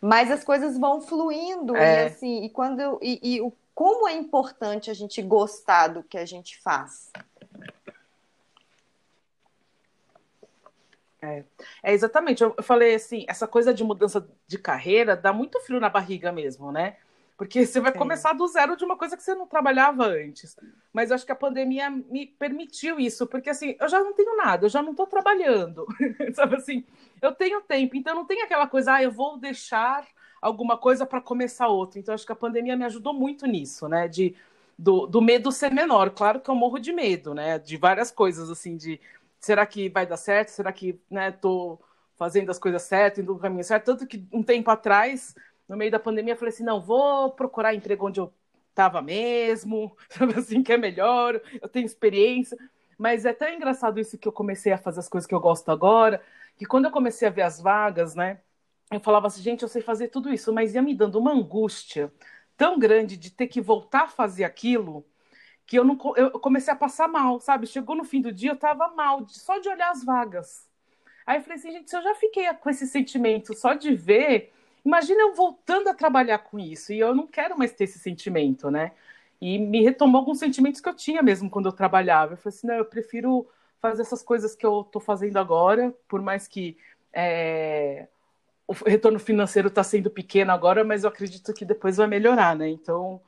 Mas 0.00 0.30
as 0.30 0.44
coisas 0.44 0.76
vão 0.78 1.00
fluindo 1.00 1.74
é. 1.74 2.04
e 2.04 2.06
assim, 2.06 2.44
e 2.44 2.50
quando 2.50 2.98
e, 3.00 3.18
e 3.22 3.40
o 3.40 3.50
como 3.74 4.08
é 4.08 4.12
importante 4.12 4.90
a 4.90 4.94
gente 4.94 5.20
gostar 5.20 5.88
do 5.88 6.02
que 6.02 6.16
a 6.16 6.24
gente 6.24 6.60
faz. 6.62 7.10
É, 11.20 11.44
é, 11.82 11.92
exatamente. 11.92 12.42
Eu, 12.42 12.54
falei 12.62 12.94
assim, 12.94 13.24
essa 13.26 13.48
coisa 13.48 13.72
de 13.72 13.82
mudança 13.82 14.28
de 14.46 14.58
carreira 14.58 15.16
dá 15.16 15.32
muito 15.32 15.58
frio 15.60 15.80
na 15.80 15.88
barriga 15.88 16.30
mesmo, 16.30 16.70
né? 16.70 16.96
Porque 17.36 17.66
você 17.66 17.80
vai 17.80 17.92
Sim. 17.92 17.98
começar 17.98 18.32
do 18.32 18.46
zero 18.46 18.76
de 18.76 18.84
uma 18.84 18.96
coisa 18.96 19.16
que 19.16 19.22
você 19.22 19.34
não 19.34 19.46
trabalhava 19.46 20.04
antes. 20.04 20.56
Mas 20.92 21.10
eu 21.10 21.16
acho 21.16 21.26
que 21.26 21.32
a 21.32 21.36
pandemia 21.36 21.90
me 21.90 22.26
permitiu 22.26 23.00
isso, 23.00 23.26
porque 23.26 23.50
assim, 23.50 23.76
eu 23.80 23.88
já 23.88 23.98
não 23.98 24.12
tenho 24.12 24.36
nada, 24.36 24.66
eu 24.66 24.70
já 24.70 24.80
não 24.80 24.92
estou 24.92 25.06
trabalhando. 25.06 25.84
Sabe 26.34 26.56
assim, 26.56 26.84
eu 27.20 27.32
tenho 27.32 27.60
tempo, 27.62 27.96
então 27.96 28.14
não 28.14 28.24
tem 28.24 28.42
aquela 28.42 28.68
coisa, 28.68 28.94
ah, 28.94 29.02
eu 29.02 29.10
vou 29.10 29.36
deixar 29.36 30.06
alguma 30.44 30.76
coisa 30.76 31.06
para 31.06 31.22
começar 31.22 31.68
outra. 31.68 31.98
Então 31.98 32.14
acho 32.14 32.26
que 32.26 32.32
a 32.32 32.36
pandemia 32.36 32.76
me 32.76 32.84
ajudou 32.84 33.14
muito 33.14 33.46
nisso, 33.46 33.88
né? 33.88 34.06
De 34.06 34.36
do, 34.78 35.06
do 35.06 35.22
medo 35.22 35.50
ser 35.50 35.72
menor. 35.72 36.10
Claro 36.10 36.40
que 36.40 36.50
eu 36.50 36.54
morro 36.54 36.78
de 36.78 36.92
medo, 36.92 37.32
né? 37.32 37.58
De 37.58 37.78
várias 37.78 38.10
coisas, 38.10 38.50
assim, 38.50 38.76
de 38.76 39.00
será 39.40 39.64
que 39.64 39.88
vai 39.88 40.06
dar 40.06 40.18
certo? 40.18 40.50
Será 40.50 40.70
que 40.70 41.00
né, 41.10 41.30
tô 41.32 41.78
fazendo 42.18 42.50
as 42.50 42.58
coisas 42.58 42.82
certas, 42.82 43.20
indo 43.20 43.32
no 43.32 43.38
caminho 43.38 43.64
certo? 43.64 43.86
Tanto 43.86 44.06
que 44.06 44.26
um 44.30 44.42
tempo 44.42 44.70
atrás, 44.70 45.34
no 45.66 45.76
meio 45.76 45.90
da 45.90 45.98
pandemia, 45.98 46.34
eu 46.34 46.38
falei 46.38 46.52
assim, 46.52 46.62
não, 46.64 46.80
vou 46.80 47.30
procurar 47.30 47.74
emprego 47.74 48.06
onde 48.06 48.20
eu 48.20 48.30
estava 48.68 49.00
mesmo, 49.00 49.96
sabe 50.10 50.34
assim, 50.38 50.62
que 50.62 50.72
é 50.72 50.76
melhor, 50.76 51.40
eu 51.60 51.68
tenho 51.68 51.86
experiência. 51.86 52.58
Mas 52.98 53.24
é 53.24 53.32
tão 53.32 53.48
engraçado 53.48 53.98
isso 53.98 54.18
que 54.18 54.28
eu 54.28 54.32
comecei 54.32 54.72
a 54.72 54.78
fazer 54.78 55.00
as 55.00 55.08
coisas 55.08 55.26
que 55.26 55.34
eu 55.34 55.40
gosto 55.40 55.70
agora, 55.70 56.22
que 56.56 56.66
quando 56.66 56.84
eu 56.84 56.90
comecei 56.90 57.26
a 57.26 57.30
ver 57.30 57.42
as 57.42 57.60
vagas, 57.60 58.14
né, 58.14 58.40
eu 58.96 59.00
falava 59.00 59.26
assim, 59.26 59.42
gente, 59.42 59.62
eu 59.62 59.68
sei 59.68 59.82
fazer 59.82 60.08
tudo 60.08 60.32
isso, 60.32 60.52
mas 60.52 60.74
ia 60.74 60.82
me 60.82 60.94
dando 60.94 61.18
uma 61.18 61.32
angústia 61.32 62.12
tão 62.56 62.78
grande 62.78 63.16
de 63.16 63.30
ter 63.30 63.46
que 63.48 63.60
voltar 63.60 64.02
a 64.02 64.08
fazer 64.08 64.44
aquilo, 64.44 65.04
que 65.66 65.78
eu 65.78 65.84
não 65.84 65.98
eu 66.16 66.30
comecei 66.40 66.72
a 66.72 66.76
passar 66.76 67.08
mal, 67.08 67.40
sabe? 67.40 67.66
Chegou 67.66 67.96
no 67.96 68.04
fim 68.04 68.20
do 68.20 68.32
dia, 68.32 68.50
eu 68.50 68.56
tava 68.56 68.88
mal, 68.88 69.26
só 69.28 69.58
de 69.58 69.68
olhar 69.68 69.90
as 69.90 70.04
vagas. 70.04 70.68
Aí 71.26 71.38
eu 71.38 71.42
falei 71.42 71.58
assim, 71.58 71.72
gente, 71.72 71.90
se 71.90 71.96
eu 71.96 72.02
já 72.02 72.14
fiquei 72.16 72.52
com 72.54 72.70
esse 72.70 72.86
sentimento 72.86 73.54
só 73.54 73.74
de 73.74 73.94
ver, 73.94 74.52
imagina 74.84 75.22
eu 75.22 75.34
voltando 75.34 75.88
a 75.88 75.94
trabalhar 75.94 76.38
com 76.38 76.58
isso. 76.58 76.92
E 76.92 76.98
eu 76.98 77.14
não 77.14 77.26
quero 77.26 77.58
mais 77.58 77.72
ter 77.72 77.84
esse 77.84 77.98
sentimento, 77.98 78.70
né? 78.70 78.92
E 79.40 79.58
me 79.58 79.82
retomou 79.82 80.20
alguns 80.20 80.38
sentimentos 80.38 80.80
que 80.80 80.88
eu 80.88 80.94
tinha 80.94 81.22
mesmo 81.22 81.50
quando 81.50 81.66
eu 81.66 81.72
trabalhava. 81.72 82.34
Eu 82.34 82.36
falei 82.36 82.56
assim, 82.56 82.66
não, 82.66 82.74
eu 82.76 82.84
prefiro 82.84 83.48
fazer 83.80 84.02
essas 84.02 84.22
coisas 84.22 84.54
que 84.54 84.64
eu 84.64 84.82
estou 84.82 85.00
fazendo 85.00 85.38
agora, 85.38 85.94
por 86.08 86.22
mais 86.22 86.48
que 86.48 86.76
é, 87.12 88.08
o 88.66 88.72
retorno 88.72 89.18
financeiro 89.18 89.68
está 89.68 89.82
sendo 89.82 90.10
pequeno 90.10 90.52
agora, 90.52 90.84
mas 90.84 91.04
eu 91.04 91.10
acredito 91.10 91.52
que 91.52 91.64
depois 91.64 91.96
vai 91.96 92.06
melhorar, 92.06 92.56
né? 92.56 92.68
Então, 92.68 93.20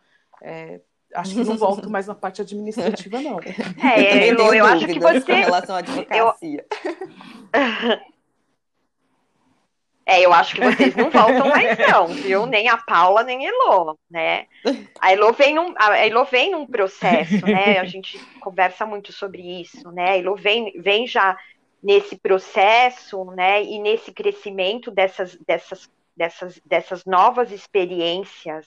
é, 0.42 0.80
acho 1.14 1.34
que 1.34 1.44
não 1.44 1.56
volto 1.56 1.90
mais 1.90 2.06
na 2.06 2.14
parte 2.14 2.40
administrativa, 2.40 3.20
não. 3.20 3.38
É, 3.40 4.30
eu, 4.30 4.54
eu 4.54 4.64
acho 4.64 4.86
que 4.86 4.98
você. 4.98 5.20
Com 5.20 5.32
relação 5.32 5.76
à 5.76 5.78
advocacia. 5.78 6.66
Eu... 6.84 8.16
É, 10.08 10.24
eu 10.24 10.32
acho 10.32 10.54
que 10.54 10.60
vocês 10.60 10.94
não 10.94 11.10
voltam 11.10 11.48
mais, 11.48 11.76
não, 11.78 12.06
viu? 12.06 12.46
Nem 12.46 12.68
a 12.68 12.76
Paula, 12.76 13.24
nem 13.24 13.44
a 13.44 13.50
Elo, 13.50 13.98
né? 14.08 14.46
A 15.00 15.12
Elo 15.12 15.32
vem 15.32 15.52
num, 15.52 15.74
a 15.76 15.98
Elo 15.98 16.24
vem 16.26 16.52
num 16.52 16.64
processo, 16.64 17.44
né? 17.44 17.80
A 17.80 17.84
gente 17.84 18.16
conversa 18.38 18.86
muito 18.86 19.12
sobre 19.12 19.42
isso, 19.60 19.90
né? 19.90 20.10
A 20.10 20.16
Elo 20.18 20.36
vem, 20.36 20.80
vem 20.80 21.08
já 21.08 21.36
nesse 21.82 22.16
processo, 22.16 23.24
né? 23.32 23.62
E 23.62 23.78
nesse 23.78 24.12
crescimento 24.12 24.90
dessas, 24.90 25.36
dessas, 25.46 25.90
dessas, 26.16 26.60
dessas 26.64 27.04
novas 27.04 27.52
experiências, 27.52 28.66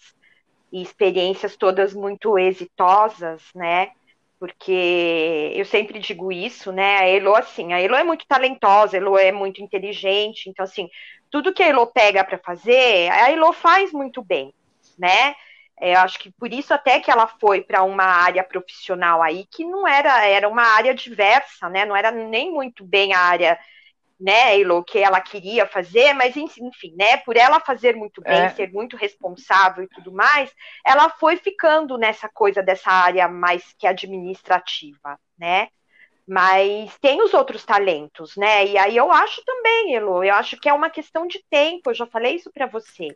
e 0.71 0.83
experiências 0.83 1.57
todas 1.57 1.95
muito 1.95 2.37
exitosas, 2.37 3.41
né? 3.55 3.91
porque 4.39 5.51
eu 5.53 5.65
sempre 5.65 5.99
digo 5.99 6.31
isso, 6.31 6.71
né? 6.71 6.99
A 6.99 7.07
Elo, 7.07 7.35
assim, 7.35 7.73
a 7.73 7.81
Elo 7.81 7.95
é 7.95 8.03
muito 8.05 8.25
talentosa, 8.25 8.95
a 8.95 8.99
Elo 8.99 9.17
é 9.17 9.33
muito 9.33 9.61
inteligente, 9.61 10.49
então, 10.49 10.63
assim, 10.63 10.89
tudo 11.29 11.53
que 11.53 11.61
a 11.61 11.67
Elo 11.67 11.85
pega 11.87 12.23
para 12.23 12.37
fazer, 12.37 13.11
a 13.11 13.29
Elo 13.29 13.51
faz 13.51 13.91
muito 13.91 14.23
bem, 14.23 14.53
né? 14.97 15.35
É, 15.79 15.95
eu 15.95 15.99
acho 15.99 16.19
que 16.19 16.31
por 16.31 16.51
isso 16.51 16.73
até 16.73 16.99
que 16.99 17.09
ela 17.09 17.27
foi 17.27 17.61
para 17.61 17.83
uma 17.83 18.03
área 18.03 18.43
profissional 18.43 19.23
aí 19.23 19.45
que 19.49 19.63
não 19.63 19.87
era, 19.87 20.25
era 20.25 20.47
uma 20.47 20.63
área 20.63 20.93
diversa, 20.93 21.69
né? 21.69 21.85
Não 21.85 21.95
era 21.95 22.11
nem 22.11 22.51
muito 22.51 22.83
bem 22.83 23.13
a 23.13 23.19
área 23.19 23.57
né, 24.19 24.59
Elo, 24.59 24.83
que 24.83 24.99
ela 24.99 25.21
queria 25.21 25.65
fazer, 25.65 26.13
mas 26.13 26.35
enfim, 26.35 26.93
né, 26.97 27.17
por 27.17 27.37
ela 27.37 27.59
fazer 27.61 27.95
muito 27.95 28.21
bem, 28.21 28.33
é. 28.33 28.49
ser 28.49 28.69
muito 28.71 28.97
responsável 28.97 29.83
e 29.83 29.87
tudo 29.87 30.11
mais, 30.11 30.53
ela 30.85 31.09
foi 31.09 31.37
ficando 31.37 31.97
nessa 31.97 32.27
coisa 32.27 32.61
dessa 32.61 32.91
área 32.91 33.29
mais 33.29 33.73
que 33.79 33.87
administrativa, 33.87 35.17
né? 35.37 35.69
Mas 36.27 36.95
tem 36.99 37.23
os 37.23 37.33
outros 37.33 37.65
talentos, 37.65 38.35
né? 38.35 38.67
E 38.67 38.77
aí 38.77 38.97
eu 38.97 39.09
acho 39.09 39.41
também, 39.45 39.95
Elo, 39.95 40.23
eu 40.23 40.35
acho 40.35 40.59
que 40.59 40.67
é 40.67 40.73
uma 40.73 40.89
questão 40.89 41.25
de 41.25 41.43
tempo, 41.49 41.89
eu 41.89 41.95
já 41.95 42.05
falei 42.05 42.35
isso 42.35 42.51
para 42.51 42.67
você, 42.67 43.07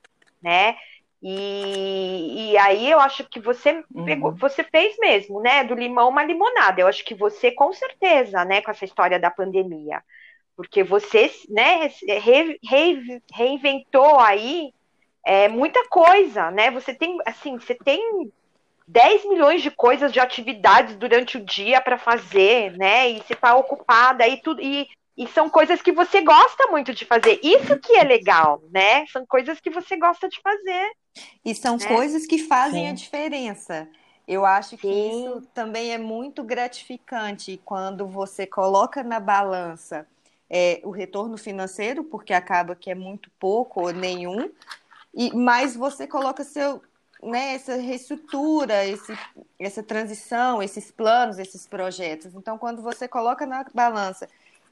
né? 0.42 0.78
E, 1.26 2.52
e, 2.52 2.58
aí 2.58 2.92
eu 2.92 3.00
acho 3.00 3.24
que 3.24 3.40
você 3.40 3.82
pegou, 4.06 4.32
uhum. 4.32 4.36
você 4.36 4.62
fez 4.62 4.98
mesmo, 5.00 5.40
né? 5.40 5.64
Do 5.64 5.74
limão 5.74 6.10
uma 6.10 6.22
limonada. 6.22 6.82
Eu 6.82 6.88
acho 6.88 7.06
que 7.06 7.16
você, 7.16 7.50
com 7.50 7.72
certeza, 7.72 8.44
né, 8.44 8.62
com 8.62 8.70
essa 8.70 8.84
história 8.84 9.18
da 9.18 9.32
pandemia, 9.32 10.04
porque 10.54 10.84
você 10.84 11.32
né, 11.48 11.90
re, 12.20 12.60
re, 12.62 13.22
reinventou 13.34 14.20
aí 14.20 14.74
é, 15.26 15.48
muita 15.48 15.88
coisa, 15.88 16.52
né? 16.52 16.70
Você 16.72 16.94
tem, 16.94 17.18
assim, 17.26 17.58
você 17.58 17.74
tem 17.74 18.30
10 18.86 19.24
milhões 19.30 19.62
de 19.62 19.72
coisas, 19.72 20.12
de 20.12 20.20
atividades 20.20 20.98
durante 20.98 21.38
o 21.38 21.46
dia 21.46 21.80
para 21.80 21.98
fazer, 21.98 22.78
né? 22.78 23.10
E 23.10 23.22
você 23.22 23.32
está 23.32 23.56
ocupada 23.56 24.28
e 24.28 24.42
tudo. 24.42 24.62
E, 24.62 24.90
e 25.18 25.28
são 25.28 25.50
coisas 25.50 25.82
que 25.82 25.92
você 25.92 26.22
gosta 26.22 26.68
muito 26.68 26.94
de 26.94 27.06
fazer. 27.06 27.40
Isso 27.44 27.78
que 27.80 27.96
é 27.96 28.04
legal, 28.04 28.62
né? 28.72 29.06
São 29.08 29.26
coisas 29.26 29.60
que 29.60 29.70
você 29.70 29.96
gosta 29.96 30.28
de 30.28 30.40
fazer. 30.42 30.92
E 31.46 31.54
são 31.54 31.78
né? 31.78 31.88
coisas 31.88 32.26
que 32.26 32.40
fazem 32.40 32.86
Sim. 32.86 32.90
a 32.90 32.94
diferença. 32.94 33.88
Eu 34.28 34.46
acho 34.46 34.78
que 34.78 34.88
Sim. 34.88 35.10
isso 35.10 35.42
também 35.54 35.94
é 35.94 35.98
muito 35.98 36.44
gratificante 36.44 37.62
quando 37.64 38.08
você 38.08 38.48
coloca 38.48 39.04
na 39.04 39.20
balança 39.20 40.08
é, 40.50 40.82
o 40.84 40.92
retorno 40.92 41.38
financeiro, 41.38 42.04
porque 42.04 42.34
acaba 42.34 42.76
que 42.76 42.90
é 42.90 42.96
muito 42.96 43.30
pouco 43.40 43.82
ou 43.82 43.92
nenhum, 43.92 44.50
e 45.14 45.36
mas 45.36 45.76
você 45.76 46.08
coloca 46.08 46.44
seu, 46.44 46.82
né, 47.22 47.56
essa 47.56 47.76
reestrutura, 47.76 48.86
esse, 48.86 49.14
essa 49.60 49.84
transição, 49.84 50.64
esses 50.64 50.90
planos, 50.90 51.38
esses 51.38 51.68
projetos. 51.68 52.34
Então, 52.34 52.58
quando 52.58 52.82
você 52.82 53.08
coloca 53.08 53.46
na 53.46 53.66
balança 53.74 54.28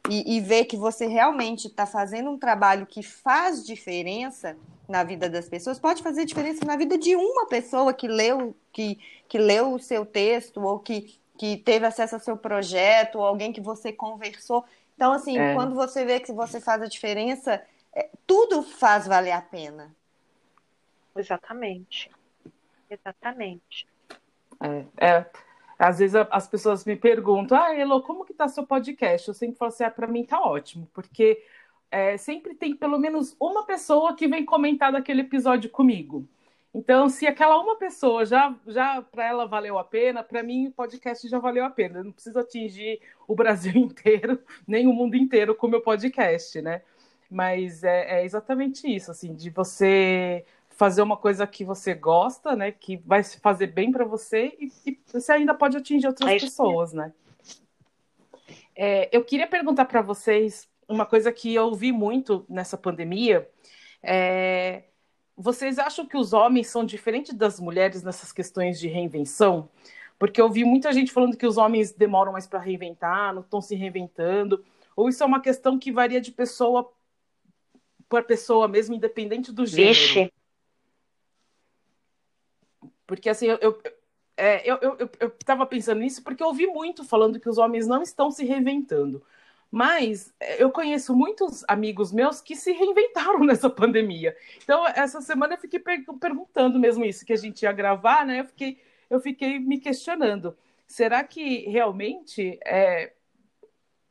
e, 0.09 0.37
e 0.37 0.41
vê 0.41 0.65
que 0.65 0.75
você 0.75 1.05
realmente 1.05 1.67
está 1.67 1.85
fazendo 1.85 2.29
um 2.31 2.37
trabalho 2.37 2.85
que 2.85 3.03
faz 3.03 3.65
diferença 3.65 4.57
na 4.87 5.03
vida 5.03 5.29
das 5.29 5.47
pessoas, 5.47 5.79
pode 5.79 6.03
fazer 6.03 6.25
diferença 6.25 6.65
na 6.65 6.75
vida 6.75 6.97
de 6.97 7.15
uma 7.15 7.47
pessoa 7.47 7.93
que 7.93 8.07
leu, 8.07 8.55
que, 8.73 8.99
que 9.27 9.37
leu 9.37 9.73
o 9.73 9.79
seu 9.79 10.05
texto 10.05 10.61
ou 10.61 10.79
que, 10.79 11.17
que 11.37 11.57
teve 11.57 11.85
acesso 11.85 12.15
ao 12.15 12.21
seu 12.21 12.35
projeto, 12.35 13.17
ou 13.17 13.25
alguém 13.25 13.53
que 13.53 13.61
você 13.61 13.93
conversou. 13.93 14.65
Então, 14.95 15.13
assim, 15.13 15.37
é. 15.37 15.53
quando 15.53 15.75
você 15.75 16.03
vê 16.03 16.19
que 16.19 16.33
você 16.33 16.59
faz 16.59 16.81
a 16.81 16.87
diferença, 16.87 17.63
é, 17.93 18.09
tudo 18.27 18.63
faz 18.63 19.07
valer 19.07 19.31
a 19.31 19.41
pena. 19.41 19.95
Exatamente. 21.15 22.11
Exatamente. 22.89 23.87
É, 24.59 25.07
é. 25.07 25.25
Às 25.81 25.97
vezes 25.97 26.15
as 26.29 26.47
pessoas 26.47 26.85
me 26.85 26.95
perguntam, 26.95 27.57
ah, 27.57 27.73
Elo, 27.73 28.03
como 28.03 28.23
que 28.23 28.35
tá 28.35 28.47
seu 28.47 28.63
podcast? 28.63 29.27
Eu 29.27 29.33
sempre 29.33 29.57
falo 29.57 29.69
assim, 29.69 29.83
ah, 29.83 29.89
para 29.89 30.05
mim 30.05 30.23
tá 30.23 30.39
ótimo, 30.39 30.87
porque 30.93 31.43
é, 31.89 32.17
sempre 32.17 32.53
tem 32.53 32.75
pelo 32.75 32.99
menos 32.99 33.35
uma 33.39 33.65
pessoa 33.65 34.15
que 34.15 34.27
vem 34.27 34.45
comentar 34.45 34.91
daquele 34.91 35.21
episódio 35.21 35.71
comigo. 35.71 36.27
Então, 36.71 37.09
se 37.09 37.25
aquela 37.25 37.59
uma 37.59 37.75
pessoa 37.77 38.23
já, 38.27 38.55
já 38.67 39.01
para 39.01 39.25
ela 39.27 39.47
valeu 39.47 39.79
a 39.79 39.83
pena, 39.83 40.23
para 40.23 40.43
mim 40.43 40.67
o 40.67 40.71
podcast 40.71 41.27
já 41.27 41.39
valeu 41.39 41.65
a 41.65 41.69
pena. 41.71 41.97
Eu 41.99 42.03
não 42.03 42.11
preciso 42.11 42.37
atingir 42.37 43.01
o 43.27 43.33
Brasil 43.33 43.73
inteiro, 43.75 44.39
nem 44.67 44.85
o 44.85 44.93
mundo 44.93 45.15
inteiro 45.15 45.55
com 45.55 45.65
o 45.65 45.69
meu 45.69 45.81
podcast, 45.81 46.61
né? 46.61 46.83
Mas 47.27 47.83
é, 47.83 48.19
é 48.19 48.25
exatamente 48.25 48.87
isso, 48.87 49.09
assim, 49.09 49.33
de 49.33 49.49
você 49.49 50.45
fazer 50.81 51.03
uma 51.03 51.15
coisa 51.15 51.45
que 51.45 51.63
você 51.63 51.93
gosta, 51.93 52.55
né? 52.55 52.71
Que 52.71 52.97
vai 53.05 53.23
fazer 53.23 53.67
bem 53.67 53.91
para 53.91 54.03
você 54.03 54.57
e, 54.59 54.71
e, 54.83 54.99
você 55.13 55.33
ainda 55.33 55.53
pode 55.53 55.77
atingir 55.77 56.07
outras 56.07 56.27
é 56.27 56.39
pessoas, 56.39 56.91
né? 56.91 57.13
É, 58.75 59.07
eu 59.15 59.23
queria 59.23 59.45
perguntar 59.45 59.85
para 59.85 60.01
vocês 60.01 60.67
uma 60.89 61.05
coisa 61.05 61.31
que 61.31 61.53
eu 61.53 61.65
ouvi 61.65 61.91
muito 61.91 62.43
nessa 62.49 62.79
pandemia. 62.79 63.47
É, 64.01 64.85
vocês 65.37 65.77
acham 65.77 66.03
que 66.03 66.17
os 66.17 66.33
homens 66.33 66.65
são 66.69 66.83
diferentes 66.83 67.35
das 67.35 67.59
mulheres 67.59 68.01
nessas 68.01 68.31
questões 68.31 68.79
de 68.79 68.87
reinvenção? 68.87 69.69
Porque 70.17 70.41
eu 70.41 70.49
vi 70.49 70.63
muita 70.63 70.91
gente 70.91 71.11
falando 71.11 71.37
que 71.37 71.45
os 71.45 71.57
homens 71.57 71.91
demoram 71.91 72.31
mais 72.31 72.47
para 72.47 72.57
reinventar, 72.57 73.35
não 73.35 73.43
estão 73.43 73.61
se 73.61 73.75
reinventando. 73.75 74.65
Ou 74.95 75.09
isso 75.09 75.21
é 75.21 75.27
uma 75.27 75.41
questão 75.41 75.77
que 75.77 75.91
varia 75.91 76.19
de 76.19 76.31
pessoa 76.31 76.91
para 78.09 78.23
pessoa 78.23 78.67
mesmo, 78.67 78.95
independente 78.95 79.51
do 79.51 79.63
gênero? 79.63 79.93
Vixe. 79.93 80.40
Porque 83.11 83.29
assim, 83.29 83.47
eu, 83.47 83.57
eu, 83.59 83.81
é, 84.37 84.61
eu, 84.65 84.77
eu, 84.81 84.97
eu, 84.97 85.09
eu 85.19 85.67
pensando 85.67 85.99
nisso 85.99 86.23
porque 86.23 86.41
eu 86.41 86.47
ouvi 86.47 86.65
muito 86.65 87.03
falando 87.03 87.41
que 87.41 87.49
os 87.49 87.57
homens 87.57 87.85
não 87.85 88.01
estão 88.01 88.31
se 88.31 88.45
reinventando. 88.45 89.21
Mas 89.69 90.33
é, 90.39 90.63
eu 90.63 90.71
conheço 90.71 91.13
muitos 91.13 91.65
amigos 91.67 92.13
meus 92.13 92.39
que 92.39 92.55
se 92.55 92.71
reinventaram 92.71 93.39
nessa 93.43 93.69
pandemia. 93.69 94.33
Então, 94.63 94.87
essa 94.87 95.19
semana 95.19 95.55
eu 95.55 95.57
fiquei 95.57 95.77
per 95.77 96.05
perguntando 96.21 96.79
mesmo 96.79 97.03
isso, 97.03 97.25
que 97.25 97.33
a 97.33 97.35
gente 97.35 97.63
ia 97.63 97.73
gravar, 97.73 98.25
né? 98.25 98.39
Eu 98.39 98.45
fiquei, 98.45 98.81
eu 99.09 99.19
fiquei 99.19 99.59
me 99.59 99.77
questionando. 99.77 100.57
Será 100.87 101.21
que 101.21 101.69
realmente 101.69 102.57
é. 102.65 103.11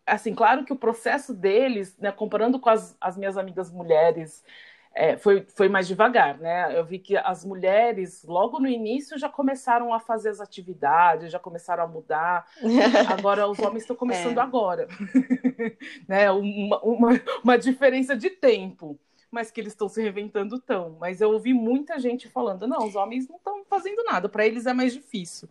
Assim, 0.07 0.35
claro 0.35 0.67
que 0.67 0.73
o 0.75 0.77
processo 0.77 1.33
deles, 1.33 1.97
né, 1.97 2.13
comparando 2.13 2.61
com 2.61 2.69
as, 2.69 2.95
as 3.01 3.17
minhas 3.17 3.39
amigas 3.39 3.71
mulheres, 3.73 4.45
é, 4.93 5.17
foi, 5.17 5.47
foi 5.55 5.69
mais 5.69 5.87
devagar, 5.87 6.39
né? 6.39 6.77
Eu 6.77 6.85
vi 6.85 6.99
que 6.99 7.17
as 7.17 7.45
mulheres, 7.45 8.25
logo 8.25 8.59
no 8.59 8.67
início, 8.67 9.19
já 9.19 9.29
começaram 9.29 9.95
a 9.95 10.01
fazer 10.01 10.31
as 10.31 10.41
atividades, 10.41 11.31
já 11.31 11.39
começaram 11.39 11.85
a 11.85 11.87
mudar. 11.87 12.47
Agora, 13.09 13.47
os 13.47 13.59
homens 13.61 13.83
estão 13.83 13.95
começando 13.95 14.39
é. 14.39 14.41
agora. 14.41 14.89
né? 16.09 16.31
Uma, 16.33 16.81
uma, 16.81 17.21
uma, 17.43 17.59
diferença 17.59 18.17
de 18.17 18.31
tempo, 18.31 18.99
mas 19.31 19.51
que 19.51 19.61
eles 19.61 19.73
estão 19.73 19.89
se 19.89 20.03
reventando 20.03 20.59
tão. 20.59 20.97
Mas 20.99 21.21
eu 21.21 21.31
ouvi 21.31 21.55
muita 21.55 21.99
gente 22.01 22.29
falando: 22.29 22.67
não, 22.67 22.87
os 22.87 22.97
homens 22.97 23.29
não 23.29 23.37
estão 23.37 23.63
fazendo 23.71 24.03
nada, 24.03 24.29
para 24.29 24.45
eles 24.45 24.67
é 24.67 24.73
mais 24.73 24.93
difícil. 24.93 25.49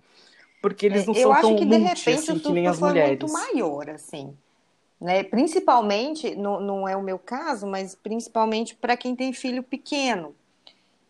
Porque 0.62 0.86
eles 0.86 1.06
não 1.06 1.14
é, 1.14 1.22
são 1.22 1.34
tão 1.36 1.50
multi, 1.52 1.64
assim, 1.64 1.70
que, 1.70 1.78
de 1.78 1.78
repente, 1.78 2.32
assim, 2.32 2.40
que 2.40 2.52
nem 2.52 2.68
as 2.68 2.80
mulheres. 2.82 3.10
muito 3.10 3.32
maior, 3.32 3.90
assim 3.90 4.36
né? 5.00 5.24
Principalmente, 5.24 6.36
no, 6.36 6.60
não 6.60 6.88
é 6.88 6.96
o 6.96 7.02
meu 7.02 7.18
caso, 7.18 7.66
mas 7.66 7.96
principalmente 7.96 8.76
para 8.76 8.98
quem 8.98 9.16
tem 9.16 9.32
filho 9.32 9.64
pequeno. 9.64 10.36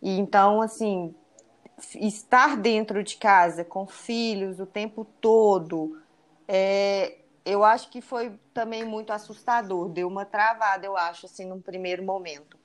E 0.02 0.18
então, 0.18 0.62
assim, 0.62 1.14
estar 1.96 2.56
dentro 2.58 3.04
de 3.04 3.18
casa 3.18 3.64
com 3.64 3.88
filhos 3.88 4.60
o 4.60 4.66
tempo 4.66 5.06
todo, 5.20 5.98
é, 6.48 7.18
eu 7.46 7.64
acho 7.64 7.90
que 7.90 8.02
foi 8.02 8.32
também 8.54 8.84
muito 8.84 9.12
assustador, 9.12 9.90
deu 9.90 10.08
uma 10.08 10.26
travada, 10.26 10.86
eu 10.86 10.96
acho, 10.96 11.26
assim, 11.26 11.46
num 11.46 11.60
primeiro 11.60 12.04
momento. 12.04 12.58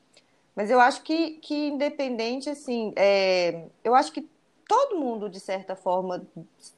Mas 0.54 0.70
eu 0.70 0.78
acho 0.78 1.02
que, 1.02 1.32
que 1.38 1.68
independente, 1.68 2.48
assim, 2.50 2.92
é, 2.96 3.64
eu 3.82 3.94
acho 3.94 4.12
que 4.12 4.28
todo 4.68 4.98
mundo, 4.98 5.28
de 5.28 5.40
certa 5.40 5.74
forma, 5.74 6.26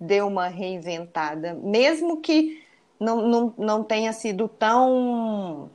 deu 0.01 0.27
uma 0.27 0.49
reinventada, 0.49 1.55
mesmo 1.55 2.21
que 2.21 2.66
não, 2.99 3.23
não, 3.27 3.55
não 3.57 3.85
tenha 3.85 4.13
sido 4.13 4.49
tão, 4.49 5.71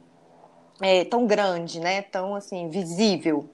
é, 0.82 1.06
tão 1.06 1.26
grande, 1.26 1.80
né? 1.80 2.02
Tão, 2.02 2.36
assim, 2.36 2.70
visível. 2.70 3.50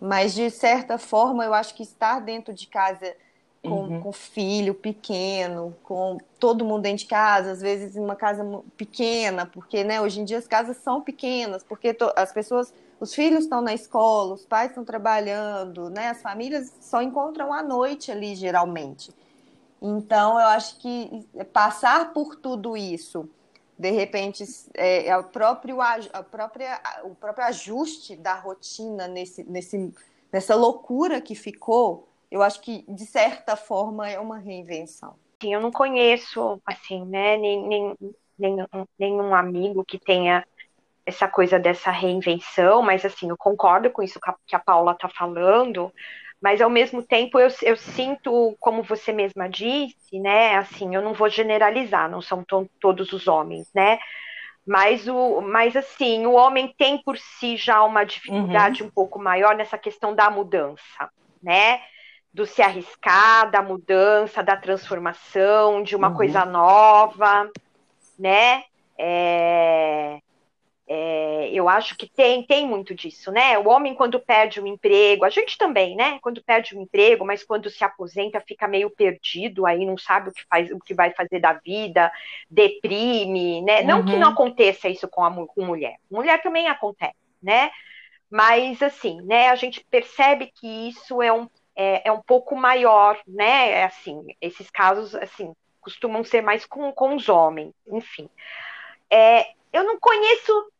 Mas, 0.00 0.34
de 0.34 0.50
certa 0.50 0.98
forma, 0.98 1.44
eu 1.44 1.54
acho 1.54 1.74
que 1.74 1.82
estar 1.82 2.20
dentro 2.20 2.52
de 2.52 2.66
casa 2.66 3.14
com, 3.62 3.82
uhum. 3.82 4.00
com 4.00 4.12
filho 4.12 4.74
pequeno, 4.74 5.76
com 5.82 6.18
todo 6.38 6.64
mundo 6.64 6.82
dentro 6.82 6.98
de 6.98 7.06
casa, 7.06 7.50
às 7.52 7.60
vezes 7.60 7.96
em 7.96 8.00
uma 8.00 8.14
casa 8.14 8.44
pequena, 8.76 9.46
porque 9.46 9.82
né, 9.82 10.00
hoje 10.00 10.20
em 10.20 10.24
dia 10.24 10.38
as 10.38 10.46
casas 10.46 10.76
são 10.78 11.00
pequenas, 11.00 11.62
porque 11.64 11.96
as 12.14 12.32
pessoas, 12.32 12.72
os 13.00 13.14
filhos 13.14 13.44
estão 13.44 13.60
na 13.60 13.74
escola, 13.74 14.34
os 14.34 14.46
pais 14.46 14.70
estão 14.70 14.84
trabalhando, 14.84 15.90
né, 15.90 16.10
as 16.10 16.22
famílias 16.22 16.72
só 16.80 17.02
encontram 17.02 17.52
à 17.52 17.62
noite 17.62 18.12
ali, 18.12 18.36
geralmente. 18.36 19.12
Então, 19.80 20.40
eu 20.40 20.46
acho 20.48 20.78
que 20.78 21.26
passar 21.52 22.12
por 22.12 22.36
tudo 22.36 22.76
isso, 22.76 23.28
de 23.78 23.90
repente, 23.90 24.44
é, 24.74 25.08
é 25.08 25.16
o, 25.18 25.24
próprio, 25.24 25.80
a 25.80 26.22
própria, 26.22 26.80
o 27.04 27.14
próprio 27.14 27.44
ajuste 27.46 28.16
da 28.16 28.34
rotina 28.34 29.06
nesse, 29.06 29.44
nesse, 29.44 29.92
nessa 30.32 30.54
loucura 30.54 31.20
que 31.20 31.34
ficou, 31.34 32.08
eu 32.30 32.42
acho 32.42 32.60
que, 32.62 32.84
de 32.88 33.04
certa 33.04 33.54
forma, 33.54 34.08
é 34.08 34.18
uma 34.18 34.38
reinvenção. 34.38 35.14
Sim, 35.42 35.52
eu 35.52 35.60
não 35.60 35.70
conheço, 35.70 36.60
assim, 36.64 37.04
né, 37.04 37.36
nem, 37.36 37.68
nem, 37.68 37.96
nenhum, 38.38 38.66
nenhum 38.98 39.34
amigo 39.34 39.84
que 39.84 39.98
tenha 39.98 40.46
essa 41.04 41.28
coisa 41.28 41.58
dessa 41.58 41.90
reinvenção, 41.90 42.82
mas, 42.82 43.04
assim, 43.04 43.28
eu 43.28 43.36
concordo 43.36 43.90
com 43.90 44.02
isso 44.02 44.18
que 44.46 44.56
a 44.56 44.58
Paula 44.58 44.92
está 44.92 45.08
falando, 45.08 45.92
mas, 46.40 46.60
ao 46.60 46.70
mesmo 46.70 47.02
tempo, 47.02 47.38
eu, 47.38 47.48
eu 47.62 47.76
sinto, 47.76 48.56
como 48.60 48.82
você 48.82 49.12
mesma 49.12 49.48
disse, 49.48 50.18
né, 50.20 50.56
assim, 50.56 50.94
eu 50.94 51.02
não 51.02 51.14
vou 51.14 51.28
generalizar, 51.28 52.10
não 52.10 52.20
são 52.20 52.44
todos 52.80 53.12
os 53.12 53.26
homens, 53.26 53.70
né, 53.74 53.98
mas, 54.66 55.06
o, 55.08 55.40
mas 55.40 55.76
assim, 55.76 56.26
o 56.26 56.32
homem 56.32 56.74
tem 56.76 56.98
por 56.98 57.16
si 57.16 57.56
já 57.56 57.82
uma 57.84 58.04
dificuldade 58.04 58.82
uhum. 58.82 58.88
um 58.88 58.90
pouco 58.90 59.18
maior 59.18 59.54
nessa 59.54 59.78
questão 59.78 60.14
da 60.14 60.28
mudança, 60.28 61.10
né? 61.42 61.80
do 62.36 62.44
se 62.44 62.60
arriscar, 62.60 63.50
da 63.50 63.62
mudança, 63.62 64.42
da 64.42 64.54
transformação, 64.58 65.82
de 65.82 65.96
uma 65.96 66.10
uhum. 66.10 66.16
coisa 66.16 66.44
nova, 66.44 67.50
né? 68.18 68.62
É, 68.98 70.18
é, 70.88 71.50
eu 71.52 71.68
acho 71.68 71.96
que 71.96 72.08
tem, 72.08 72.44
tem 72.44 72.66
muito 72.66 72.94
disso, 72.94 73.32
né? 73.32 73.58
O 73.58 73.68
homem, 73.68 73.94
quando 73.94 74.20
perde 74.20 74.60
um 74.60 74.66
emprego, 74.66 75.24
a 75.24 75.30
gente 75.30 75.58
também, 75.58 75.96
né? 75.96 76.18
Quando 76.20 76.42
perde 76.42 76.76
um 76.76 76.82
emprego, 76.82 77.24
mas 77.24 77.42
quando 77.42 77.68
se 77.68 77.82
aposenta, 77.82 78.40
fica 78.40 78.68
meio 78.68 78.88
perdido 78.88 79.66
aí, 79.66 79.84
não 79.84 79.98
sabe 79.98 80.28
o 80.28 80.32
que 80.32 80.44
faz, 80.48 80.70
o 80.70 80.78
que 80.78 80.94
vai 80.94 81.10
fazer 81.12 81.40
da 81.40 81.54
vida, 81.54 82.12
deprime, 82.48 83.62
né? 83.62 83.82
Não 83.82 84.04
que 84.04 84.16
não 84.16 84.28
uhum. 84.28 84.32
aconteça 84.32 84.88
isso 84.88 85.08
com 85.08 85.24
a 85.24 85.46
com 85.46 85.64
mulher. 85.64 85.96
Mulher 86.08 86.40
também 86.40 86.68
acontece, 86.68 87.16
né? 87.42 87.70
Mas 88.30 88.80
assim, 88.80 89.20
né? 89.22 89.48
A 89.48 89.56
gente 89.56 89.84
percebe 89.90 90.52
que 90.54 90.88
isso 90.88 91.20
é 91.20 91.32
um 91.32 91.48
é, 91.74 92.08
é 92.08 92.12
um 92.12 92.22
pouco 92.22 92.54
maior, 92.54 93.20
né? 93.26 93.70
É 93.72 93.84
assim, 93.84 94.24
esses 94.40 94.70
casos, 94.70 95.14
assim, 95.16 95.52
costumam 95.80 96.24
ser 96.24 96.42
mais 96.42 96.64
com, 96.64 96.90
com 96.92 97.14
os 97.14 97.28
homens, 97.28 97.74
enfim. 97.88 98.30
É, 99.10 99.46
eu 99.72 99.84
não 99.84 99.98
conheço 100.00 100.72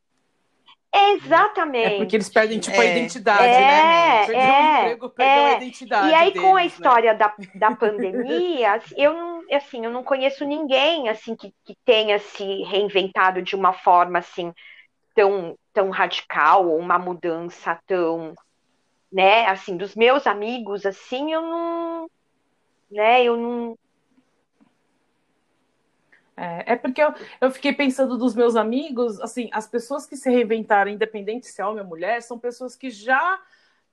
Exatamente. 0.94 1.94
É 1.94 1.98
porque 1.98 2.16
eles 2.16 2.28
perdem, 2.28 2.58
tipo, 2.58 2.76
é. 2.76 2.80
a 2.80 2.96
identidade, 2.96 3.42
né, 3.42 3.54
é, 3.54 3.60
né? 3.60 4.26
Perdeu 4.26 4.40
é, 4.40 4.46
o 4.46 4.80
emprego, 4.80 5.10
perdeu 5.10 5.42
é. 5.42 5.46
a 5.46 5.56
identidade. 5.56 6.08
E 6.08 6.14
aí, 6.14 6.32
deles, 6.32 6.42
com 6.42 6.56
a 6.56 6.60
né? 6.60 6.66
história 6.66 7.12
né? 7.12 7.18
da, 7.18 7.34
da 7.54 7.76
pandemia, 7.76 8.80
eu 8.96 9.12
não, 9.12 9.42
assim, 9.52 9.84
eu 9.84 9.90
não 9.90 10.02
conheço 10.02 10.44
ninguém, 10.44 11.08
assim, 11.08 11.36
que, 11.36 11.52
que 11.64 11.76
tenha 11.84 12.18
se 12.18 12.62
reinventado 12.62 13.42
de 13.42 13.54
uma 13.54 13.72
forma, 13.72 14.18
assim, 14.18 14.52
tão, 15.14 15.56
tão 15.72 15.90
radical, 15.90 16.66
ou 16.66 16.78
uma 16.78 16.98
mudança 16.98 17.78
tão, 17.86 18.34
né? 19.12 19.46
Assim, 19.46 19.76
dos 19.76 19.94
meus 19.94 20.26
amigos, 20.26 20.86
assim, 20.86 21.32
eu 21.32 21.42
não, 21.42 22.10
né? 22.90 23.22
Eu 23.22 23.36
não. 23.36 23.78
É, 26.36 26.72
é 26.72 26.76
porque 26.76 27.02
eu, 27.02 27.14
eu 27.40 27.50
fiquei 27.50 27.72
pensando 27.72 28.18
dos 28.18 28.34
meus 28.34 28.56
amigos, 28.56 29.18
assim, 29.20 29.48
as 29.52 29.66
pessoas 29.66 30.04
que 30.04 30.16
se 30.16 30.28
reinventaram, 30.28 30.90
independente 30.90 31.46
se 31.46 31.62
é 31.62 31.66
homem 31.66 31.82
ou 31.82 31.88
mulher, 31.88 32.22
são 32.22 32.38
pessoas 32.38 32.76
que 32.76 32.90
já 32.90 33.40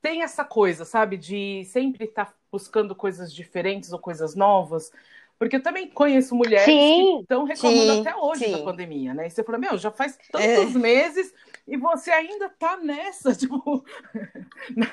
têm 0.02 0.22
essa 0.22 0.44
coisa, 0.44 0.84
sabe, 0.84 1.16
de 1.16 1.64
sempre 1.66 2.04
estar 2.06 2.26
tá 2.26 2.34
buscando 2.52 2.94
coisas 2.94 3.34
diferentes 3.34 3.94
ou 3.94 4.00
coisas 4.00 4.36
novas. 4.36 4.92
Porque 5.40 5.56
eu 5.56 5.64
também 5.64 5.90
conheço 5.90 6.36
mulheres 6.36 6.66
sim, 6.66 7.18
que 7.18 7.22
estão 7.22 7.44
reclamando 7.44 7.94
sim, 7.94 8.02
até 8.02 8.16
hoje 8.16 8.46
sim. 8.46 8.52
da 8.52 8.60
pandemia, 8.60 9.14
né? 9.14 9.28
E 9.28 9.30
você 9.30 9.44
fala, 9.44 9.58
meu, 9.58 9.78
já 9.78 9.92
faz 9.92 10.18
tantos 10.32 10.76
é. 10.76 10.80
meses 10.80 11.34
e 11.68 11.76
você 11.78 12.12
ainda 12.12 12.50
tá 12.50 12.78
nessa, 12.78 13.34
tipo. 13.36 13.84
Né? 14.76 14.86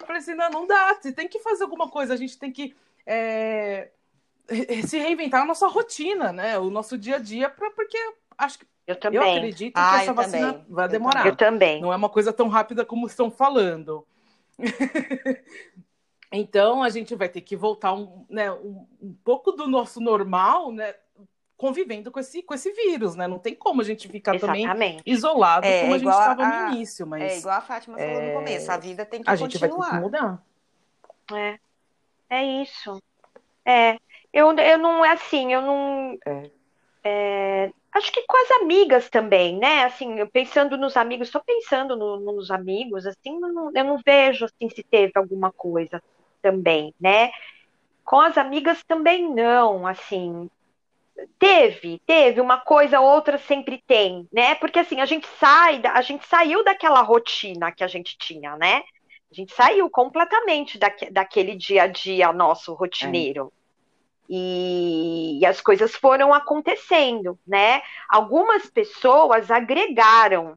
Falei 0.00 0.18
assim, 0.18 0.34
não, 0.34 0.50
não 0.50 0.66
dá, 0.66 0.94
você 0.94 1.12
tem 1.12 1.28
que 1.28 1.38
fazer 1.38 1.64
alguma 1.64 1.88
coisa, 1.88 2.14
a 2.14 2.16
gente 2.16 2.38
tem 2.38 2.52
que 2.52 2.74
é, 3.06 3.90
se 4.86 4.98
reinventar 4.98 5.42
a 5.42 5.46
nossa 5.46 5.66
rotina, 5.66 6.32
né? 6.32 6.58
O 6.58 6.70
nosso 6.70 6.98
dia 6.98 7.16
a 7.16 7.18
dia, 7.18 7.48
pra, 7.48 7.70
porque 7.70 7.98
acho 8.36 8.58
que 8.58 8.66
eu 8.86 8.96
também. 8.96 9.20
Eu 9.20 9.38
acredito 9.38 9.76
ah, 9.76 9.90
que 9.90 10.02
essa 10.02 10.12
vacina 10.12 10.52
também. 10.52 10.66
vai 10.68 10.88
demorar. 10.88 11.26
Eu 11.26 11.36
também. 11.36 11.80
Não 11.80 11.92
é 11.92 11.96
uma 11.96 12.08
coisa 12.08 12.32
tão 12.32 12.48
rápida 12.48 12.84
como 12.84 13.06
estão 13.06 13.30
falando. 13.30 14.06
então 16.32 16.82
a 16.82 16.90
gente 16.90 17.14
vai 17.14 17.28
ter 17.28 17.40
que 17.40 17.56
voltar 17.56 17.94
um, 17.94 18.26
né, 18.28 18.50
um, 18.52 18.86
um 19.00 19.14
pouco 19.24 19.52
do 19.52 19.68
nosso 19.68 20.00
normal, 20.00 20.72
né? 20.72 20.94
convivendo 21.56 22.10
com 22.10 22.18
esse, 22.18 22.42
com 22.42 22.54
esse 22.54 22.72
vírus, 22.72 23.14
né? 23.14 23.28
Não 23.28 23.38
tem 23.38 23.54
como 23.54 23.82
a 23.82 23.84
gente 23.84 24.08
ficar 24.08 24.34
Exatamente. 24.34 24.66
também 24.66 25.00
isolado 25.04 25.66
é, 25.66 25.82
como 25.82 25.92
a 25.92 25.98
gente 25.98 26.08
estava 26.08 26.46
no 26.46 26.72
início. 26.72 27.06
Mas, 27.06 27.22
é 27.22 27.38
igual 27.38 27.58
a 27.58 27.60
Fátima 27.60 28.00
é... 28.00 28.14
falou 28.14 28.28
no 28.28 28.32
começo, 28.32 28.72
a 28.72 28.76
vida 28.78 29.04
tem 29.04 29.22
que 29.22 29.28
a 29.28 29.36
continuar. 29.36 29.46
A 29.46 29.50
gente 29.50 29.60
vai 29.60 29.68
ter 29.68 29.90
que 29.90 30.00
mudar. 30.00 30.42
É, 31.34 31.58
é 32.30 32.62
isso. 32.62 32.98
É, 33.62 33.98
eu, 34.32 34.52
eu 34.56 34.78
não, 34.78 35.04
é 35.04 35.12
assim, 35.12 35.52
eu 35.52 35.62
não... 35.62 36.18
É. 36.26 36.50
É, 37.02 37.72
acho 37.92 38.12
que 38.12 38.22
com 38.26 38.36
as 38.36 38.60
amigas 38.60 39.08
também, 39.08 39.58
né? 39.58 39.84
Assim, 39.84 40.26
pensando 40.26 40.76
nos 40.76 40.96
amigos, 40.96 41.28
estou 41.28 41.42
pensando 41.42 41.96
no, 41.96 42.20
nos 42.20 42.50
amigos, 42.50 43.06
assim, 43.06 43.34
eu 43.40 43.52
não, 43.52 43.70
eu 43.74 43.84
não 43.84 43.98
vejo 44.04 44.44
assim 44.44 44.68
se 44.68 44.82
teve 44.82 45.12
alguma 45.16 45.50
coisa 45.50 46.02
também, 46.42 46.94
né? 47.00 47.30
Com 48.04 48.20
as 48.20 48.36
amigas 48.36 48.84
também 48.84 49.32
não, 49.32 49.86
assim, 49.86 50.50
Teve, 51.38 52.00
teve 52.06 52.40
uma 52.40 52.58
coisa, 52.58 53.00
outra 53.00 53.36
sempre 53.38 53.82
tem, 53.86 54.26
né? 54.32 54.54
Porque 54.54 54.78
assim, 54.78 55.00
a 55.00 55.06
gente 55.06 55.26
sai, 55.38 55.80
a 55.84 56.00
gente 56.00 56.26
saiu 56.26 56.64
daquela 56.64 57.02
rotina 57.02 57.72
que 57.72 57.84
a 57.84 57.86
gente 57.86 58.16
tinha, 58.18 58.56
né? 58.56 58.82
A 59.30 59.34
gente 59.34 59.52
saiu 59.54 59.88
completamente 59.90 60.78
daque, 60.78 61.10
daquele 61.10 61.54
dia 61.54 61.84
a 61.84 61.86
dia 61.86 62.32
nosso 62.32 62.72
rotineiro. 62.74 63.52
É. 64.30 64.32
E, 64.32 65.38
e, 65.40 65.46
as 65.46 65.60
coisas 65.60 65.94
foram 65.94 66.32
acontecendo, 66.32 67.38
né? 67.46 67.82
Algumas 68.08 68.70
pessoas 68.70 69.50
agregaram 69.50 70.56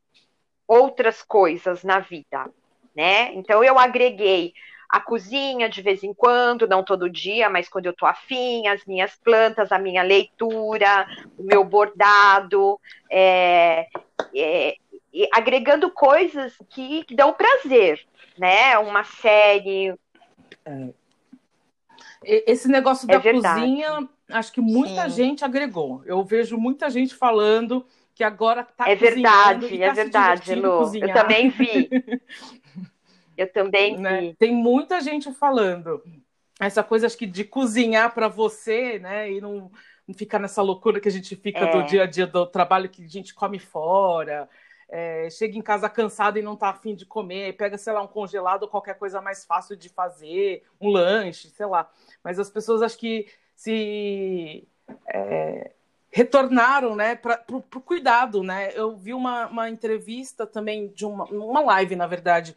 outras 0.67 1.23
coisas 1.23 1.83
na 1.83 1.99
vida, 1.99 2.49
né? 2.95 3.33
Então 3.33 3.63
eu 3.63 3.79
agreguei 3.79 4.53
a 4.87 4.99
cozinha 4.99 5.67
de 5.67 5.81
vez 5.81 6.03
em 6.03 6.13
quando, 6.13 6.67
não 6.67 6.83
todo 6.83 7.09
dia, 7.09 7.49
mas 7.49 7.67
quando 7.67 7.87
eu 7.87 7.93
tô 7.93 8.05
afim, 8.05 8.67
as 8.67 8.85
minhas 8.85 9.15
plantas, 9.15 9.71
a 9.71 9.79
minha 9.79 10.03
leitura, 10.03 11.07
o 11.35 11.41
meu 11.41 11.63
bordado, 11.63 12.79
é, 13.09 13.87
é, 14.35 14.77
agregando 15.33 15.89
coisas 15.89 16.55
que, 16.69 17.03
que, 17.05 17.15
dão 17.15 17.33
prazer, 17.33 18.05
né? 18.37 18.77
Uma 18.77 19.03
série. 19.03 19.95
É. 22.25 22.51
Esse 22.51 22.67
negócio 22.67 23.09
é 23.09 23.17
da 23.17 23.21
cozinha, 23.21 24.07
acho 24.29 24.51
que 24.51 24.61
muita 24.61 25.09
Sim. 25.09 25.15
gente 25.15 25.45
agregou. 25.45 26.01
Eu 26.05 26.23
vejo 26.23 26.57
muita 26.57 26.89
gente 26.89 27.15
falando 27.15 27.85
que 28.15 28.23
agora 28.23 28.63
tá 28.63 28.89
É 28.89 28.95
verdade, 28.95 29.77
tá 29.77 29.85
é 29.85 29.93
verdade, 29.93 30.55
Lu. 30.55 30.91
Eu 30.95 31.13
também 31.13 31.49
vi. 31.49 31.89
Eu 33.35 33.51
também 33.51 33.97
né? 33.97 34.35
Tem 34.37 34.53
muita 34.53 35.01
gente 35.01 35.33
falando 35.33 36.03
essa 36.59 36.83
coisa 36.83 37.07
acho 37.07 37.17
que 37.17 37.25
de 37.25 37.43
cozinhar 37.43 38.13
para 38.13 38.27
você, 38.27 38.99
né? 38.99 39.31
E 39.31 39.41
não, 39.41 39.71
não 40.07 40.15
ficar 40.15 40.39
nessa 40.39 40.61
loucura 40.61 40.99
que 40.99 41.07
a 41.07 41.11
gente 41.11 41.35
fica 41.35 41.59
é. 41.59 41.71
do 41.71 41.85
dia 41.85 42.03
a 42.03 42.05
dia 42.05 42.27
do 42.27 42.45
trabalho 42.45 42.89
que 42.89 43.03
a 43.03 43.07
gente 43.07 43.33
come 43.33 43.59
fora. 43.59 44.47
É, 44.89 45.29
chega 45.29 45.57
em 45.57 45.61
casa 45.61 45.89
cansado 45.89 46.37
e 46.37 46.41
não 46.41 46.55
tá 46.55 46.69
afim 46.69 46.93
de 46.95 47.05
comer, 47.05 47.55
pega, 47.57 47.77
sei 47.77 47.93
lá, 47.93 48.01
um 48.01 48.07
congelado 48.07 48.63
ou 48.63 48.69
qualquer 48.69 48.95
coisa 48.95 49.21
mais 49.21 49.43
fácil 49.43 49.75
de 49.75 49.89
fazer, 49.89 50.63
um 50.79 50.89
lanche, 50.89 51.49
sei 51.49 51.65
lá. 51.65 51.89
Mas 52.23 52.39
as 52.39 52.49
pessoas 52.49 52.81
acho 52.81 52.97
que 52.97 53.27
se 53.55 54.67
é, 55.07 55.71
retornaram, 56.11 56.95
né, 56.95 57.15
para 57.15 57.43
o 57.49 57.61
cuidado, 57.81 58.43
né? 58.43 58.71
Eu 58.75 58.95
vi 58.95 59.13
uma, 59.13 59.47
uma 59.47 59.69
entrevista 59.69 60.45
também 60.45 60.89
de 60.89 61.05
uma, 61.05 61.25
uma 61.25 61.61
live, 61.61 61.95
na 61.95 62.05
verdade, 62.05 62.55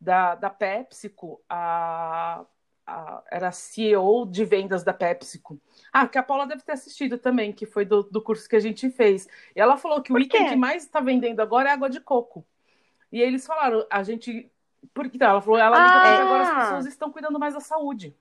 da, 0.00 0.34
da 0.34 0.50
PepsiCo, 0.50 1.40
a, 1.48 2.44
a, 2.88 3.22
era 3.30 3.52
CEO 3.52 4.26
de 4.26 4.44
vendas 4.44 4.82
da 4.82 4.94
PepsiCo. 4.94 5.60
Ah, 5.92 6.08
que 6.08 6.16
a 6.16 6.22
Paula 6.22 6.46
deve 6.46 6.62
ter 6.62 6.72
assistido 6.72 7.18
também, 7.18 7.52
que 7.52 7.66
foi 7.66 7.84
do, 7.84 8.02
do 8.02 8.22
curso 8.22 8.48
que 8.48 8.56
a 8.56 8.60
gente 8.60 8.88
fez. 8.90 9.28
E 9.54 9.60
ela 9.60 9.76
falou 9.76 10.00
que 10.00 10.12
o 10.12 10.18
item 10.18 10.48
que 10.48 10.56
mais 10.56 10.84
está 10.84 11.00
vendendo 11.00 11.40
agora 11.40 11.68
é 11.68 11.72
água 11.72 11.90
de 11.90 12.00
coco. 12.00 12.44
E 13.12 13.20
eles 13.20 13.46
falaram, 13.46 13.86
a 13.90 14.02
gente. 14.02 14.50
Porque 14.94 15.22
ela 15.22 15.40
falou, 15.40 15.58
ela 15.58 15.76
ah. 15.76 16.22
agora 16.22 16.42
as 16.42 16.64
pessoas 16.64 16.86
estão 16.86 17.12
cuidando 17.12 17.38
mais 17.38 17.54
da 17.54 17.60
saúde. 17.60 18.16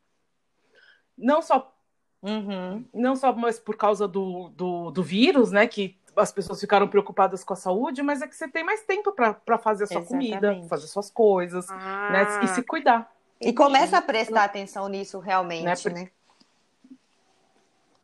Não 1.17 1.41
só 1.41 1.73
Uhum. 2.21 2.83
Não 2.93 3.15
só 3.15 3.31
mas 3.31 3.59
por 3.59 3.77
causa 3.77 4.07
do, 4.07 4.49
do, 4.49 4.91
do, 4.91 5.03
vírus, 5.03 5.51
né? 5.51 5.67
Que 5.67 5.97
as 6.15 6.31
pessoas 6.31 6.59
ficaram 6.59 6.87
preocupadas 6.87 7.43
com 7.43 7.53
a 7.53 7.55
saúde, 7.55 8.01
mas 8.01 8.21
é 8.21 8.27
que 8.27 8.35
você 8.35 8.47
tem 8.47 8.63
mais 8.63 8.81
tempo 8.83 9.11
para 9.11 9.57
fazer 9.59 9.83
a 9.83 9.87
sua 9.87 10.01
Exatamente. 10.01 10.31
comida, 10.31 10.67
fazer 10.67 10.87
suas 10.87 11.11
coisas, 11.11 11.69
ah. 11.69 12.09
né? 12.11 12.43
E 12.43 12.47
se 12.47 12.63
cuidar. 12.63 13.16
E 13.39 13.53
começa 13.53 13.97
a 13.97 14.01
prestar 14.01 14.43
atenção 14.43 14.87
nisso 14.87 15.19
realmente, 15.19 15.63
né? 15.63 15.75
Porque... 15.75 15.89
né? 15.89 16.09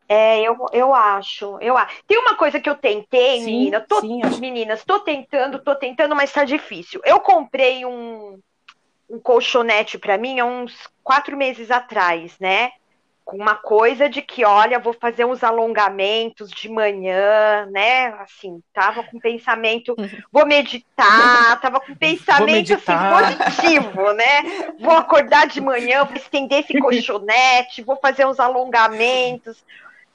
É, 0.07 0.41
eu, 0.41 0.55
eu 0.73 0.93
acho, 0.93 1.57
eu 1.59 1.75
acho. 1.77 2.03
Tem 2.05 2.19
uma 2.19 2.35
coisa 2.35 2.59
que 2.59 2.69
eu 2.69 2.75
tentei, 2.75 3.39
sim, 3.39 3.45
menina, 3.45 3.81
tô, 3.81 4.01
sim, 4.01 4.21
meninas, 4.39 4.83
tô 4.83 4.99
tentando, 4.99 5.59
tô 5.59 5.75
tentando, 5.75 6.15
mas 6.15 6.31
tá 6.31 6.43
difícil. 6.43 7.01
Eu 7.03 7.19
comprei 7.19 7.85
um, 7.85 8.39
um 9.09 9.19
colchonete 9.19 9.97
para 9.97 10.17
mim 10.17 10.39
há 10.39 10.45
uns 10.45 10.87
quatro 11.03 11.35
meses 11.35 11.71
atrás, 11.71 12.37
né? 12.39 12.71
Com 13.25 13.37
uma 13.37 13.55
coisa 13.55 14.09
de 14.09 14.21
que, 14.21 14.43
olha, 14.43 14.79
vou 14.79 14.93
fazer 14.93 15.25
uns 15.25 15.43
alongamentos 15.43 16.51
de 16.51 16.69
manhã, 16.69 17.65
né? 17.71 18.07
Assim, 18.19 18.61
tava 18.73 19.03
com 19.03 19.19
pensamento, 19.19 19.95
vou 20.31 20.45
meditar, 20.45 21.59
tava 21.61 21.79
com 21.79 21.95
pensamento 21.95 22.73
assim, 22.73 22.93
positivo, 23.09 24.13
né? 24.13 24.73
Vou 24.79 24.95
acordar 24.95 25.47
de 25.47 25.61
manhã, 25.61 26.03
vou 26.03 26.15
estender 26.15 26.59
esse 26.59 26.77
colchonete, 26.79 27.81
vou 27.81 27.95
fazer 27.97 28.25
uns 28.25 28.39
alongamentos. 28.39 29.63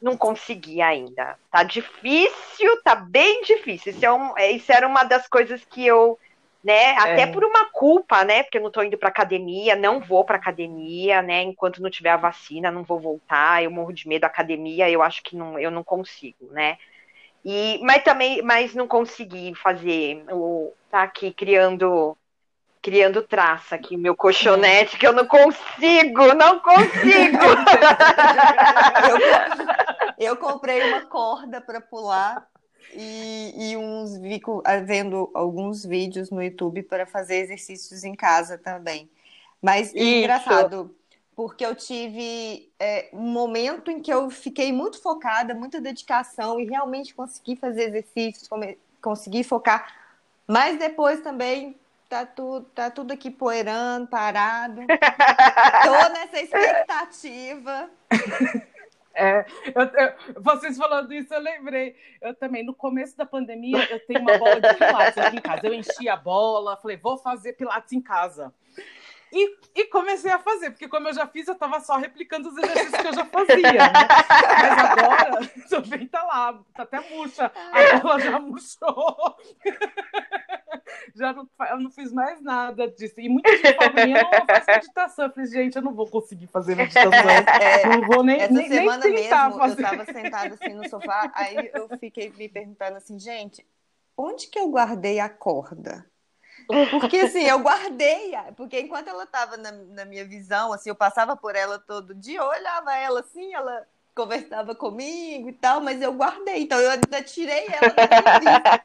Não 0.01 0.17
consegui 0.17 0.81
ainda. 0.81 1.37
Tá 1.51 1.65
difícil, 1.65 2.83
tá 2.85 2.95
bem 2.95 3.43
difícil. 3.43 3.93
Isso, 3.93 4.07
é 4.07 4.13
um, 4.13 4.33
isso 4.39 4.71
era 4.71 4.87
uma 4.87 5.03
das 5.03 5.27
coisas 5.27 5.65
que 5.65 5.85
eu 5.85 6.17
né? 6.63 6.97
Até 6.97 7.23
é. 7.23 7.27
por 7.27 7.45
uma 7.45 7.67
culpa, 7.67 8.25
né? 8.25 8.43
Porque 8.43 8.59
eu 8.59 8.63
não 8.63 8.71
tô 8.71 8.83
indo 8.83 8.99
para 8.99 9.09
academia, 9.09 9.77
não 9.77 10.01
vou 10.01 10.25
para 10.25 10.37
academia, 10.37 11.23
né? 11.23 11.43
Enquanto 11.43 11.81
não 11.81 11.91
tiver 11.91 12.11
a 12.11 12.17
vacina, 12.17 12.71
não 12.71 12.83
vou 12.83 12.99
voltar. 12.99 13.63
Eu 13.63 13.71
morro 13.71 13.93
de 13.93 14.09
medo 14.09 14.23
da 14.23 14.27
academia, 14.27 14.91
eu 14.91 15.03
acho 15.03 15.23
que 15.23 15.37
não, 15.37 15.59
eu 15.59 15.71
não 15.71 15.85
consigo, 15.85 16.51
né? 16.51 16.77
E, 17.45 17.79
mas 17.83 18.03
também, 18.03 18.43
mas 18.43 18.75
não 18.75 18.89
consegui 18.89 19.55
fazer 19.55 20.25
o 20.31 20.73
tá 20.91 21.03
aqui 21.03 21.33
criando 21.33 22.17
criando 22.81 23.23
traça 23.23 23.75
aqui 23.75 23.97
meu 23.97 24.17
colchonete 24.17 24.97
que 24.99 25.07
eu 25.07 25.13
não 25.13 25.27
consigo, 25.27 26.35
não 26.35 26.61
consigo. 26.61 27.39
eu, 30.19 30.31
eu 30.31 30.37
comprei 30.37 30.93
uma 30.93 31.07
corda 31.07 31.61
para 31.61 31.81
pular 31.81 32.47
e, 32.95 33.73
e 33.73 33.77
uns 33.77 34.19
fico 34.19 34.63
vendo 34.85 35.31
alguns 35.35 35.85
vídeos 35.85 36.31
no 36.31 36.43
YouTube 36.43 36.83
para 36.83 37.07
fazer 37.07 37.37
exercícios 37.37 38.05
em 38.05 38.15
casa 38.15 38.59
também. 38.59 39.09
Mas 39.61 39.95
é 39.95 40.01
engraçado, 40.21 40.95
porque 41.35 41.65
eu 41.65 41.75
tive 41.75 42.71
é, 42.79 43.09
um 43.13 43.31
momento 43.31 43.91
em 43.91 44.01
que 44.01 44.13
eu 44.13 44.31
fiquei 44.31 44.73
muito 44.73 45.01
focada, 45.01 45.55
muita 45.55 45.81
dedicação 45.81 46.59
e 46.59 46.65
realmente 46.65 47.15
consegui 47.15 47.57
fazer 47.57 47.89
exercícios, 47.89 48.49
consegui 49.01 49.45
focar. 49.45 49.95
Mas 50.47 50.79
depois 50.79 51.21
também 51.21 51.77
tá 52.09 52.25
tudo, 52.25 52.65
tá 52.75 52.91
tudo 52.91 53.13
aqui 53.13 53.31
poeirando, 53.31 54.07
parado. 54.07 54.81
Tô 55.85 56.09
nessa 56.13 56.41
expectativa. 56.41 57.91
É, 59.19 59.45
eu, 59.75 59.83
eu, 59.83 60.43
vocês 60.43 60.77
falando 60.77 61.13
isso, 61.13 61.35
eu 61.35 61.41
lembrei. 61.41 61.97
Eu 62.23 62.35
também, 62.35 62.65
no 62.65 62.73
começo 62.73 63.17
da 63.17 63.27
pandemia, 63.27 63.85
eu 63.91 63.99
tenho 64.07 64.21
uma 64.21 64.39
bola 64.39 64.61
de 64.61 64.75
pilates 64.75 65.19
aqui 65.19 65.37
em 65.39 65.41
casa. 65.41 65.67
Eu 65.67 65.75
enchi 65.75 66.09
a 66.09 66.17
bola, 66.17 66.77
falei, 66.77 66.97
vou 66.97 67.19
fazer 67.19 67.55
pilates 67.55 67.93
em 67.93 68.01
casa. 68.01 68.55
E, 69.33 69.57
e, 69.75 69.85
comecei 69.87 70.31
a 70.31 70.39
fazer, 70.39 70.71
porque 70.71 70.89
como 70.89 71.09
eu 71.09 71.13
já 71.13 71.27
fiz, 71.27 71.47
eu 71.47 71.55
estava 71.55 71.81
só 71.81 71.97
replicando 71.97 72.49
os 72.49 72.57
exercícios 72.57 73.01
que 73.01 73.07
eu 73.07 73.13
já 73.13 73.25
fazia, 73.27 73.73
né? 73.73 74.09
Mas 74.63 74.79
agora, 74.79 75.51
também 75.69 76.07
tá 76.07 76.23
lá, 76.23 76.61
tá 76.75 76.83
até 76.85 77.01
murcha, 77.11 77.53
a 77.55 77.99
bola 77.99 78.21
já 78.21 78.39
murchou. 78.39 79.37
já 81.15 81.33
não, 81.33 81.49
eu 81.71 81.81
não 81.81 81.91
fiz 81.91 82.13
mais 82.13 82.41
nada 82.41 82.89
disso. 82.89 83.21
E 83.21 83.29
muita 83.29 83.51
gente 83.57 83.75
fala 83.75 84.01
eu 84.01 84.09
não 84.09 84.47
faço 84.47 84.67
meditação. 84.71 85.25
Eu 85.27 85.33
falei, 85.33 85.51
gente, 85.51 85.77
eu 85.77 85.83
não 85.83 85.95
vou 85.95 86.09
conseguir 86.09 86.47
fazer 86.47 86.75
meditação. 86.75 87.13
É, 87.13 87.87
não 87.87 88.07
vou 88.07 88.23
nem, 88.23 88.41
essa 88.41 88.53
nem, 88.53 88.69
semana 88.69 89.05
nem 89.05 89.15
mesmo, 89.15 89.59
fazer. 89.59 89.83
eu 89.83 89.85
estava 89.85 90.05
sentada 90.05 90.55
assim 90.55 90.75
no 90.75 90.89
sofá, 90.89 91.31
aí 91.35 91.71
eu 91.75 91.89
fiquei 91.99 92.31
me 92.31 92.49
perguntando 92.49 92.97
assim, 92.97 93.19
gente, 93.19 93.67
onde 94.17 94.47
que 94.49 94.59
eu 94.59 94.69
guardei 94.71 95.21
a 95.21 95.29
corda? 95.29 96.07
Porque 96.69 97.19
assim, 97.21 97.45
eu 97.45 97.59
guardei, 97.61 98.33
porque 98.57 98.81
enquanto 98.81 99.09
ela 99.09 99.25
estava 99.25 99.57
na, 99.57 99.73
na, 99.73 100.05
minha 100.05 100.25
visão, 100.25 100.73
assim, 100.73 100.91
eu 100.91 100.95
passava 100.95 101.35
por 101.35 101.57
ela 101.57 101.79
todo 101.79 102.15
dia, 102.15 102.41
eu 102.41 102.47
olhava 102.47 102.95
ela 102.95 103.21
assim, 103.21 103.55
ela 103.55 103.87
conversava 104.15 104.75
comigo 104.75 105.49
e 105.49 105.53
tal, 105.53 105.81
mas 105.81 106.03
eu 106.03 106.13
guardei, 106.13 106.63
então 106.63 106.79
eu 106.79 106.91
ainda 106.91 107.23
tirei 107.23 107.67
ela 107.69 107.95
da 107.95 108.07
minha 108.07 108.61
vida. 108.61 108.85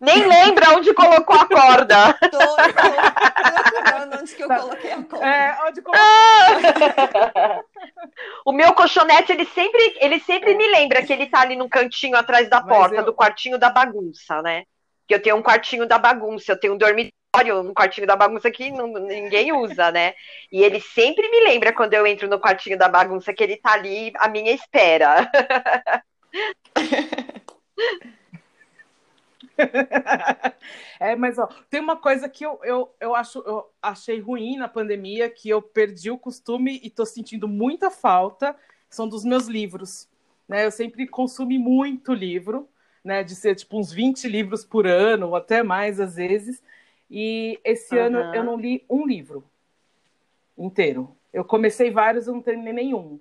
Nem 0.00 0.26
lembra 0.26 0.76
onde 0.76 0.92
colocou 0.92 1.36
a 1.36 1.46
corda. 1.46 2.14
Tô, 2.14 2.38
tô 2.38 2.56
procurando 3.70 4.18
onde 4.20 4.34
que 4.34 4.42
eu 4.42 4.48
coloquei 4.48 4.92
a 4.92 5.04
corda. 5.04 5.26
É, 5.26 5.56
onde 5.66 5.80
coloquei. 5.80 6.04
o 8.44 8.52
meu 8.52 8.74
colchonete, 8.74 9.32
ele 9.32 9.46
sempre, 9.46 9.96
ele 10.00 10.18
sempre 10.20 10.56
me 10.56 10.66
lembra 10.66 11.04
que 11.04 11.12
ele 11.12 11.26
tá 11.26 11.40
ali 11.40 11.54
no 11.54 11.68
cantinho 11.68 12.16
atrás 12.16 12.50
da 12.50 12.60
porta, 12.60 12.96
eu... 12.96 13.04
do 13.04 13.14
quartinho 13.14 13.56
da 13.56 13.70
bagunça, 13.70 14.42
né? 14.42 14.64
Que 15.06 15.14
eu 15.14 15.22
tenho 15.22 15.36
um 15.36 15.42
quartinho 15.42 15.86
da 15.86 15.98
bagunça, 15.98 16.52
eu 16.52 16.60
tenho 16.60 16.74
um 16.74 16.78
dormitório 16.78 17.62
no 17.62 17.74
quartinho 17.74 18.06
da 18.06 18.16
bagunça 18.16 18.50
que 18.50 18.70
não, 18.70 18.86
ninguém 18.86 19.52
usa, 19.52 19.90
né? 19.90 20.14
E 20.52 20.62
ele 20.62 20.80
sempre 20.80 21.28
me 21.28 21.44
lembra 21.44 21.72
quando 21.72 21.94
eu 21.94 22.06
entro 22.06 22.28
no 22.28 22.40
quartinho 22.40 22.78
da 22.78 22.88
bagunça 22.88 23.34
que 23.34 23.42
ele 23.42 23.56
tá 23.56 23.72
ali 23.72 24.12
à 24.16 24.28
minha 24.28 24.52
espera. 24.52 25.30
é, 31.00 31.16
mas 31.16 31.38
ó, 31.38 31.48
tem 31.70 31.80
uma 31.80 31.96
coisa 31.96 32.28
que 32.28 32.44
eu, 32.44 32.58
eu, 32.64 32.94
eu 33.00 33.14
acho 33.14 33.38
eu 33.40 33.70
achei 33.80 34.20
ruim 34.20 34.56
na 34.56 34.68
pandemia, 34.68 35.30
que 35.30 35.48
eu 35.48 35.62
perdi 35.62 36.10
o 36.10 36.18
costume 36.18 36.80
e 36.82 36.90
tô 36.90 37.06
sentindo 37.06 37.46
muita 37.46 37.90
falta, 37.90 38.56
são 38.88 39.08
dos 39.08 39.24
meus 39.24 39.46
livros. 39.46 40.08
Né? 40.48 40.66
Eu 40.66 40.70
sempre 40.70 41.06
consumi 41.06 41.58
muito 41.58 42.12
livro, 42.12 42.68
né? 43.04 43.22
De 43.22 43.34
ser 43.34 43.54
tipo 43.54 43.78
uns 43.78 43.92
20 43.92 44.26
livros 44.28 44.64
por 44.64 44.86
ano, 44.86 45.28
ou 45.28 45.36
até 45.36 45.62
mais 45.62 46.00
às 46.00 46.16
vezes. 46.16 46.62
E 47.10 47.60
esse 47.62 47.94
uhum. 47.94 48.04
ano 48.04 48.18
eu 48.34 48.42
não 48.42 48.56
li 48.56 48.84
um 48.88 49.06
livro 49.06 49.44
inteiro. 50.56 51.14
Eu 51.32 51.44
comecei 51.44 51.90
vários, 51.90 52.26
eu 52.26 52.34
não 52.34 52.40
terminei 52.40 52.72
nenhum. 52.72 53.20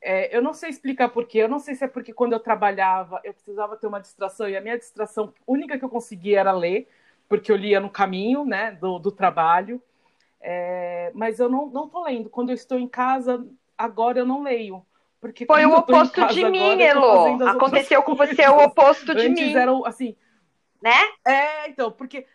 É, 0.00 0.34
eu 0.36 0.42
não 0.42 0.52
sei 0.52 0.70
explicar 0.70 1.08
porquê, 1.08 1.38
eu 1.38 1.48
não 1.48 1.58
sei 1.58 1.74
se 1.74 1.84
é 1.84 1.88
porque 1.88 2.12
quando 2.12 2.34
eu 2.34 2.38
trabalhava 2.38 3.20
eu 3.24 3.32
precisava 3.32 3.76
ter 3.76 3.86
uma 3.86 4.00
distração 4.00 4.48
e 4.48 4.56
a 4.56 4.60
minha 4.60 4.78
distração 4.78 5.32
única 5.46 5.78
que 5.78 5.84
eu 5.84 5.88
conseguia 5.88 6.38
era 6.40 6.52
ler, 6.52 6.86
porque 7.28 7.50
eu 7.50 7.56
lia 7.56 7.80
no 7.80 7.90
caminho 7.90 8.44
né, 8.44 8.72
do, 8.72 8.98
do 8.98 9.10
trabalho. 9.10 9.82
É, 10.40 11.10
mas 11.14 11.40
eu 11.40 11.48
não, 11.48 11.66
não 11.68 11.88
tô 11.88 12.04
lendo. 12.04 12.30
Quando 12.30 12.50
eu 12.50 12.54
estou 12.54 12.78
em 12.78 12.86
casa, 12.86 13.44
agora 13.76 14.20
eu 14.20 14.26
não 14.26 14.42
leio. 14.42 14.84
Porque 15.20 15.46
Foi 15.46 15.64
o 15.64 15.74
oposto 15.74 16.26
de 16.28 16.44
mim, 16.44 16.80
Elo. 16.80 17.42
Aconteceu 17.48 18.02
com 18.02 18.14
você 18.14 18.46
o 18.48 18.64
oposto 18.64 19.14
de 19.14 19.26
Antes 19.26 19.46
mim. 19.46 19.54
Era 19.54 19.72
assim. 19.86 20.16
Né? 20.82 21.00
É, 21.26 21.68
então, 21.70 21.90
porque 21.90 22.26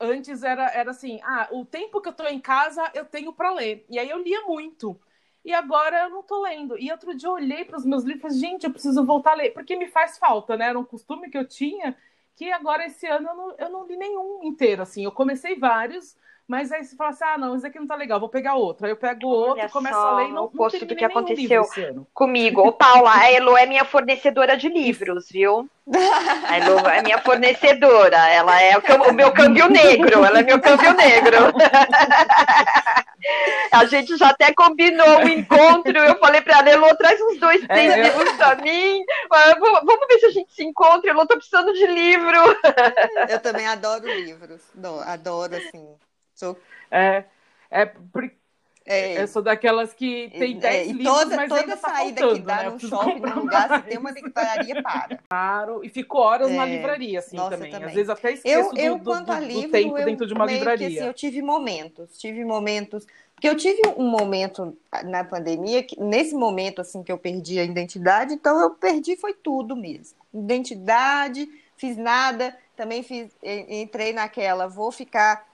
antes 0.00 0.42
era, 0.42 0.70
era 0.70 0.90
assim, 0.90 1.20
ah, 1.22 1.48
o 1.52 1.64
tempo 1.64 2.00
que 2.00 2.08
eu 2.08 2.12
tô 2.12 2.24
em 2.24 2.40
casa 2.40 2.90
eu 2.94 3.04
tenho 3.04 3.32
para 3.32 3.52
ler. 3.52 3.84
E 3.88 3.98
aí 3.98 4.08
eu 4.08 4.22
lia 4.22 4.42
muito 4.42 4.98
e 5.44 5.52
agora 5.52 6.04
eu 6.04 6.10
não 6.10 6.22
tô 6.22 6.42
lendo. 6.42 6.78
E 6.78 6.90
outro 6.90 7.14
dia 7.14 7.28
eu 7.28 7.34
olhei 7.34 7.64
para 7.64 7.76
os 7.76 7.84
meus 7.84 8.02
livros, 8.02 8.38
gente, 8.38 8.64
eu 8.64 8.72
preciso 8.72 9.04
voltar 9.04 9.32
a 9.32 9.34
ler, 9.34 9.50
porque 9.50 9.76
me 9.76 9.88
faz 9.88 10.16
falta, 10.16 10.56
né? 10.56 10.68
Era 10.68 10.78
um 10.78 10.84
costume 10.84 11.28
que 11.28 11.36
eu 11.36 11.46
tinha, 11.46 11.94
que 12.34 12.50
agora 12.50 12.86
esse 12.86 13.06
ano 13.06 13.28
eu 13.28 13.36
não, 13.36 13.54
eu 13.58 13.68
não 13.68 13.86
li 13.86 13.96
nenhum 13.96 14.42
inteiro, 14.42 14.82
assim. 14.82 15.04
Eu 15.04 15.12
comecei 15.12 15.56
vários, 15.56 16.16
Mas 16.46 16.70
aí 16.70 16.84
você 16.84 16.94
fala 16.94 17.10
assim: 17.10 17.24
ah, 17.24 17.38
não, 17.38 17.56
isso 17.56 17.66
aqui 17.66 17.78
não 17.78 17.86
tá 17.86 17.94
legal, 17.94 18.20
vou 18.20 18.28
pegar 18.28 18.54
outro. 18.54 18.84
Aí 18.84 18.92
eu 18.92 18.96
pego 18.96 19.28
outro, 19.28 19.70
começo 19.70 19.96
a 19.96 20.16
ler 20.16 20.28
e 20.28 20.32
não, 20.32 20.42
o 20.42 20.44
oposto 20.46 20.84
do 20.84 20.94
que 20.94 21.04
aconteceu 21.04 21.64
comigo. 22.12 22.60
Ô, 22.60 22.72
Paula, 22.72 23.14
a 23.14 23.32
Elo 23.32 23.56
é 23.56 23.64
minha 23.64 23.84
fornecedora 23.84 24.54
de 24.56 24.68
livros, 24.68 25.28
viu? 25.30 25.68
A 26.48 26.56
Elo 26.58 26.86
é 26.88 27.02
minha 27.02 27.18
fornecedora. 27.18 28.16
Ela 28.28 28.60
é 28.62 28.76
o, 28.76 29.10
o 29.10 29.12
meu 29.12 29.32
câmbio 29.32 29.68
negro. 29.68 30.24
Ela 30.24 30.40
é 30.40 30.42
meu 30.42 30.60
câmbio 30.60 30.92
negro. 30.94 31.36
A 33.72 33.86
gente 33.86 34.16
já 34.16 34.28
até 34.28 34.52
combinou 34.52 35.18
o 35.18 35.24
um 35.24 35.28
encontro. 35.28 35.96
Eu 35.98 36.18
falei 36.18 36.42
para 36.42 36.58
ela, 36.58 36.70
Elô, 36.70 36.94
traz 36.96 37.20
uns 37.20 37.38
dois, 37.38 37.66
três 37.66 37.92
é, 37.92 38.02
livros 38.02 38.28
eu... 38.28 38.36
para 38.36 38.56
mim. 38.56 39.02
Vamos 39.58 40.06
ver 40.08 40.18
se 40.18 40.26
a 40.26 40.30
gente 40.30 40.52
se 40.52 40.62
encontra. 40.62 41.10
Elô, 41.10 41.26
tô 41.26 41.36
precisando 41.36 41.72
de 41.72 41.86
livro. 41.86 42.36
Eu 43.28 43.40
também 43.40 43.66
adoro 43.66 44.06
livros. 44.06 44.60
Adoro, 45.06 45.56
assim. 45.56 45.96
Sou... 46.34 46.58
É, 46.90 47.24
é, 47.70 47.90
é, 48.86 49.22
eu 49.22 49.26
sou 49.26 49.40
daquelas 49.40 49.94
que 49.94 50.30
tem 50.38 50.58
10 50.58 50.62
é, 50.62 50.92
livros, 50.92 51.06
toda, 51.06 51.36
mas 51.36 51.48
toda 51.48 51.64
tá 51.68 51.76
saída 51.76 52.20
faltando, 52.20 52.40
que 52.40 52.46
dá 52.46 52.56
né? 52.56 52.70
num 52.70 52.78
shopping, 52.78 53.20
num 53.20 53.34
lugar, 53.40 53.80
se 53.80 53.88
tem 53.88 53.98
uma 53.98 54.10
livraria, 54.10 54.82
para. 54.82 55.18
Claro, 55.26 55.82
e 55.82 55.88
fico 55.88 56.18
horas 56.18 56.50
é, 56.50 56.54
na 56.54 56.66
livraria, 56.66 57.18
assim, 57.18 57.36
também. 57.36 57.70
também. 57.70 57.88
Às 57.88 57.94
vezes 57.94 58.10
até 58.10 58.32
esqueço 58.32 58.76
eu, 58.76 58.92
eu, 58.92 58.98
do, 58.98 59.24
do, 59.24 59.34
livro, 59.38 59.62
do 59.62 59.70
tempo 59.70 59.98
eu, 59.98 60.04
dentro 60.04 60.26
de 60.26 60.34
uma 60.34 60.44
livraria. 60.44 60.88
Que, 60.88 60.98
assim, 60.98 61.06
eu 61.06 61.14
tive 61.14 61.40
momentos, 61.40 62.18
tive 62.18 62.44
momentos... 62.44 63.06
Porque 63.34 63.48
eu 63.48 63.56
tive 63.56 63.80
um 63.96 64.08
momento 64.08 64.76
na 65.04 65.24
pandemia, 65.24 65.82
que, 65.82 65.98
nesse 65.98 66.34
momento, 66.34 66.80
assim, 66.80 67.02
que 67.02 67.10
eu 67.10 67.18
perdi 67.18 67.58
a 67.58 67.64
identidade, 67.64 68.34
então 68.34 68.60
eu 68.60 68.70
perdi 68.70 69.16
foi 69.16 69.34
tudo 69.34 69.74
mesmo. 69.74 70.16
Identidade, 70.32 71.48
fiz 71.76 71.96
nada, 71.96 72.56
também 72.76 73.02
fiz, 73.02 73.34
entrei 73.42 74.12
naquela, 74.12 74.68
vou 74.68 74.92
ficar 74.92 75.44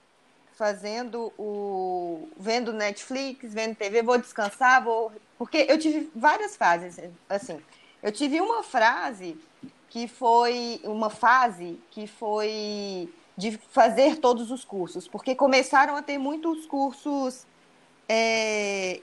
fazendo 0.61 1.33
o 1.39 2.29
vendo 2.37 2.71
Netflix, 2.71 3.51
vendo 3.51 3.73
TV, 3.73 4.03
vou 4.03 4.19
descansar, 4.19 4.83
vou 4.83 5.11
porque 5.35 5.65
eu 5.67 5.79
tive 5.79 6.11
várias 6.15 6.55
fases 6.55 6.99
assim. 7.27 7.59
Eu 8.03 8.11
tive 8.11 8.39
uma 8.39 8.61
frase 8.61 9.35
que 9.89 10.07
foi 10.07 10.79
uma 10.83 11.09
fase 11.09 11.79
que 11.89 12.05
foi 12.05 13.11
de 13.35 13.57
fazer 13.71 14.17
todos 14.17 14.51
os 14.51 14.63
cursos, 14.63 15.07
porque 15.07 15.33
começaram 15.33 15.95
a 15.95 16.03
ter 16.03 16.19
muitos 16.19 16.67
cursos 16.67 17.47
é, 18.07 19.01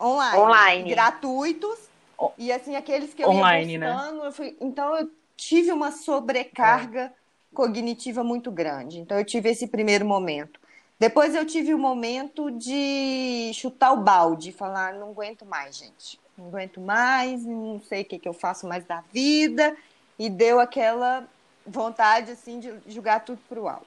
online, 0.00 0.38
online, 0.38 0.90
gratuitos 0.90 1.90
e 2.38 2.50
assim 2.50 2.76
aqueles 2.76 3.12
que 3.12 3.22
eu 3.22 3.28
online, 3.28 3.72
ia 3.72 3.78
né? 3.78 3.92
buscando, 3.92 4.20
né? 4.22 4.26
eu 4.26 4.32
fui, 4.32 4.56
então 4.58 4.96
eu 4.96 5.10
tive 5.36 5.70
uma 5.70 5.92
sobrecarga 5.92 7.02
é 7.02 7.27
cognitiva 7.54 8.22
muito 8.22 8.50
grande. 8.50 8.98
Então, 8.98 9.18
eu 9.18 9.24
tive 9.24 9.50
esse 9.50 9.66
primeiro 9.66 10.04
momento. 10.04 10.60
Depois, 10.98 11.34
eu 11.34 11.46
tive 11.46 11.72
o 11.72 11.78
momento 11.78 12.50
de 12.50 13.50
chutar 13.54 13.92
o 13.92 14.02
balde, 14.02 14.52
falar: 14.52 14.94
não 14.94 15.10
aguento 15.10 15.46
mais, 15.46 15.76
gente. 15.76 16.18
Não 16.36 16.48
aguento 16.48 16.80
mais, 16.80 17.44
não 17.44 17.80
sei 17.80 18.02
o 18.02 18.04
que, 18.04 18.18
que 18.18 18.28
eu 18.28 18.32
faço 18.32 18.66
mais 18.66 18.84
da 18.84 19.02
vida. 19.12 19.76
E 20.18 20.28
deu 20.28 20.58
aquela 20.60 21.26
vontade, 21.66 22.32
assim, 22.32 22.58
de 22.58 22.72
jogar 22.88 23.20
tudo 23.20 23.40
para 23.48 23.60
o 23.60 23.68
alto. 23.68 23.86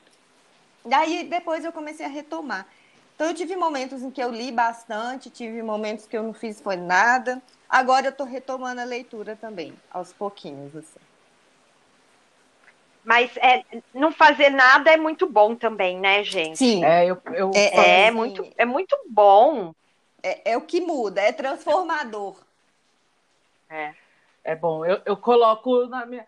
Daí, 0.86 1.24
depois, 1.26 1.66
eu 1.66 1.72
comecei 1.72 2.06
a 2.06 2.10
retomar. 2.10 2.66
Então, 3.16 3.28
eu 3.28 3.34
tive 3.34 3.56
momentos 3.56 4.02
em 4.02 4.10
que 4.10 4.24
eu 4.24 4.32
li 4.32 4.52
bastante, 4.52 5.30
tive 5.30 5.62
momentos 5.62 6.08
que 6.08 6.18
eu 6.18 6.24
não 6.24 6.34
fiz 6.34 6.60
foi 6.60 6.76
nada. 6.76 7.42
Agora, 7.70 8.08
eu 8.08 8.12
estou 8.12 8.26
retomando 8.26 8.82
a 8.82 8.86
leitura 8.86 9.36
também, 9.36 9.74
aos 9.92 10.12
pouquinhos, 10.12 10.76
assim. 10.76 11.11
Mas 13.04 13.36
é, 13.38 13.64
não 13.94 14.12
fazer 14.12 14.50
nada 14.50 14.92
é 14.92 14.98
muito 14.98 15.28
bom 15.28 15.56
também, 15.56 16.00
né, 16.00 16.24
gente? 16.24 16.58
Sim. 16.58 16.84
É, 16.86 17.06
eu, 17.06 17.20
eu 17.34 17.52
é, 17.56 18.08
é 18.08 18.12
muito, 18.12 18.48
é 18.56 18.66
muito 18.66 18.96
bom. 19.10 19.74
É, 20.24 20.52
é 20.52 20.58
o 20.58 20.62
que 20.62 20.80
muda, 20.80 21.20
é 21.20 21.32
transformador. 21.32 22.36
É. 23.70 23.94
É 24.44 24.56
bom. 24.56 24.86
Eu, 24.86 25.02
eu 25.06 25.18
coloco 25.18 25.88
na 25.88 26.06
minha. 26.06 26.28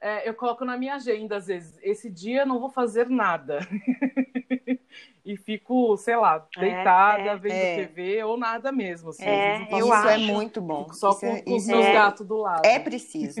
É, 0.00 0.28
eu 0.28 0.34
coloco 0.34 0.64
na 0.64 0.76
minha 0.76 0.96
agenda, 0.96 1.36
às 1.36 1.46
vezes, 1.46 1.78
esse 1.80 2.10
dia 2.10 2.44
não 2.44 2.58
vou 2.58 2.68
fazer 2.68 3.08
nada. 3.08 3.60
e 5.24 5.36
fico, 5.36 5.96
sei 5.96 6.16
lá, 6.16 6.44
é, 6.56 6.60
deitada, 6.60 7.22
é, 7.22 7.36
vendo 7.36 7.52
é. 7.52 7.76
TV 7.76 8.24
ou 8.24 8.36
nada 8.36 8.72
mesmo. 8.72 9.10
Assim, 9.10 9.24
é, 9.24 9.68
eu 9.70 9.78
isso 9.78 9.92
acho. 9.92 10.08
é 10.08 10.18
muito 10.18 10.60
bom. 10.60 10.84
Fico 10.84 10.96
só 10.96 11.10
isso 11.10 11.20
com, 11.20 11.26
é, 11.26 11.42
com 11.42 11.54
os 11.54 11.66
meus 11.66 11.86
gatos 11.86 12.26
do 12.26 12.36
lado. 12.36 12.66
É 12.66 12.80
preciso. 12.80 13.40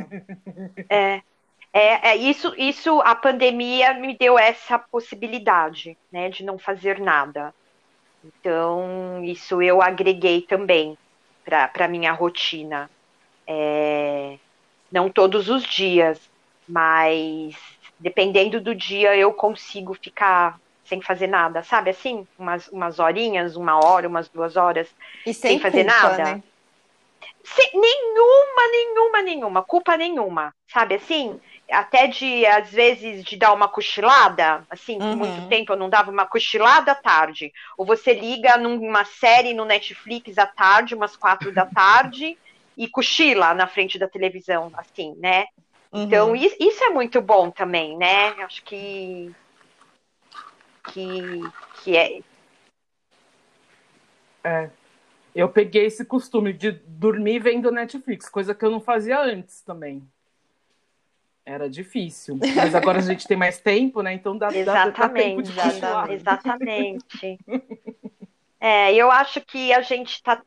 é. 0.88 1.22
É, 1.72 2.10
é, 2.10 2.16
isso, 2.16 2.54
isso, 2.58 3.00
a 3.00 3.14
pandemia 3.14 3.94
me 3.94 4.16
deu 4.16 4.38
essa 4.38 4.78
possibilidade, 4.78 5.96
né, 6.10 6.28
de 6.28 6.44
não 6.44 6.58
fazer 6.58 7.00
nada. 7.00 7.54
Então, 8.24 9.24
isso 9.24 9.62
eu 9.62 9.80
agreguei 9.80 10.42
também 10.42 10.96
para 11.44 11.70
a 11.80 11.88
minha 11.88 12.12
rotina. 12.12 12.90
É, 13.46 14.38
não 14.90 15.08
todos 15.08 15.48
os 15.48 15.64
dias, 15.64 16.20
mas 16.68 17.56
dependendo 17.98 18.60
do 18.60 18.74
dia 18.74 19.16
eu 19.16 19.32
consigo 19.32 19.94
ficar 19.94 20.60
sem 20.84 21.00
fazer 21.00 21.26
nada, 21.26 21.62
sabe? 21.62 21.90
Assim, 21.90 22.26
umas, 22.38 22.68
umas 22.68 22.98
horinhas, 22.98 23.56
uma 23.56 23.82
hora, 23.82 24.06
umas 24.08 24.28
duas 24.28 24.56
horas, 24.56 24.88
sem, 25.24 25.32
sem, 25.32 25.58
fazer 25.58 25.84
culpa, 25.84 26.00
nada. 26.00 26.24
Né? 26.24 26.42
Sem, 27.42 27.70
nenhuma, 27.72 28.68
nenhuma, 28.70 29.22
nenhuma, 29.22 29.62
culpa 29.62 29.96
nenhuma, 29.96 30.54
sabe 30.68 30.96
assim? 30.96 31.40
Até 31.72 32.06
de, 32.06 32.44
às 32.46 32.70
vezes, 32.70 33.24
de 33.24 33.36
dar 33.36 33.52
uma 33.52 33.68
cochilada, 33.68 34.64
assim, 34.70 34.98
uhum. 34.98 35.16
muito 35.16 35.48
tempo 35.48 35.72
eu 35.72 35.76
não 35.76 35.88
dava 35.88 36.10
uma 36.10 36.26
cochilada 36.26 36.92
à 36.92 36.94
tarde. 36.94 37.52
Ou 37.76 37.84
você 37.84 38.12
liga 38.12 38.56
numa 38.56 39.04
série 39.04 39.54
no 39.54 39.64
Netflix 39.64 40.38
à 40.38 40.46
tarde, 40.46 40.94
umas 40.94 41.16
quatro 41.16 41.52
da 41.52 41.66
tarde, 41.66 42.38
e 42.76 42.88
cochila 42.88 43.54
na 43.54 43.66
frente 43.66 43.98
da 43.98 44.08
televisão, 44.08 44.70
assim, 44.76 45.14
né? 45.18 45.46
Uhum. 45.92 46.04
Então, 46.04 46.36
isso 46.36 46.84
é 46.84 46.90
muito 46.90 47.20
bom 47.20 47.50
também, 47.50 47.96
né? 47.96 48.28
Acho 48.44 48.62
que. 48.64 49.34
Que, 50.92 51.40
que 51.82 51.96
é. 51.96 52.20
É. 54.42 54.70
Eu 55.34 55.48
peguei 55.48 55.86
esse 55.86 56.04
costume 56.04 56.52
de 56.52 56.72
dormir 56.72 57.38
vendo 57.38 57.70
Netflix, 57.70 58.28
coisa 58.28 58.54
que 58.54 58.64
eu 58.64 58.70
não 58.70 58.80
fazia 58.80 59.20
antes 59.20 59.62
também. 59.62 60.02
Era 61.44 61.68
difícil. 61.68 62.38
Mas 62.54 62.74
agora 62.74 62.98
a 62.98 63.02
gente 63.02 63.26
tem 63.26 63.36
mais 63.36 63.58
tempo, 63.58 64.00
né? 64.02 64.12
Então 64.14 64.38
dá, 64.38 64.48
exatamente, 64.48 65.52
dá, 65.52 65.64
dá 65.64 65.70
tempo 65.72 66.08
de 66.08 66.14
Exatamente. 66.14 67.38
é, 68.60 68.94
eu 68.94 69.10
acho 69.10 69.40
que 69.40 69.72
a 69.72 69.80
gente 69.80 70.12
está 70.12 70.40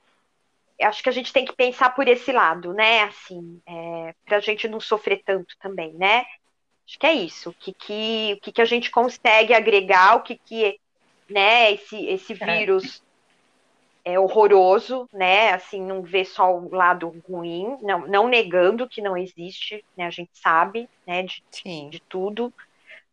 acho 0.81 1.01
que 1.01 1.09
a 1.09 1.11
gente 1.11 1.31
tem 1.31 1.45
que 1.45 1.55
pensar 1.55 1.91
por 1.91 2.07
esse 2.07 2.31
lado, 2.31 2.73
né? 2.73 3.03
Assim, 3.03 3.61
é, 3.65 4.13
para 4.25 4.37
a 4.37 4.41
gente 4.41 4.67
não 4.67 4.79
sofrer 4.79 5.21
tanto 5.25 5.55
também, 5.59 5.93
né? 5.93 6.25
Acho 6.87 6.99
que 6.99 7.07
é 7.07 7.13
isso. 7.13 7.49
O 7.49 7.53
que, 7.53 7.73
que, 7.73 8.33
o 8.37 8.41
que, 8.41 8.51
que 8.51 8.61
a 8.61 8.65
gente 8.65 8.91
consegue 8.91 9.53
agregar, 9.53 10.15
o 10.15 10.21
que, 10.21 10.37
que 10.37 10.79
né, 11.29 11.71
esse, 11.73 12.05
esse 12.05 12.33
é. 12.33 12.57
vírus 12.57 13.01
é 14.05 14.19
horroroso, 14.19 15.09
né? 15.11 15.49
Assim, 15.49 15.81
não 15.81 16.03
vê 16.03 16.23
só 16.23 16.55
o 16.55 16.73
lado 16.73 17.21
ruim, 17.27 17.75
não, 17.81 18.07
não 18.07 18.27
negando 18.27 18.87
que 18.87 19.01
não 19.01 19.17
existe, 19.17 19.83
né? 19.97 20.05
A 20.05 20.11
gente 20.11 20.29
sabe, 20.33 20.87
né? 21.07 21.23
De, 21.23 21.43
de 21.89 21.99
tudo, 22.01 22.53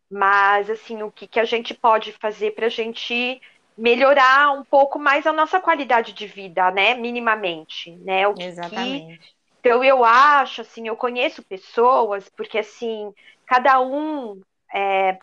mas 0.09 0.69
assim, 0.69 1.01
o 1.01 1.11
que, 1.11 1.25
que 1.25 1.39
a 1.39 1.45
gente 1.45 1.73
pode 1.73 2.11
fazer 2.13 2.51
para 2.51 2.67
a 2.67 2.69
gente 2.69 3.41
melhorar 3.75 4.51
um 4.51 4.63
pouco 4.63 4.99
mais 4.99 5.25
a 5.25 5.33
nossa 5.33 5.59
qualidade 5.59 6.13
de 6.13 6.27
vida, 6.27 6.69
né? 6.69 6.93
Minimamente, 6.93 7.91
né? 7.97 8.27
O 8.27 8.35
que, 8.35 8.43
Exatamente. 8.43 9.17
Que... 9.17 9.33
Então 9.59 9.83
eu 9.83 10.03
acho, 10.03 10.61
assim, 10.61 10.87
eu 10.87 10.95
conheço 10.95 11.41
pessoas 11.41 12.29
porque 12.29 12.59
assim 12.59 13.11
cada 13.45 13.79
um 13.81 14.41
é, 14.73 15.17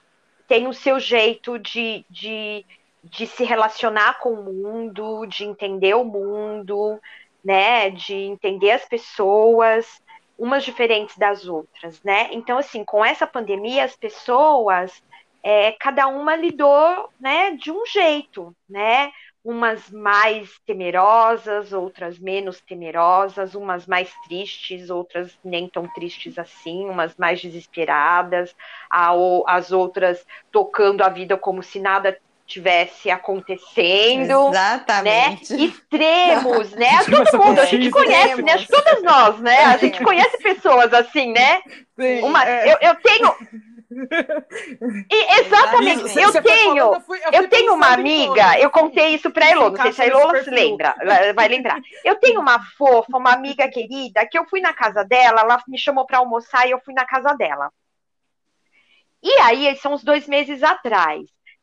tem 0.48 0.66
o 0.66 0.74
seu 0.74 0.98
jeito 0.98 1.58
de, 1.58 2.04
de 2.10 2.64
de 3.02 3.26
se 3.26 3.44
relacionar 3.44 4.18
com 4.20 4.32
o 4.32 4.44
mundo, 4.44 5.26
de 5.26 5.44
entender 5.44 5.94
o 5.94 6.04
mundo, 6.04 7.00
né, 7.44 7.90
de 7.90 8.14
entender 8.14 8.72
as 8.72 8.84
pessoas, 8.84 10.00
umas 10.38 10.64
diferentes 10.64 11.16
das 11.18 11.46
outras, 11.46 12.02
né? 12.02 12.28
Então, 12.32 12.58
assim, 12.58 12.84
com 12.84 13.04
essa 13.04 13.26
pandemia, 13.26 13.84
as 13.84 13.96
pessoas, 13.96 15.02
é, 15.42 15.72
cada 15.72 16.06
uma 16.08 16.36
lidou, 16.36 17.10
né, 17.20 17.52
de 17.52 17.70
um 17.70 17.84
jeito, 17.86 18.54
né? 18.68 19.12
Umas 19.42 19.90
mais 19.90 20.58
temerosas, 20.66 21.72
outras 21.72 22.18
menos 22.18 22.60
temerosas, 22.60 23.54
umas 23.54 23.86
mais 23.86 24.12
tristes, 24.26 24.90
outras 24.90 25.38
nem 25.42 25.68
tão 25.68 25.88
tristes 25.94 26.38
assim, 26.38 26.84
umas 26.86 27.16
mais 27.16 27.40
desesperadas, 27.40 28.54
as 29.46 29.72
outras 29.72 30.26
tocando 30.52 31.02
a 31.02 31.08
vida 31.08 31.38
como 31.38 31.62
se 31.62 31.78
nada 31.80 32.18
tivesse 32.50 33.10
acontecendo. 33.10 34.48
Exatamente. 34.48 35.54
Né? 35.54 35.62
Extremos, 35.62 36.72
né? 36.72 36.90
Todo 37.04 37.44
mundo, 37.44 37.60
a 37.60 37.64
gente 37.64 37.90
conhece, 37.90 38.42
né? 38.42 38.66
Todas 38.68 39.02
nós, 39.02 39.38
né? 39.40 39.64
A 39.66 39.76
gente 39.76 40.02
conhece 40.02 40.36
pessoas 40.38 40.92
assim, 40.92 41.32
né? 41.32 41.62
Sim, 41.98 42.22
Uma, 42.22 42.44
é. 42.48 42.72
eu, 42.72 42.78
eu 42.80 42.94
tenho. 42.96 43.34
E, 45.10 45.40
exatamente. 45.40 46.06
Isso, 46.06 46.18
eu 46.18 46.42
tenho, 46.42 46.76
falando, 46.76 46.94
eu, 46.94 47.00
fui, 47.00 47.18
eu, 47.18 47.42
eu 47.42 47.48
tenho 47.48 47.74
uma 47.74 47.92
amiga, 47.92 48.58
eu 48.58 48.70
contei 48.70 49.14
isso 49.14 49.30
pra 49.30 49.50
Elô, 49.50 49.70
não 49.70 49.82
sei 49.82 49.92
se 49.92 50.02
a 50.02 50.06
Elô 50.06 50.36
se 50.42 50.50
lembra, 50.50 50.94
vai 51.34 51.48
lembrar. 51.48 51.80
Eu 52.04 52.16
tenho 52.16 52.40
uma 52.40 52.60
fofa, 52.76 53.16
uma 53.16 53.32
amiga 53.32 53.68
querida, 53.68 54.26
que 54.26 54.38
eu 54.38 54.44
fui 54.48 54.60
na 54.60 54.72
casa 54.72 55.04
dela, 55.04 55.40
ela 55.40 55.62
me 55.66 55.78
chamou 55.78 56.06
pra 56.06 56.18
almoçar 56.18 56.66
e 56.66 56.70
eu 56.70 56.80
fui 56.80 56.94
na 56.94 57.04
casa 57.04 57.32
dela. 57.34 57.70
E 59.22 59.32
aí, 59.42 59.76
são 59.76 59.92
uns 59.92 60.02
dois 60.02 60.26
meses 60.26 60.62
atrás. 60.62 61.20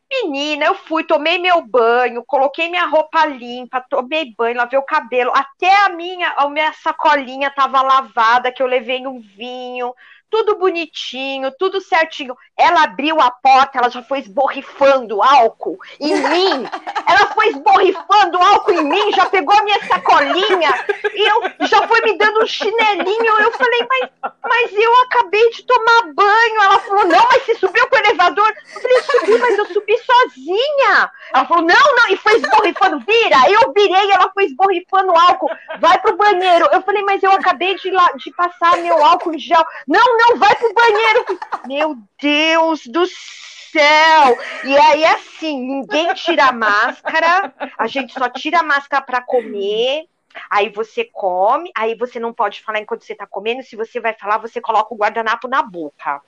Menina, 0.10 0.66
eu 0.66 0.76
fui, 0.76 1.04
tomei 1.04 1.38
meu 1.38 1.62
banho, 1.62 2.24
coloquei 2.26 2.70
minha 2.70 2.86
roupa 2.86 3.26
limpa, 3.26 3.82
tomei 3.90 4.34
banho, 4.38 4.56
lavei 4.56 4.80
o 4.80 4.84
cabelo, 4.84 5.32
até 5.36 5.70
a 5.86 5.90
minha, 5.90 6.30
a 6.38 6.50
minha 6.50 6.72
sacolinha 6.74 7.52
tava 7.52 7.82
lavada, 7.82 8.52
que 8.52 8.64
eu 8.64 8.68
levei 8.68 9.06
um 9.06 9.20
vinho, 9.20 9.94
tudo 10.30 10.58
bonitinho, 10.58 11.52
tudo 11.58 11.82
certinho. 11.82 12.36
Ela 12.58 12.84
abriu 12.84 13.20
a 13.22 13.32
porta, 13.32 13.78
ela 13.78 13.90
já 13.90 14.02
foi 14.02 14.20
esborrifando 14.20 15.22
álcool 15.22 15.78
em 16.00 16.16
mim. 16.16 16.68
Ela 17.08 17.28
foi 17.34 17.48
esborrifando 17.48 18.38
álcool 18.38 18.74
em 18.74 18.84
mim, 18.84 19.14
já 19.14 19.26
pegou 19.28 19.58
a 19.58 19.64
minha 19.64 19.80
sacolinha 19.88 20.86
e 21.14 21.30
eu 21.30 21.68
já 21.68 21.88
foi 21.88 22.02
me 22.02 22.18
dando 22.18 22.44
um 22.44 22.46
chinelinho. 22.46 23.40
Eu 23.40 23.52
falei, 23.54 23.88
mas, 23.90 24.10
mas 24.44 24.74
eu 24.74 25.02
acabei 25.04 25.50
de 25.52 25.64
tomar 25.64 26.14
banho. 26.14 26.62
Ela 26.64 26.80
falou, 26.80 27.06
não, 27.06 27.26
mas 27.32 27.44
você 27.44 27.56
subiu 27.56 27.88
pro 27.88 28.00
elevador? 28.00 28.54
Eu 28.76 28.82
falei, 28.82 29.02
subi, 29.02 29.38
mas 29.38 29.58
eu 29.58 29.66
subi 29.68 29.98
sozinha. 30.00 31.12
Ela 31.34 31.46
falou, 31.46 31.64
não, 31.64 31.96
não, 31.96 32.10
e 32.10 32.18
foi 32.18 32.36
esborrifando, 32.36 33.00
vira. 33.00 33.50
Eu 33.50 33.72
virei, 33.74 34.12
ela 34.12 34.30
foi 34.34 34.46
esborrifando 34.46 35.18
álcool, 35.18 35.50
vai 35.80 35.98
pro 36.02 36.18
banheiro. 36.18 36.68
Eu 36.74 36.82
falei, 36.82 37.04
mas 37.04 37.24
eu 37.24 37.32
acabei 37.32 37.76
de, 37.76 37.90
de 37.90 38.32
passar 38.36 38.78
meu 38.78 39.04
álcool 39.04 39.34
em 39.34 39.40
gel. 39.40 39.64
Não, 39.88 40.17
não, 40.18 40.38
vai 40.38 40.56
pro 40.56 40.74
banheiro. 40.74 41.26
Meu 41.66 41.98
Deus 42.20 42.86
do 42.88 43.06
céu! 43.06 44.38
E 44.64 44.78
aí, 44.78 45.06
assim, 45.06 45.60
ninguém 45.60 46.14
tira 46.14 46.46
a 46.46 46.52
máscara, 46.52 47.54
a 47.78 47.88
gente 47.88 48.14
só 48.14 48.30
tira 48.30 48.60
a 48.60 48.64
máscara 48.64 49.04
para 49.04 49.22
comer. 49.22 50.08
Aí 50.50 50.70
você 50.70 51.04
come, 51.04 51.72
aí 51.76 51.96
você 51.96 52.20
não 52.20 52.34
pode 52.34 52.62
falar 52.62 52.80
enquanto 52.80 53.04
você 53.04 53.16
tá 53.16 53.26
comendo. 53.26 53.64
Se 53.64 53.76
você 53.76 54.00
vai 54.00 54.14
falar, 54.14 54.38
você 54.38 54.62
coloca 54.62 54.94
o 54.94 54.98
guardanapo 54.98 55.48
na 55.48 55.64
boca. 55.64 56.22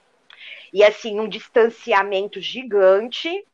E 0.73 0.83
assim, 0.83 1.19
um 1.19 1.27
distanciamento 1.27 2.39
gigante. 2.39 3.45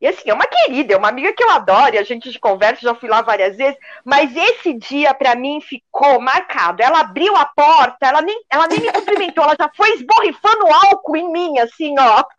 E 0.00 0.06
assim, 0.06 0.30
é 0.30 0.34
uma 0.34 0.46
querida, 0.46 0.94
é 0.94 0.96
uma 0.96 1.08
amiga 1.08 1.32
que 1.32 1.44
eu 1.44 1.50
adoro, 1.50 1.94
e 1.94 1.98
a 1.98 2.02
gente 2.02 2.38
conversa, 2.38 2.80
já 2.80 2.94
fui 2.94 3.08
lá 3.08 3.20
várias 3.20 3.56
vezes, 3.56 3.78
mas 4.02 4.34
esse 4.34 4.72
dia 4.72 5.12
para 5.12 5.34
mim 5.34 5.60
ficou 5.60 6.18
marcado. 6.18 6.82
Ela 6.82 7.00
abriu 7.00 7.36
a 7.36 7.44
porta, 7.44 8.06
ela 8.06 8.22
nem, 8.22 8.42
ela 8.48 8.66
nem 8.66 8.80
me 8.80 8.90
cumprimentou, 8.92 9.44
ela 9.44 9.56
já 9.58 9.70
foi 9.76 9.90
esborrifando 9.90 10.72
álcool 10.72 11.16
em 11.16 11.30
mim, 11.30 11.58
assim, 11.58 11.94
ó. 11.98 12.24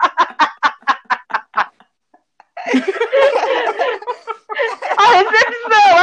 a 4.97 5.05
recepção, 5.13 6.00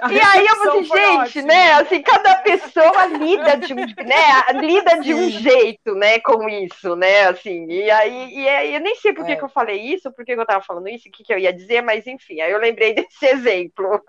a 0.00 0.12
e 0.12 0.20
aí 0.20 0.46
eu 0.46 0.56
falei, 0.56 0.84
gente, 0.84 1.18
ótima. 1.18 1.46
né? 1.46 1.72
Assim, 1.72 2.02
cada 2.02 2.34
pessoa 2.36 3.06
lida 3.06 3.56
de 3.56 3.72
um, 3.72 3.76
né, 3.76 4.60
lida 4.60 5.00
de 5.00 5.14
um 5.14 5.30
jeito, 5.30 5.94
né, 5.94 6.18
com 6.20 6.48
isso, 6.48 6.96
né? 6.96 7.28
Assim, 7.28 7.66
e 7.66 7.90
aí, 7.90 8.34
e 8.34 8.48
aí 8.48 8.74
eu 8.74 8.80
nem 8.80 8.94
sei 8.96 9.12
por 9.12 9.24
que, 9.24 9.32
é. 9.32 9.36
que 9.36 9.44
eu 9.44 9.48
falei 9.48 9.80
isso, 9.80 10.10
por 10.12 10.24
que, 10.24 10.34
que 10.34 10.40
eu 10.40 10.46
tava 10.46 10.64
falando 10.64 10.88
isso, 10.88 11.08
o 11.08 11.12
que, 11.12 11.24
que 11.24 11.32
eu 11.32 11.38
ia 11.38 11.52
dizer, 11.52 11.82
mas 11.82 12.06
enfim, 12.06 12.40
aí 12.40 12.50
eu 12.50 12.58
lembrei 12.58 12.94
desse 12.94 13.26
exemplo. 13.26 14.00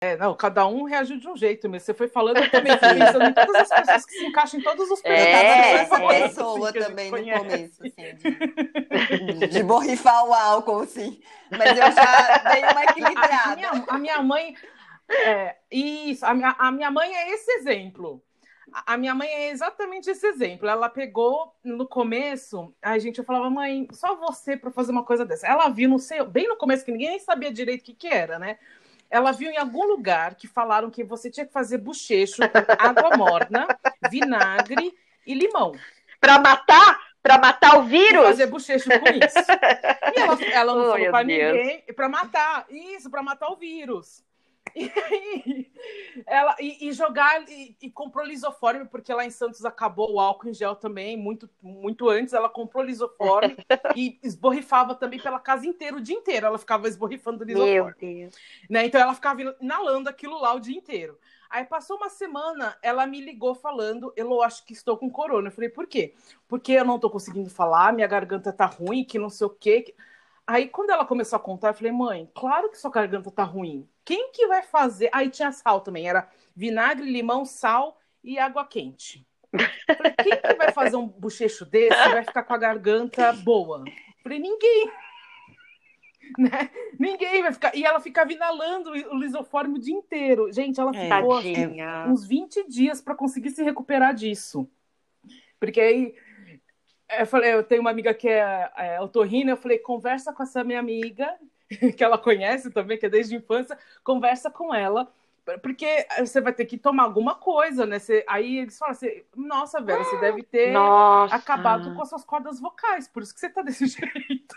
É, 0.00 0.16
não, 0.16 0.34
cada 0.34 0.66
um 0.66 0.84
reagiu 0.84 1.18
de 1.18 1.28
um 1.28 1.36
jeito, 1.36 1.68
mas 1.68 1.82
você 1.82 1.94
foi 1.94 2.08
falando, 2.08 2.38
eu 2.38 2.50
também 2.50 2.76
fui 2.78 2.94
pensando 2.94 3.24
em 3.24 3.32
todas 3.32 3.54
as 3.54 3.80
pessoas 3.80 4.06
que 4.06 4.12
se 4.12 4.26
encaixam 4.26 4.60
em 4.60 4.62
todos 4.62 4.90
os 4.90 5.04
é, 5.04 5.72
essa 5.74 6.02
é, 6.02 6.20
pessoa 6.22 6.72
também 6.72 7.10
no 7.10 7.16
começo, 7.16 7.82
assim, 7.82 9.38
de, 9.38 9.46
de 9.46 9.62
borrifar 9.62 10.26
o 10.26 10.34
álcool, 10.34 10.80
assim. 10.80 11.20
Mas 11.50 11.70
eu 11.70 11.92
já 11.92 12.38
dei 12.52 12.62
uma 12.62 12.84
equilibrada. 12.84 13.52
A 13.52 13.56
minha, 13.56 13.84
a 13.88 13.98
minha 13.98 14.22
mãe. 14.22 14.54
É, 15.08 15.56
isso, 15.70 16.24
a 16.24 16.34
minha, 16.34 16.54
a 16.58 16.72
minha 16.72 16.90
mãe 16.90 17.14
é 17.14 17.32
esse 17.32 17.50
exemplo. 17.52 18.22
A 18.84 18.96
minha 18.96 19.14
mãe 19.14 19.28
é 19.28 19.50
exatamente 19.50 20.10
esse 20.10 20.26
exemplo. 20.26 20.68
Ela 20.68 20.88
pegou 20.88 21.54
no 21.64 21.86
começo, 21.86 22.74
a 22.82 22.98
gente 22.98 23.18
eu 23.18 23.24
falava, 23.24 23.48
mãe, 23.48 23.86
só 23.92 24.16
você 24.16 24.56
para 24.56 24.72
fazer 24.72 24.92
uma 24.92 25.04
coisa 25.04 25.24
dessa. 25.24 25.46
Ela 25.46 25.68
viu, 25.68 25.88
não 25.88 25.98
sei, 25.98 26.22
bem 26.24 26.48
no 26.48 26.56
começo, 26.56 26.84
que 26.84 26.90
ninguém 26.92 27.10
nem 27.10 27.18
sabia 27.18 27.52
direito 27.52 27.82
o 27.82 27.84
que, 27.84 27.94
que 27.94 28.08
era, 28.08 28.38
né? 28.38 28.58
ela 29.10 29.32
viu 29.32 29.50
em 29.50 29.56
algum 29.56 29.86
lugar 29.86 30.34
que 30.34 30.46
falaram 30.46 30.90
que 30.90 31.04
você 31.04 31.30
tinha 31.30 31.46
que 31.46 31.52
fazer 31.52 31.78
bochecho 31.78 32.42
com 32.48 32.86
água 32.86 33.16
morna, 33.16 33.66
vinagre 34.10 34.92
e 35.26 35.34
limão. 35.34 35.72
Para 36.20 36.38
matar? 36.38 37.06
Para 37.22 37.38
matar 37.38 37.78
o 37.78 37.84
vírus? 37.84 38.22
E 38.22 38.26
fazer 38.26 38.46
bochecho 38.46 38.88
com 38.88 39.08
isso. 39.08 39.38
E 40.14 40.20
ela, 40.20 40.44
ela 40.52 40.74
não 40.74 40.82
oh, 40.86 40.92
falou 40.92 41.10
para 41.10 41.24
ninguém. 41.24 41.82
Para 41.94 42.08
matar. 42.08 42.66
Isso, 42.70 43.10
para 43.10 43.22
matar 43.22 43.48
o 43.48 43.56
vírus. 43.56 44.24
E, 46.16 46.24
ela, 46.26 46.56
e, 46.58 46.88
e 46.88 46.92
jogar 46.92 47.48
e, 47.48 47.76
e, 47.80 47.90
comprou 47.90 48.24
lisoforme, 48.24 48.86
porque 48.86 49.12
lá 49.12 49.24
em 49.24 49.30
Santos 49.30 49.64
acabou 49.64 50.14
o 50.14 50.20
álcool 50.20 50.48
em 50.48 50.54
gel 50.54 50.74
também, 50.74 51.16
muito, 51.16 51.48
muito 51.62 52.08
antes. 52.08 52.32
Ela 52.32 52.48
comprou 52.48 52.82
lisoforme 52.82 53.56
e 53.94 54.18
esborrifava 54.22 54.94
também 54.94 55.20
pela 55.20 55.38
casa 55.38 55.66
inteira 55.66 55.96
o 55.96 56.00
dia 56.00 56.16
inteiro. 56.16 56.46
Ela 56.46 56.58
ficava 56.58 56.88
esborrifando 56.88 57.44
lisoforme. 57.44 58.30
Né? 58.68 58.86
Então 58.86 59.00
ela 59.00 59.14
ficava 59.14 59.42
inalando 59.60 60.08
aquilo 60.08 60.40
lá 60.40 60.54
o 60.54 60.60
dia 60.60 60.76
inteiro. 60.76 61.18
Aí 61.48 61.64
passou 61.64 61.96
uma 61.96 62.08
semana, 62.08 62.76
ela 62.82 63.06
me 63.06 63.20
ligou 63.20 63.54
falando, 63.54 64.12
eu 64.16 64.42
acho 64.42 64.64
que 64.64 64.72
estou 64.72 64.96
com 64.96 65.10
corona. 65.10 65.48
Eu 65.48 65.52
falei, 65.52 65.70
por 65.70 65.86
quê? 65.86 66.14
Porque 66.48 66.72
eu 66.72 66.84
não 66.84 66.96
estou 66.96 67.10
conseguindo 67.10 67.48
falar, 67.48 67.92
minha 67.92 68.06
garganta 68.06 68.52
tá 68.52 68.66
ruim, 68.66 69.04
que 69.04 69.18
não 69.18 69.30
sei 69.30 69.46
o 69.46 69.50
quê. 69.50 69.94
Aí, 70.46 70.68
quando 70.68 70.90
ela 70.90 71.04
começou 71.04 71.36
a 71.36 71.40
contar, 71.40 71.68
eu 71.68 71.74
falei, 71.74 71.92
mãe, 71.92 72.30
claro 72.34 72.70
que 72.70 72.78
sua 72.78 72.90
garganta 72.90 73.30
tá 73.30 73.42
ruim. 73.42 73.88
Quem 74.06 74.30
que 74.30 74.46
vai 74.46 74.62
fazer? 74.62 75.10
Aí 75.12 75.28
tinha 75.28 75.50
sal 75.50 75.80
também, 75.80 76.08
era 76.08 76.30
vinagre, 76.54 77.10
limão, 77.10 77.44
sal 77.44 78.00
e 78.22 78.38
água 78.38 78.64
quente. 78.64 79.26
Falei, 79.50 80.12
quem 80.22 80.40
que 80.40 80.54
vai 80.54 80.70
fazer 80.70 80.96
um 80.96 81.08
bochecho 81.08 81.64
desse 81.66 81.96
vai 82.08 82.24
ficar 82.24 82.44
com 82.44 82.54
a 82.54 82.58
garganta 82.58 83.32
boa? 83.32 83.84
Falei, 84.22 84.38
ninguém. 84.38 84.90
Né? 86.36 86.70
Ninguém 86.98 87.40
vai 87.40 87.52
ficar. 87.52 87.72
E 87.72 87.84
ela 87.84 88.00
ficava 88.00 88.32
inalando 88.32 88.90
o 88.90 89.14
lisoforme 89.16 89.78
o 89.78 89.80
dia 89.80 89.94
inteiro. 89.94 90.52
Gente, 90.52 90.80
ela 90.80 90.92
ficou 90.92 91.40
é, 91.40 92.08
uns 92.08 92.26
20 92.26 92.68
dias 92.68 93.00
para 93.00 93.14
conseguir 93.14 93.50
se 93.50 93.62
recuperar 93.62 94.12
disso. 94.12 94.68
Porque 95.60 95.80
aí 95.80 96.14
eu 97.16 97.26
falei, 97.26 97.54
eu 97.54 97.62
tenho 97.62 97.80
uma 97.80 97.90
amiga 97.90 98.12
que 98.12 98.28
é, 98.28 98.70
é 98.76 99.00
otorrina, 99.00 99.52
eu 99.52 99.56
falei, 99.56 99.78
conversa 99.78 100.32
com 100.32 100.42
essa 100.42 100.64
minha 100.64 100.80
amiga, 100.80 101.32
que 101.96 102.02
ela 102.02 102.18
conhece 102.18 102.70
também, 102.70 102.98
que 102.98 103.06
é 103.06 103.10
desde 103.10 103.34
a 103.34 103.38
infância, 103.38 103.78
conversa 104.02 104.50
com 104.50 104.74
ela, 104.74 105.10
porque 105.62 106.06
você 106.18 106.40
vai 106.40 106.52
ter 106.52 106.64
que 106.64 106.76
tomar 106.76 107.04
alguma 107.04 107.34
coisa, 107.34 107.86
né? 107.86 107.98
Você, 107.98 108.24
aí 108.28 108.58
eles 108.58 108.76
falam 108.76 108.92
assim, 108.92 109.22
nossa, 109.36 109.80
velho, 109.80 110.04
você 110.04 110.18
deve 110.18 110.42
ter 110.42 110.72
nossa. 110.72 111.34
acabado 111.34 111.94
com 111.94 112.02
as 112.02 112.08
suas 112.08 112.24
cordas 112.24 112.58
vocais, 112.58 113.06
por 113.06 113.22
isso 113.22 113.32
que 113.32 113.40
você 113.40 113.48
tá 113.48 113.62
desse 113.62 113.86
jeito. 113.86 114.56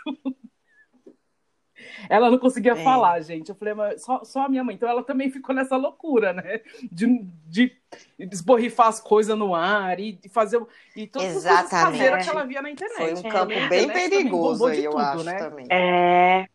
Ela 2.08 2.30
não 2.30 2.38
conseguia 2.38 2.72
é. 2.72 2.84
falar, 2.84 3.20
gente. 3.20 3.48
Eu 3.48 3.54
falei, 3.54 3.74
mas 3.74 4.02
só, 4.02 4.24
só 4.24 4.44
a 4.44 4.48
minha 4.48 4.64
mãe. 4.64 4.74
Então 4.74 4.88
ela 4.88 5.02
também 5.02 5.30
ficou 5.30 5.54
nessa 5.54 5.76
loucura, 5.76 6.32
né? 6.32 6.60
De, 6.90 7.24
de 7.46 7.76
esborrifar 8.18 8.88
as 8.88 9.00
coisas 9.00 9.36
no 9.36 9.54
ar 9.54 9.98
e 9.98 10.18
fazer. 10.30 10.60
E 10.96 11.06
todas 11.06 11.36
Exatamente. 11.36 12.02
as 12.02 12.10
coisas 12.10 12.24
que 12.24 12.36
ela 12.36 12.46
via 12.46 12.62
na 12.62 12.70
internet. 12.70 12.96
Foi 12.96 13.14
um 13.14 13.32
campo 13.32 13.52
é, 13.52 13.68
bem 13.68 13.88
perigoso, 13.88 14.66
aí, 14.66 14.84
eu 14.84 14.90
tudo, 14.92 15.02
acho 15.02 15.24
né? 15.24 15.38
também. 15.38 15.66
É. 15.70 16.48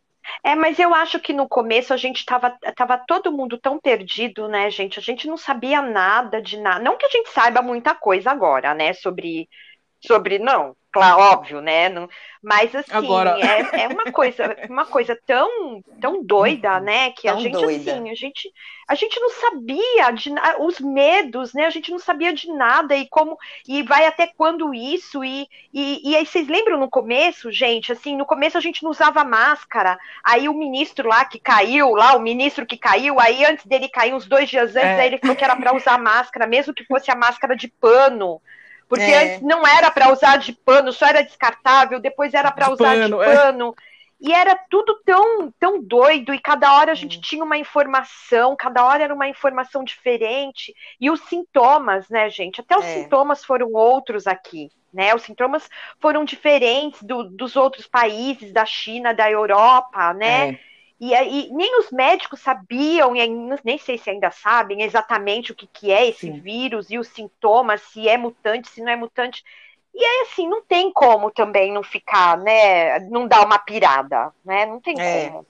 É, 0.44 0.56
mas 0.56 0.80
eu 0.80 0.94
acho 0.94 1.20
que 1.20 1.34
no 1.34 1.48
começo 1.48 1.94
a 1.94 1.98
gente 1.98 2.26
tava, 2.26 2.58
tava 2.76 2.98
todo 2.98 3.32
mundo 3.32 3.58
tão 3.58 3.80
perdido, 3.80 4.48
né, 4.48 4.70
gente? 4.70 5.00
A 5.00 5.02
gente 5.02 5.28
não 5.28 5.38
sabia 5.38 5.82
nada 5.82 6.42
de 6.42 6.58
nada. 6.58 6.84
Não 6.84 6.98
que 6.98 7.06
a 7.06 7.10
gente 7.10 7.30
saiba 7.30 7.62
muita 7.62 7.96
coisa 7.96 8.32
agora, 8.32 8.74
né, 8.74 8.94
sobre 8.94 9.48
sobre 10.06 10.38
não, 10.40 10.76
claro, 11.00 11.22
óbvio, 11.22 11.62
né? 11.62 11.90
Não, 11.90 12.10
mas 12.46 12.76
assim, 12.76 12.92
Agora... 12.94 13.40
é, 13.40 13.84
é 13.84 13.88
uma 13.88 14.12
coisa, 14.12 14.56
uma 14.70 14.86
coisa 14.86 15.20
tão, 15.26 15.82
tão 16.00 16.24
doida, 16.24 16.80
né? 16.80 17.10
Que 17.12 17.28
tão 17.28 17.38
a 17.38 17.42
gente 17.42 17.54
doida. 17.54 17.92
assim, 17.92 18.10
a 18.10 18.14
gente, 18.14 18.54
a 18.88 18.94
gente 18.94 19.20
não 19.20 19.30
sabia 19.30 20.12
de 20.12 20.32
os 20.60 20.80
medos, 20.80 21.54
né? 21.54 21.66
A 21.66 21.72
gente 21.72 21.90
não 21.90 21.98
sabia 21.98 22.32
de 22.32 22.48
nada 22.54 22.96
e 22.96 23.08
como 23.10 23.36
e 23.68 23.82
vai 23.82 24.06
até 24.06 24.28
quando 24.38 24.76
isso 24.76 25.24
e, 25.24 25.48
e, 25.74 26.12
e 26.12 26.16
aí 26.16 26.24
vocês 26.24 26.48
lembram 26.48 26.80
no 26.80 26.88
começo, 26.88 27.52
gente? 27.52 27.92
Assim, 27.92 28.16
no 28.16 28.28
começo 28.28 28.60
a 28.60 28.62
gente 28.62 28.84
não 28.84 28.92
usava 28.92 29.24
máscara. 29.24 29.98
Aí 30.24 30.48
o 30.48 30.54
ministro 30.54 31.10
lá 31.10 31.26
que 31.26 31.40
caiu, 31.40 31.96
lá 31.96 32.16
o 32.16 32.22
ministro 32.22 32.64
que 32.64 32.78
caiu, 32.78 33.20
aí 33.20 33.44
antes 33.44 33.66
dele 33.66 33.90
cair 33.90 34.14
uns 34.14 34.28
dois 34.28 34.48
dias 34.48 34.76
antes, 34.76 34.88
é. 34.88 35.02
aí 35.02 35.08
ele 35.08 35.18
falou 35.18 35.36
que 35.36 35.44
era 35.44 35.56
para 35.56 35.76
usar 35.76 35.98
máscara, 35.98 36.46
mesmo 36.46 36.76
que 36.76 36.86
fosse 36.86 37.10
a 37.10 37.16
máscara 37.16 37.56
de 37.56 37.68
pano. 37.68 38.40
Porque 38.88 39.04
é. 39.04 39.40
não 39.42 39.66
era 39.66 39.90
para 39.90 40.12
usar 40.12 40.38
de 40.38 40.54
pano, 40.54 40.92
só 40.92 41.08
era 41.08 41.24
descartável, 41.24 42.00
depois 42.00 42.34
era 42.34 42.52
para 42.52 42.72
usar 42.72 42.96
pano, 42.96 43.18
de 43.20 43.26
pano. 43.26 43.76
É. 43.78 43.96
E 44.22 44.34
era 44.34 44.56
tudo 44.70 45.00
tão, 45.06 45.52
tão 45.60 45.82
doido, 45.82 46.34
e 46.34 46.40
cada 46.40 46.74
hora 46.74 46.92
a 46.92 46.96
gente 46.96 47.20
tinha 47.20 47.44
uma 47.44 47.58
informação, 47.58 48.56
cada 48.56 48.84
hora 48.86 49.04
era 49.04 49.14
uma 49.14 49.28
informação 49.28 49.84
diferente. 49.84 50.74
E 51.00 51.12
os 51.12 51.20
sintomas, 51.22 52.10
né, 52.10 52.30
gente? 52.30 52.62
Até 52.62 52.78
os 52.78 52.86
é. 52.86 52.94
sintomas 53.04 53.44
foram 53.44 53.74
outros 53.74 54.26
aqui, 54.26 54.72
né? 54.94 55.14
Os 55.14 55.24
sintomas 55.24 55.70
foram 56.00 56.24
diferentes 56.24 57.04
do, 57.04 57.24
dos 57.24 57.56
outros 57.56 57.88
países, 57.88 58.54
da 58.54 58.66
China, 58.66 59.14
da 59.14 59.30
Europa, 59.30 60.14
né? 60.14 60.52
É. 60.52 60.60
E, 61.00 61.14
e, 61.14 61.54
nem 61.54 61.80
os 61.80 61.92
médicos 61.92 62.40
sabiam, 62.40 63.16
e 63.16 63.28
nem 63.64 63.78
sei 63.78 63.98
se 63.98 64.10
ainda 64.10 64.32
sabem 64.32 64.82
exatamente 64.82 65.52
o 65.52 65.56
que, 65.56 65.68
que 65.68 65.92
é 65.92 66.08
esse 66.08 66.28
Sim. 66.28 66.40
vírus 66.40 66.90
e 66.90 66.98
os 66.98 67.10
sintomas, 67.10 67.82
se 67.82 68.08
é 68.08 68.18
mutante, 68.18 68.70
se 68.70 68.82
não 68.82 68.92
é 68.92 68.96
mutante. 68.96 69.44
E 69.94 70.04
aí, 70.04 70.28
assim, 70.30 70.48
não 70.48 70.62
tem 70.62 70.92
como 70.92 71.32
também 71.32 71.72
não 71.72 71.84
ficar, 71.84 72.38
né? 72.38 73.00
Não 73.00 73.28
dar 73.28 73.46
uma 73.46 73.60
pirada, 73.60 74.34
né? 74.44 74.66
Não 74.66 74.80
tem 74.80 75.00
é. 75.00 75.30
como. 75.30 75.46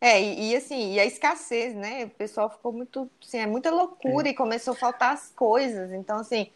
É, 0.00 0.20
e, 0.20 0.50
e, 0.50 0.56
assim, 0.56 0.94
e 0.94 1.00
a 1.00 1.04
escassez, 1.04 1.74
né? 1.74 2.04
O 2.04 2.10
pessoal 2.10 2.48
ficou 2.48 2.72
muito, 2.72 3.10
assim, 3.22 3.38
é 3.38 3.46
muita 3.46 3.70
loucura 3.70 4.28
é. 4.28 4.30
e 4.30 4.34
começou 4.34 4.72
a 4.72 4.76
faltar 4.76 5.12
as 5.12 5.30
coisas. 5.32 5.92
Então, 5.92 6.20
assim, 6.20 6.50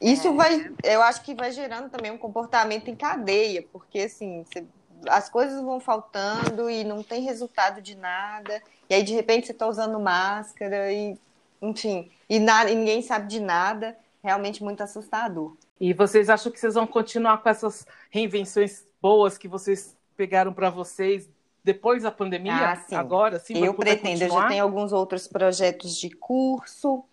isso 0.00 0.28
é. 0.28 0.32
vai, 0.32 0.70
eu 0.82 1.02
acho 1.02 1.22
que 1.22 1.34
vai 1.34 1.50
gerando 1.50 1.88
também 1.88 2.10
um 2.10 2.18
comportamento 2.18 2.88
em 2.88 2.96
cadeia, 2.96 3.64
porque 3.72 4.00
assim, 4.00 4.44
você, 4.44 4.64
as 5.08 5.28
coisas 5.28 5.62
vão 5.62 5.80
faltando 5.80 6.68
e 6.70 6.84
não 6.84 7.02
tem 7.02 7.22
resultado 7.22 7.80
de 7.80 7.96
nada. 7.96 8.62
E 8.88 8.94
aí, 8.94 9.02
de 9.02 9.14
repente, 9.14 9.46
você 9.46 9.52
está 9.52 9.66
usando 9.66 9.98
máscara 9.98 10.92
e, 10.92 11.18
enfim, 11.60 12.10
e, 12.28 12.38
nada, 12.38 12.70
e 12.70 12.74
ninguém 12.74 13.02
sabe 13.02 13.28
de 13.28 13.40
nada. 13.40 13.96
Realmente 14.22 14.64
muito 14.64 14.82
assustador. 14.82 15.54
E 15.78 15.92
vocês 15.92 16.30
acham 16.30 16.50
que 16.50 16.58
vocês 16.58 16.74
vão 16.74 16.86
continuar 16.86 17.38
com 17.38 17.48
essas 17.48 17.86
reinvenções 18.10 18.84
boas 19.02 19.36
que 19.36 19.46
vocês 19.46 19.94
pegaram 20.16 20.52
para 20.52 20.70
vocês 20.70 21.28
depois 21.62 22.02
da 22.02 22.10
pandemia? 22.10 22.72
Ah, 22.72 22.76
sim. 22.76 22.94
Agora, 22.94 23.38
sim. 23.38 23.62
Eu 23.64 23.74
pretendo. 23.74 24.20
Continuar? 24.20 24.38
Eu 24.38 24.42
já 24.42 24.48
tenho 24.48 24.62
alguns 24.64 24.92
outros 24.92 25.26
projetos 25.26 25.96
de 25.96 26.10
curso 26.10 27.04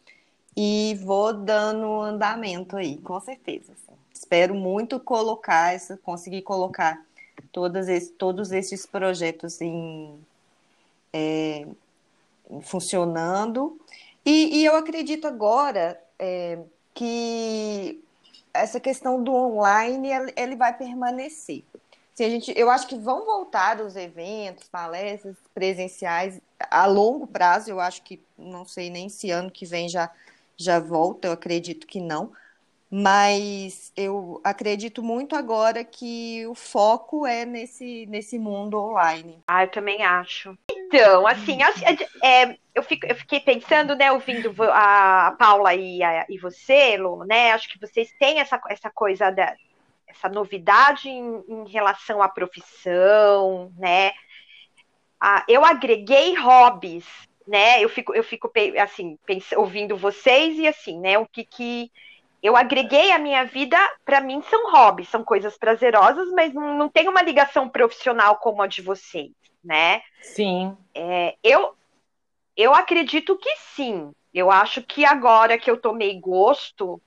e 0.55 0.97
vou 1.03 1.33
dando 1.33 2.01
andamento 2.01 2.77
aí, 2.77 2.97
com 2.97 3.19
certeza. 3.19 3.73
Sim. 3.75 3.93
Espero 4.13 4.53
muito 4.53 4.99
colocar 4.99 5.75
conseguir 6.03 6.41
colocar 6.43 7.03
todos 7.51 7.87
esses, 7.87 8.09
todos 8.17 8.51
esses 8.51 8.85
projetos 8.85 9.61
em, 9.61 10.17
é, 11.13 11.67
funcionando. 12.63 13.79
E, 14.25 14.59
e, 14.59 14.65
eu 14.65 14.75
acredito 14.75 15.27
agora 15.27 15.99
é, 16.19 16.59
que 16.93 18.03
essa 18.53 18.79
questão 18.79 19.23
do 19.23 19.33
online 19.33 20.09
ele 20.35 20.55
vai 20.55 20.77
permanecer. 20.77 21.63
Se 22.13 22.23
a 22.23 22.29
gente, 22.29 22.53
eu 22.55 22.69
acho 22.69 22.87
que 22.87 22.95
vão 22.95 23.25
voltar 23.25 23.81
os 23.81 23.95
eventos, 23.95 24.67
palestras 24.67 25.35
presenciais 25.53 26.39
a 26.69 26.85
longo 26.85 27.25
prazo. 27.25 27.71
Eu 27.71 27.79
acho 27.79 28.03
que 28.03 28.21
não 28.37 28.65
sei 28.65 28.89
nem 28.89 29.09
se 29.09 29.31
ano 29.31 29.49
que 29.49 29.65
vem 29.65 29.87
já 29.89 30.11
já 30.57 30.79
volta. 30.79 31.27
Eu 31.27 31.31
acredito 31.31 31.87
que 31.87 31.99
não. 31.99 32.31
Mas 32.93 33.93
eu 33.95 34.41
acredito 34.43 35.01
muito 35.01 35.33
agora 35.33 35.81
que 35.81 36.45
o 36.45 36.53
foco 36.53 37.25
é 37.25 37.45
nesse, 37.45 38.05
nesse 38.07 38.37
mundo 38.37 38.77
online. 38.77 39.41
Ah, 39.47 39.63
eu 39.63 39.69
também 39.69 40.03
acho. 40.03 40.57
Então, 40.69 41.25
assim, 41.25 41.59
é, 42.21 42.57
eu, 42.75 42.83
fico, 42.83 43.05
eu 43.05 43.15
fiquei 43.15 43.39
pensando, 43.39 43.95
né, 43.95 44.11
ouvindo 44.11 44.53
a 44.73 45.33
Paula 45.39 45.73
e, 45.73 46.03
a, 46.03 46.25
e 46.27 46.37
você, 46.37 46.97
Lu, 46.97 47.23
né? 47.23 47.53
Acho 47.53 47.69
que 47.69 47.79
vocês 47.79 48.11
têm 48.19 48.41
essa, 48.41 48.59
essa 48.69 48.89
coisa 48.89 49.31
da 49.31 49.55
essa 50.05 50.27
novidade 50.27 51.07
em, 51.07 51.43
em 51.47 51.69
relação 51.69 52.21
à 52.21 52.27
profissão, 52.27 53.71
né? 53.77 54.11
Ah, 55.17 55.45
eu 55.47 55.63
agreguei 55.63 56.35
hobbies, 56.35 57.05
né? 57.47 57.81
Eu 57.81 57.87
fico, 57.87 58.13
eu 58.13 58.23
fico 58.23 58.51
assim, 58.81 59.17
pensando, 59.25 59.59
ouvindo 59.59 59.95
vocês 59.95 60.59
e 60.59 60.67
assim, 60.67 60.99
né? 60.99 61.17
O 61.17 61.25
que 61.25 61.45
que 61.45 61.89
eu 62.41 62.57
agreguei 62.57 63.11
a 63.11 63.19
minha 63.19 63.43
vida, 63.45 63.77
para 64.03 64.19
mim 64.19 64.41
são 64.49 64.71
hobbies, 64.71 65.09
são 65.09 65.23
coisas 65.23 65.57
prazerosas, 65.57 66.29
mas 66.31 66.53
não, 66.53 66.89
tem 66.89 67.07
uma 67.07 67.21
ligação 67.21 67.69
profissional 67.69 68.37
como 68.37 68.61
a 68.61 68.67
de 68.67 68.81
vocês, 68.81 69.31
né? 69.63 70.01
Sim. 70.21 70.75
É, 70.95 71.35
eu, 71.43 71.75
eu 72.57 72.73
acredito 72.73 73.37
que 73.37 73.55
sim. 73.75 74.11
Eu 74.33 74.49
acho 74.49 74.81
que 74.81 75.05
agora 75.05 75.57
que 75.57 75.69
eu 75.69 75.77
tomei 75.77 76.19
gosto, 76.19 76.99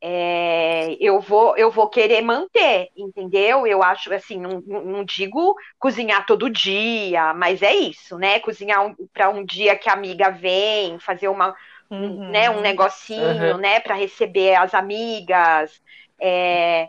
é, 0.00 0.96
eu 0.98 1.20
vou 1.20 1.56
eu 1.56 1.70
vou 1.70 1.88
querer 1.88 2.22
manter, 2.22 2.88
entendeu? 2.96 3.64
Eu 3.64 3.84
acho 3.84 4.12
assim, 4.12 4.40
não, 4.40 4.60
não 4.60 5.04
digo 5.04 5.54
cozinhar 5.78 6.26
todo 6.26 6.50
dia, 6.50 7.32
mas 7.34 7.62
é 7.62 7.72
isso, 7.72 8.18
né? 8.18 8.40
Cozinhar 8.40 8.84
um, 8.84 8.96
para 9.12 9.30
um 9.30 9.44
dia 9.44 9.76
que 9.76 9.88
a 9.88 9.92
amiga 9.92 10.30
vem, 10.30 10.98
fazer 10.98 11.28
uma 11.28 11.54
uhum. 11.92 12.30
né, 12.30 12.50
um 12.50 12.60
negocinho, 12.60 13.54
uhum. 13.54 13.58
né, 13.58 13.78
para 13.80 13.94
receber 13.94 14.54
as 14.54 14.74
amigas. 14.74 15.80
É, 16.18 16.88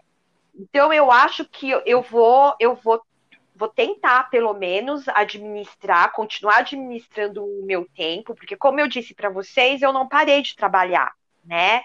então 0.58 0.94
eu 0.94 1.12
acho 1.12 1.46
que 1.46 1.70
eu 1.86 2.02
vou, 2.02 2.56
eu 2.60 2.76
vou, 2.76 3.02
vou 3.56 3.68
tentar 3.68 4.30
pelo 4.30 4.54
menos 4.54 5.08
administrar, 5.10 6.12
continuar 6.14 6.60
administrando 6.60 7.44
o 7.44 7.66
meu 7.66 7.88
tempo, 7.96 8.34
porque 8.34 8.56
como 8.56 8.80
eu 8.80 8.88
disse 8.88 9.14
para 9.14 9.30
vocês, 9.30 9.82
eu 9.82 9.92
não 9.92 10.08
parei 10.08 10.42
de 10.42 10.56
trabalhar, 10.56 11.12
né? 11.44 11.82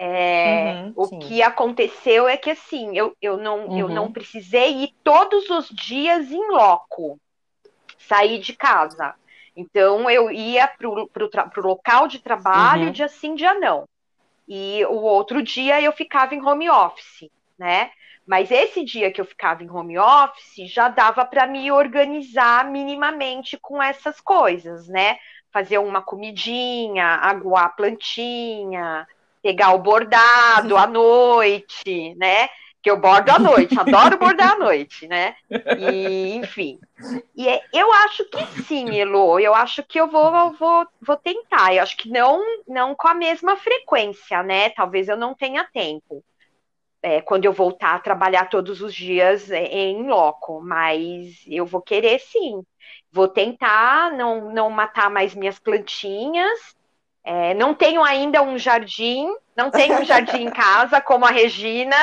É, 0.00 0.74
uhum, 0.74 0.92
o 0.94 1.06
sim. 1.06 1.18
que 1.18 1.42
aconteceu 1.42 2.28
é 2.28 2.36
que 2.36 2.50
assim, 2.50 2.96
eu, 2.96 3.16
eu, 3.20 3.36
não, 3.36 3.66
uhum. 3.66 3.78
eu 3.78 3.88
não 3.88 4.12
precisei 4.12 4.84
ir 4.84 4.94
todos 5.02 5.50
os 5.50 5.68
dias 5.70 6.30
em 6.30 6.50
loco, 6.52 7.18
sair 7.98 8.38
de 8.38 8.54
casa. 8.54 9.16
Então 9.58 10.08
eu 10.08 10.30
ia 10.30 10.68
para 10.68 10.88
o 10.88 11.66
local 11.66 12.06
de 12.06 12.20
trabalho 12.20 12.86
uhum. 12.86 12.92
dia 12.92 13.08
sim, 13.08 13.34
dia 13.34 13.54
não. 13.54 13.88
E 14.46 14.84
o 14.86 15.02
outro 15.02 15.42
dia 15.42 15.82
eu 15.82 15.92
ficava 15.92 16.32
em 16.32 16.40
home 16.40 16.70
office, 16.70 17.28
né? 17.58 17.90
Mas 18.24 18.52
esse 18.52 18.84
dia 18.84 19.10
que 19.10 19.20
eu 19.20 19.24
ficava 19.24 19.64
em 19.64 19.70
home 19.70 19.98
office 19.98 20.70
já 20.70 20.88
dava 20.88 21.24
para 21.24 21.44
me 21.44 21.72
organizar 21.72 22.70
minimamente 22.70 23.58
com 23.60 23.82
essas 23.82 24.20
coisas, 24.20 24.86
né? 24.86 25.18
Fazer 25.52 25.78
uma 25.78 26.02
comidinha, 26.02 27.16
aguar 27.16 27.64
a 27.64 27.70
plantinha, 27.70 29.08
pegar 29.42 29.72
o 29.72 29.78
bordado 29.78 30.76
à 30.76 30.86
noite, 30.86 32.14
né? 32.14 32.48
Que 32.82 32.90
eu 32.90 32.98
bordo 32.98 33.30
à 33.30 33.38
noite, 33.38 33.74
adoro 33.78 34.18
bordar 34.18 34.52
à 34.52 34.58
noite, 34.58 35.06
né? 35.08 35.34
E, 35.78 36.36
enfim. 36.36 36.78
E 37.34 37.48
é, 37.48 37.60
eu 37.72 37.92
acho 37.92 38.24
que 38.26 38.62
sim, 38.62 38.98
Elo, 38.98 39.38
eu 39.40 39.54
acho 39.54 39.82
que 39.82 40.00
eu 40.00 40.08
vou, 40.08 40.52
vou, 40.52 40.86
vou 41.00 41.16
tentar. 41.16 41.74
Eu 41.74 41.82
acho 41.82 41.96
que 41.96 42.08
não, 42.08 42.42
não 42.66 42.94
com 42.94 43.08
a 43.08 43.14
mesma 43.14 43.56
frequência, 43.56 44.42
né? 44.42 44.70
Talvez 44.70 45.08
eu 45.08 45.16
não 45.16 45.34
tenha 45.34 45.64
tempo. 45.72 46.24
É, 47.00 47.20
quando 47.20 47.44
eu 47.44 47.52
voltar 47.52 47.94
a 47.94 48.00
trabalhar 48.00 48.48
todos 48.48 48.82
os 48.82 48.92
dias 48.92 49.50
é, 49.50 49.64
em 49.66 50.08
loco, 50.08 50.60
mas 50.60 51.44
eu 51.46 51.64
vou 51.64 51.80
querer 51.80 52.18
sim. 52.18 52.62
Vou 53.10 53.28
tentar 53.28 54.12
não, 54.12 54.52
não 54.52 54.70
matar 54.70 55.08
mais 55.08 55.34
minhas 55.34 55.58
plantinhas. 55.58 56.76
É, 57.24 57.54
não 57.54 57.74
tenho 57.74 58.02
ainda 58.02 58.42
um 58.42 58.58
jardim, 58.58 59.28
não 59.56 59.70
tenho 59.70 60.00
um 60.00 60.04
jardim 60.04 60.44
em 60.44 60.50
casa, 60.50 61.00
como 61.00 61.26
a 61.26 61.30
Regina, 61.30 61.96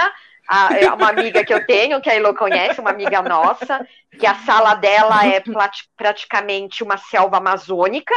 a, 0.48 0.78
é 0.78 0.92
uma 0.92 1.10
amiga 1.10 1.44
que 1.44 1.54
eu 1.54 1.66
tenho, 1.66 2.02
que 2.02 2.10
a 2.10 2.16
Elo 2.16 2.36
conhece, 2.36 2.80
uma 2.80 2.92
amiga 2.92 3.22
nossa, 3.22 3.88
que 4.18 4.26
a 4.26 4.36
sala 4.36 4.76
dela 4.76 5.26
é 5.26 5.42
praticamente 5.98 6.84
uma 6.84 6.98
selva 6.98 7.38
amazônica, 7.38 8.14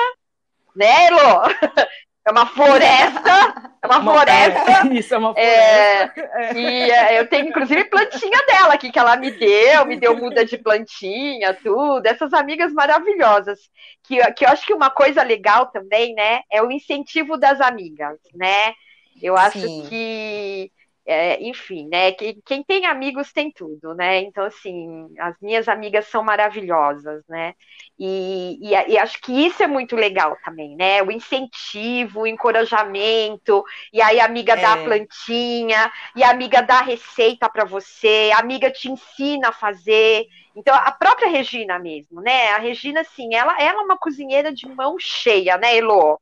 né, 0.74 1.06
Elo? 1.06 1.88
É 2.26 2.30
uma 2.30 2.44
floresta, 2.44 3.70
é 3.82 3.86
uma, 3.86 4.02
floresta. 4.02 4.86
É, 4.86 4.94
isso, 4.94 5.14
é 5.14 5.18
uma 5.18 5.32
é, 5.34 6.08
floresta. 6.10 6.20
É, 6.34 6.52
e 6.52 6.90
é, 6.90 7.20
eu 7.20 7.26
tenho, 7.26 7.48
inclusive, 7.48 7.84
plantinha 7.84 8.38
dela 8.46 8.74
aqui, 8.74 8.92
que 8.92 8.98
ela 8.98 9.16
me 9.16 9.30
deu, 9.30 9.86
me 9.86 9.96
deu 9.96 10.14
muda 10.14 10.44
de 10.44 10.58
plantinha, 10.58 11.54
tudo. 11.54 12.04
Essas 12.04 12.34
amigas 12.34 12.70
maravilhosas. 12.74 13.58
Que, 14.04 14.18
que 14.34 14.44
eu 14.44 14.50
acho 14.50 14.66
que 14.66 14.74
uma 14.74 14.90
coisa 14.90 15.22
legal 15.22 15.68
também, 15.68 16.12
né, 16.12 16.42
é 16.52 16.62
o 16.62 16.70
incentivo 16.70 17.38
das 17.38 17.62
amigas, 17.62 18.18
né? 18.34 18.74
Eu 19.22 19.34
acho 19.34 19.60
Sim. 19.60 19.86
que 19.88 20.70
é, 21.10 21.42
enfim, 21.42 21.88
né? 21.88 22.12
Que, 22.12 22.38
quem 22.44 22.62
tem 22.62 22.84
amigos 22.84 23.32
tem 23.32 23.50
tudo, 23.50 23.94
né? 23.94 24.18
Então, 24.18 24.44
assim, 24.44 25.08
as 25.18 25.34
minhas 25.40 25.66
amigas 25.66 26.06
são 26.06 26.22
maravilhosas, 26.22 27.24
né? 27.26 27.54
E, 27.98 28.58
e, 28.60 28.92
e, 28.92 28.98
acho 28.98 29.18
que 29.22 29.32
isso 29.32 29.62
é 29.62 29.66
muito 29.66 29.96
legal 29.96 30.36
também, 30.44 30.76
né? 30.76 31.02
O 31.02 31.10
incentivo, 31.10 32.20
o 32.20 32.26
encorajamento, 32.26 33.64
e 33.90 34.02
aí 34.02 34.20
a 34.20 34.26
amiga 34.26 34.52
é. 34.52 34.56
dá 34.56 34.74
a 34.74 34.84
plantinha, 34.84 35.90
e 36.14 36.22
a 36.22 36.28
amiga 36.28 36.60
dá 36.60 36.80
a 36.80 36.84
receita 36.84 37.48
para 37.48 37.64
você, 37.64 38.30
a 38.34 38.40
amiga 38.40 38.70
te 38.70 38.90
ensina 38.90 39.48
a 39.48 39.52
fazer. 39.52 40.26
Então, 40.54 40.74
a 40.74 40.92
própria 40.92 41.30
Regina 41.30 41.78
mesmo, 41.78 42.20
né? 42.20 42.50
A 42.50 42.58
Regina, 42.58 43.00
assim, 43.00 43.34
ela, 43.34 43.56
ela 43.58 43.80
é 43.80 43.84
uma 43.84 43.96
cozinheira 43.96 44.52
de 44.52 44.68
mão 44.68 44.96
cheia, 44.98 45.56
né, 45.56 45.74
Elo? 45.74 46.20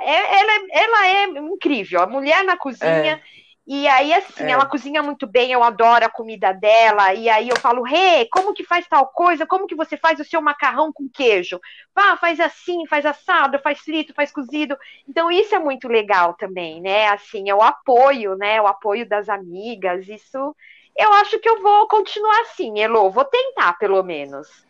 É, 0.00 0.40
ela, 0.40 0.52
é, 0.52 0.82
ela 0.82 1.06
é 1.08 1.24
incrível, 1.40 2.00
a 2.00 2.06
mulher 2.06 2.42
na 2.42 2.56
cozinha. 2.56 3.20
É 3.22 3.43
E 3.66 3.88
aí, 3.88 4.12
assim, 4.12 4.44
é. 4.44 4.50
ela 4.50 4.66
cozinha 4.66 5.02
muito 5.02 5.26
bem, 5.26 5.50
eu 5.50 5.62
adoro 5.62 6.04
a 6.04 6.10
comida 6.10 6.52
dela. 6.52 7.14
E 7.14 7.30
aí 7.30 7.48
eu 7.48 7.56
falo, 7.56 7.82
Rê, 7.82 7.96
hey, 7.96 8.28
como 8.30 8.52
que 8.52 8.62
faz 8.62 8.86
tal 8.86 9.06
coisa? 9.06 9.46
Como 9.46 9.66
que 9.66 9.74
você 9.74 9.96
faz 9.96 10.20
o 10.20 10.24
seu 10.24 10.42
macarrão 10.42 10.92
com 10.92 11.08
queijo? 11.08 11.58
Vá, 11.94 12.14
faz 12.18 12.40
assim, 12.40 12.86
faz 12.86 13.06
assado, 13.06 13.58
faz 13.60 13.80
frito, 13.80 14.12
faz 14.12 14.30
cozido. 14.30 14.76
Então, 15.08 15.30
isso 15.30 15.54
é 15.54 15.58
muito 15.58 15.88
legal 15.88 16.34
também, 16.34 16.80
né? 16.82 17.08
Assim, 17.08 17.48
é 17.48 17.54
o 17.54 17.62
apoio, 17.62 18.36
né? 18.36 18.60
O 18.60 18.66
apoio 18.66 19.08
das 19.08 19.30
amigas. 19.30 20.06
Isso, 20.08 20.54
eu 20.94 21.12
acho 21.14 21.38
que 21.38 21.48
eu 21.48 21.62
vou 21.62 21.88
continuar 21.88 22.42
assim, 22.42 22.80
Elo. 22.80 23.10
Vou 23.10 23.24
tentar, 23.24 23.78
pelo 23.78 24.02
menos. 24.02 24.66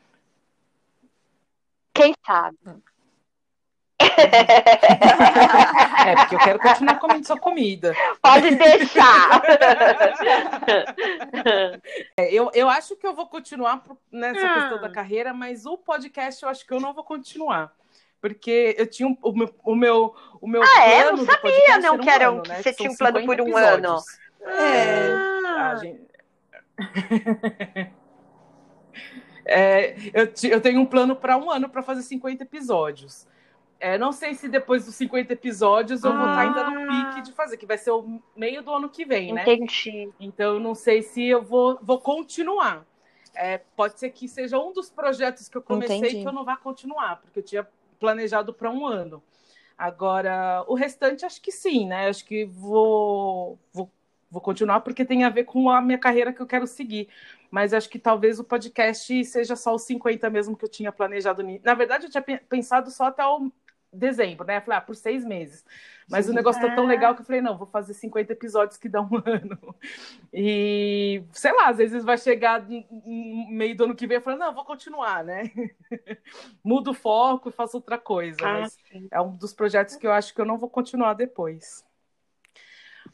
Quem 1.93 2.15
sabe? 2.25 2.59
É, 6.07 6.17
porque 6.17 6.35
eu 6.35 6.39
quero 6.39 6.59
continuar 6.59 6.99
comendo 6.99 7.27
sua 7.27 7.39
comida. 7.39 7.95
Pode 8.21 8.55
deixar. 8.55 9.43
É, 12.17 12.33
eu, 12.33 12.51
eu 12.55 12.69
acho 12.69 12.97
que 12.97 13.07
eu 13.07 13.15
vou 13.15 13.27
continuar 13.27 13.83
nessa 14.11 14.41
questão 14.55 14.81
da 14.81 14.91
carreira, 14.91 15.33
mas 15.33 15.67
o 15.67 15.77
podcast 15.79 16.43
eu 16.43 16.49
acho 16.49 16.67
que 16.67 16.73
eu 16.73 16.81
não 16.81 16.93
vou 16.93 17.05
continuar. 17.05 17.73
Porque 18.21 18.75
eu 18.79 18.87
tinha 18.87 19.09
um, 19.09 19.17
o 19.21 19.33
meu, 19.33 19.55
o 19.65 19.75
meu, 19.75 20.15
o 20.41 20.49
meu 20.49 20.63
ah, 20.63 20.89
é? 20.89 21.05
Eu 21.05 21.17
não 21.17 21.25
sabia, 21.27 21.79
não, 21.79 21.99
que, 21.99 22.09
era 22.09 22.31
um, 22.31 22.37
ano, 22.37 22.43
que 22.43 22.49
né? 22.49 22.63
você 22.63 22.73
tinha 22.73 22.91
um 22.91 22.97
plano 22.97 23.25
por 23.25 23.41
um 23.41 23.49
episódios. 23.49 24.05
ano. 24.41 24.51
É. 24.51 25.13
Ah. 25.47 25.77
Gente... 25.77 26.01
é, 29.45 29.95
eu, 30.13 30.33
eu 30.51 30.61
tenho 30.61 30.81
um 30.81 30.87
plano 30.87 31.15
para 31.15 31.37
um 31.37 31.51
ano 31.51 31.69
para 31.69 31.83
fazer 31.83 32.03
50 32.03 32.45
episódios. 32.45 33.27
É, 33.85 33.99
não 33.99 34.13
sei 34.13 34.33
se 34.33 34.49
depois 34.49 34.87
dos 34.87 34.95
50 34.95 35.35
episódios 35.35 36.05
eu 36.05 36.11
ah. 36.11 36.17
vou 36.17 36.27
estar 36.27 36.41
ainda 36.41 36.71
no 36.71 36.91
ah. 36.91 37.13
pique 37.13 37.21
de 37.21 37.33
fazer, 37.33 37.59
que 37.59 37.67
vai 37.67 37.77
ser 37.77 37.91
o 37.91 38.19
meio 38.35 38.63
do 38.63 38.73
ano 38.73 38.89
que 38.89 39.05
vem, 39.05 39.35
né? 39.35 39.43
Entendi. 39.43 40.09
Então, 40.19 40.59
não 40.59 40.75
sei 40.75 41.03
se 41.03 41.23
eu 41.23 41.43
vou, 41.43 41.79
vou 41.83 42.01
continuar. 42.01 42.87
É, 43.35 43.59
pode 43.59 44.01
ser 44.01 44.09
que 44.09 44.27
seja 44.27 44.59
um 44.59 44.73
dos 44.73 44.89
projetos 44.89 45.51
que 45.51 45.57
eu 45.59 45.61
comecei 45.61 45.99
Entendi. 45.99 46.23
que 46.23 46.27
eu 46.27 46.33
não 46.33 46.47
vá 46.47 46.57
continuar, 46.57 47.21
porque 47.21 47.41
eu 47.41 47.43
tinha 47.43 47.69
planejado 48.01 48.55
para 48.55 48.71
um 48.71 48.87
ano. 48.87 49.23
Agora, 49.77 50.65
o 50.67 50.73
restante 50.73 51.27
acho 51.27 51.43
que 51.43 51.53
sim, 51.53 51.87
né? 51.87 52.09
Acho 52.09 52.25
que 52.25 52.47
vou, 52.47 53.59
vou, 53.71 53.91
vou 54.31 54.41
continuar 54.41 54.81
porque 54.81 55.05
tem 55.05 55.25
a 55.25 55.29
ver 55.29 55.45
com 55.45 55.69
a 55.69 55.83
minha 55.83 55.99
carreira 55.99 56.33
que 56.33 56.41
eu 56.41 56.47
quero 56.47 56.67
seguir. 56.67 57.07
Mas 57.51 57.75
acho 57.75 57.91
que 57.91 57.99
talvez 57.99 58.41
o 58.41 58.45
podcast 58.45 59.27
seja 59.27 59.55
só 59.55 59.75
os 59.75 59.83
50 59.83 60.31
mesmo 60.31 60.57
que 60.57 60.65
eu 60.65 60.71
tinha 60.71 60.91
planejado. 60.91 61.43
Na 61.63 61.75
verdade, 61.75 62.07
eu 62.07 62.11
tinha 62.11 62.23
pensado 62.49 62.91
só 62.91 63.05
até 63.05 63.23
o 63.27 63.53
dezembro, 63.95 64.47
né? 64.47 64.59
Eu 64.59 64.63
falei, 64.63 64.79
ah, 64.79 64.81
por 64.81 64.95
seis 64.97 65.25
meses. 65.25 65.65
Mas 66.09 66.27
Sim. 66.27 66.33
o 66.33 66.35
negócio 66.35 66.61
tá 66.61 66.75
tão 66.75 66.87
legal 66.87 67.15
que 67.15 67.23
eu 67.23 67.25
falei, 67.25 67.41
não, 67.41 67.57
vou 67.57 67.67
fazer 67.67 67.95
50 67.95 68.33
episódios 68.33 68.77
que 68.77 68.89
dá 68.89 69.01
um 69.01 69.09
ano. 69.25 69.75
E, 70.33 71.23
sei 71.33 71.53
lá, 71.53 71.69
às 71.69 71.79
vezes 71.79 72.05
vai 72.05 72.19
chegar 72.19 72.63
no 72.69 73.49
meio 73.51 73.77
do 73.77 73.85
ano 73.85 73.95
que 73.95 74.07
vem 74.07 74.19
e 74.19 74.21
falar, 74.21 74.37
não, 74.37 74.55
vou 74.55 74.65
continuar, 74.65 75.25
né? 75.25 75.51
Mudo 76.63 76.91
o 76.91 76.95
foco 76.95 77.49
e 77.49 77.53
faço 77.53 77.77
outra 77.77 77.97
coisa. 77.97 78.39
Ah, 78.43 78.61
mas 78.61 78.79
sim. 78.91 79.09
é 79.11 79.21
um 79.21 79.35
dos 79.37 79.53
projetos 79.53 79.97
que 79.97 80.07
eu 80.07 80.13
acho 80.13 80.35
que 80.35 80.41
eu 80.41 80.47
não 80.47 80.59
vou 80.59 80.69
continuar 80.69 81.15
depois. 81.15 81.85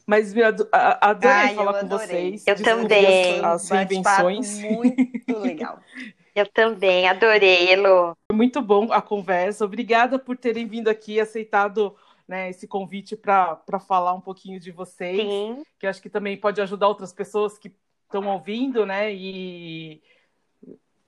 Mas 0.05 0.33
adorei 0.33 1.29
Ai, 1.31 1.55
falar 1.55 1.79
com 1.79 1.87
vocês. 1.87 2.45
Eu 2.47 2.61
também. 2.61 3.43
As 3.43 3.69
reinvenções. 3.69 4.59
Muito 4.59 5.39
legal. 5.39 5.79
Eu 6.33 6.47
também, 6.47 7.07
adorei, 7.07 7.73
Elo. 7.73 8.15
Muito 8.31 8.61
bom 8.61 8.91
a 8.91 9.01
conversa. 9.01 9.65
Obrigada 9.65 10.17
por 10.17 10.37
terem 10.37 10.65
vindo 10.65 10.87
aqui, 10.87 11.19
aceitado 11.19 11.95
né, 12.27 12.49
esse 12.49 12.67
convite 12.67 13.17
para 13.17 13.79
falar 13.85 14.13
um 14.13 14.21
pouquinho 14.21 14.59
de 14.59 14.71
vocês. 14.71 15.17
Sim. 15.17 15.63
Que 15.77 15.87
acho 15.87 16.01
que 16.01 16.09
também 16.09 16.37
pode 16.37 16.61
ajudar 16.61 16.87
outras 16.87 17.11
pessoas 17.11 17.57
que 17.57 17.73
estão 18.05 18.25
ouvindo, 18.27 18.85
né? 18.85 19.13
E 19.13 20.01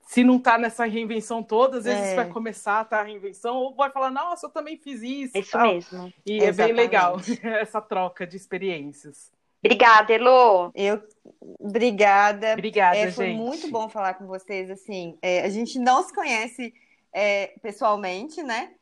se 0.06 0.22
não 0.22 0.36
está 0.36 0.58
nessa 0.58 0.84
reinvenção 0.84 1.42
toda, 1.42 1.78
às 1.78 1.84
vezes 1.84 2.12
é. 2.12 2.14
vai 2.14 2.28
começar 2.28 2.80
a 2.80 2.84
tá 2.84 3.00
a 3.00 3.02
reinvenção, 3.02 3.56
ou 3.56 3.74
vai 3.74 3.90
falar, 3.90 4.10
nossa, 4.10 4.46
eu 4.46 4.50
também 4.50 4.76
fiz 4.76 5.02
isso. 5.02 5.36
Isso 5.36 5.50
tal. 5.50 5.74
mesmo. 5.74 6.12
E 6.26 6.36
Exatamente. 6.36 6.60
é 6.60 6.66
bem 6.66 6.72
legal 6.74 7.16
essa 7.42 7.80
troca 7.80 8.26
de 8.26 8.36
experiências. 8.36 9.32
Obrigada, 9.64 10.12
Elo. 10.12 10.70
Eu, 10.74 11.02
obrigada. 11.58 12.52
Obrigada, 12.52 12.98
é, 12.98 13.10
foi 13.10 13.28
gente. 13.28 13.38
muito 13.38 13.70
bom 13.70 13.88
falar 13.88 14.12
com 14.14 14.26
vocês. 14.26 14.70
Assim, 14.70 15.16
é, 15.22 15.40
a 15.40 15.48
gente 15.48 15.78
não 15.78 16.02
se 16.02 16.14
conhece 16.14 16.74
é, 17.10 17.54
pessoalmente, 17.62 18.42
né? 18.42 18.72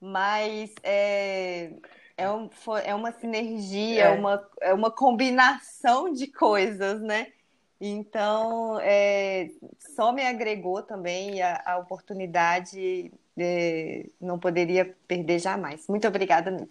Mas 0.00 0.72
é, 0.82 1.72
é, 2.16 2.30
um, 2.30 2.48
é 2.82 2.94
uma 2.94 3.12
sinergia, 3.12 4.04
é. 4.04 4.10
Uma, 4.10 4.48
é 4.62 4.72
uma 4.72 4.90
combinação 4.90 6.10
de 6.10 6.26
coisas, 6.26 7.02
né? 7.02 7.26
Então, 7.78 8.78
é, 8.80 9.50
só 9.94 10.12
me 10.12 10.22
agregou 10.22 10.82
também 10.82 11.42
a, 11.42 11.62
a 11.66 11.78
oportunidade, 11.78 13.12
é, 13.38 14.06
não 14.18 14.38
poderia 14.38 14.96
perder 15.06 15.38
jamais. 15.38 15.86
Muito 15.86 16.08
obrigada 16.08 16.50
mesmo. 16.50 16.70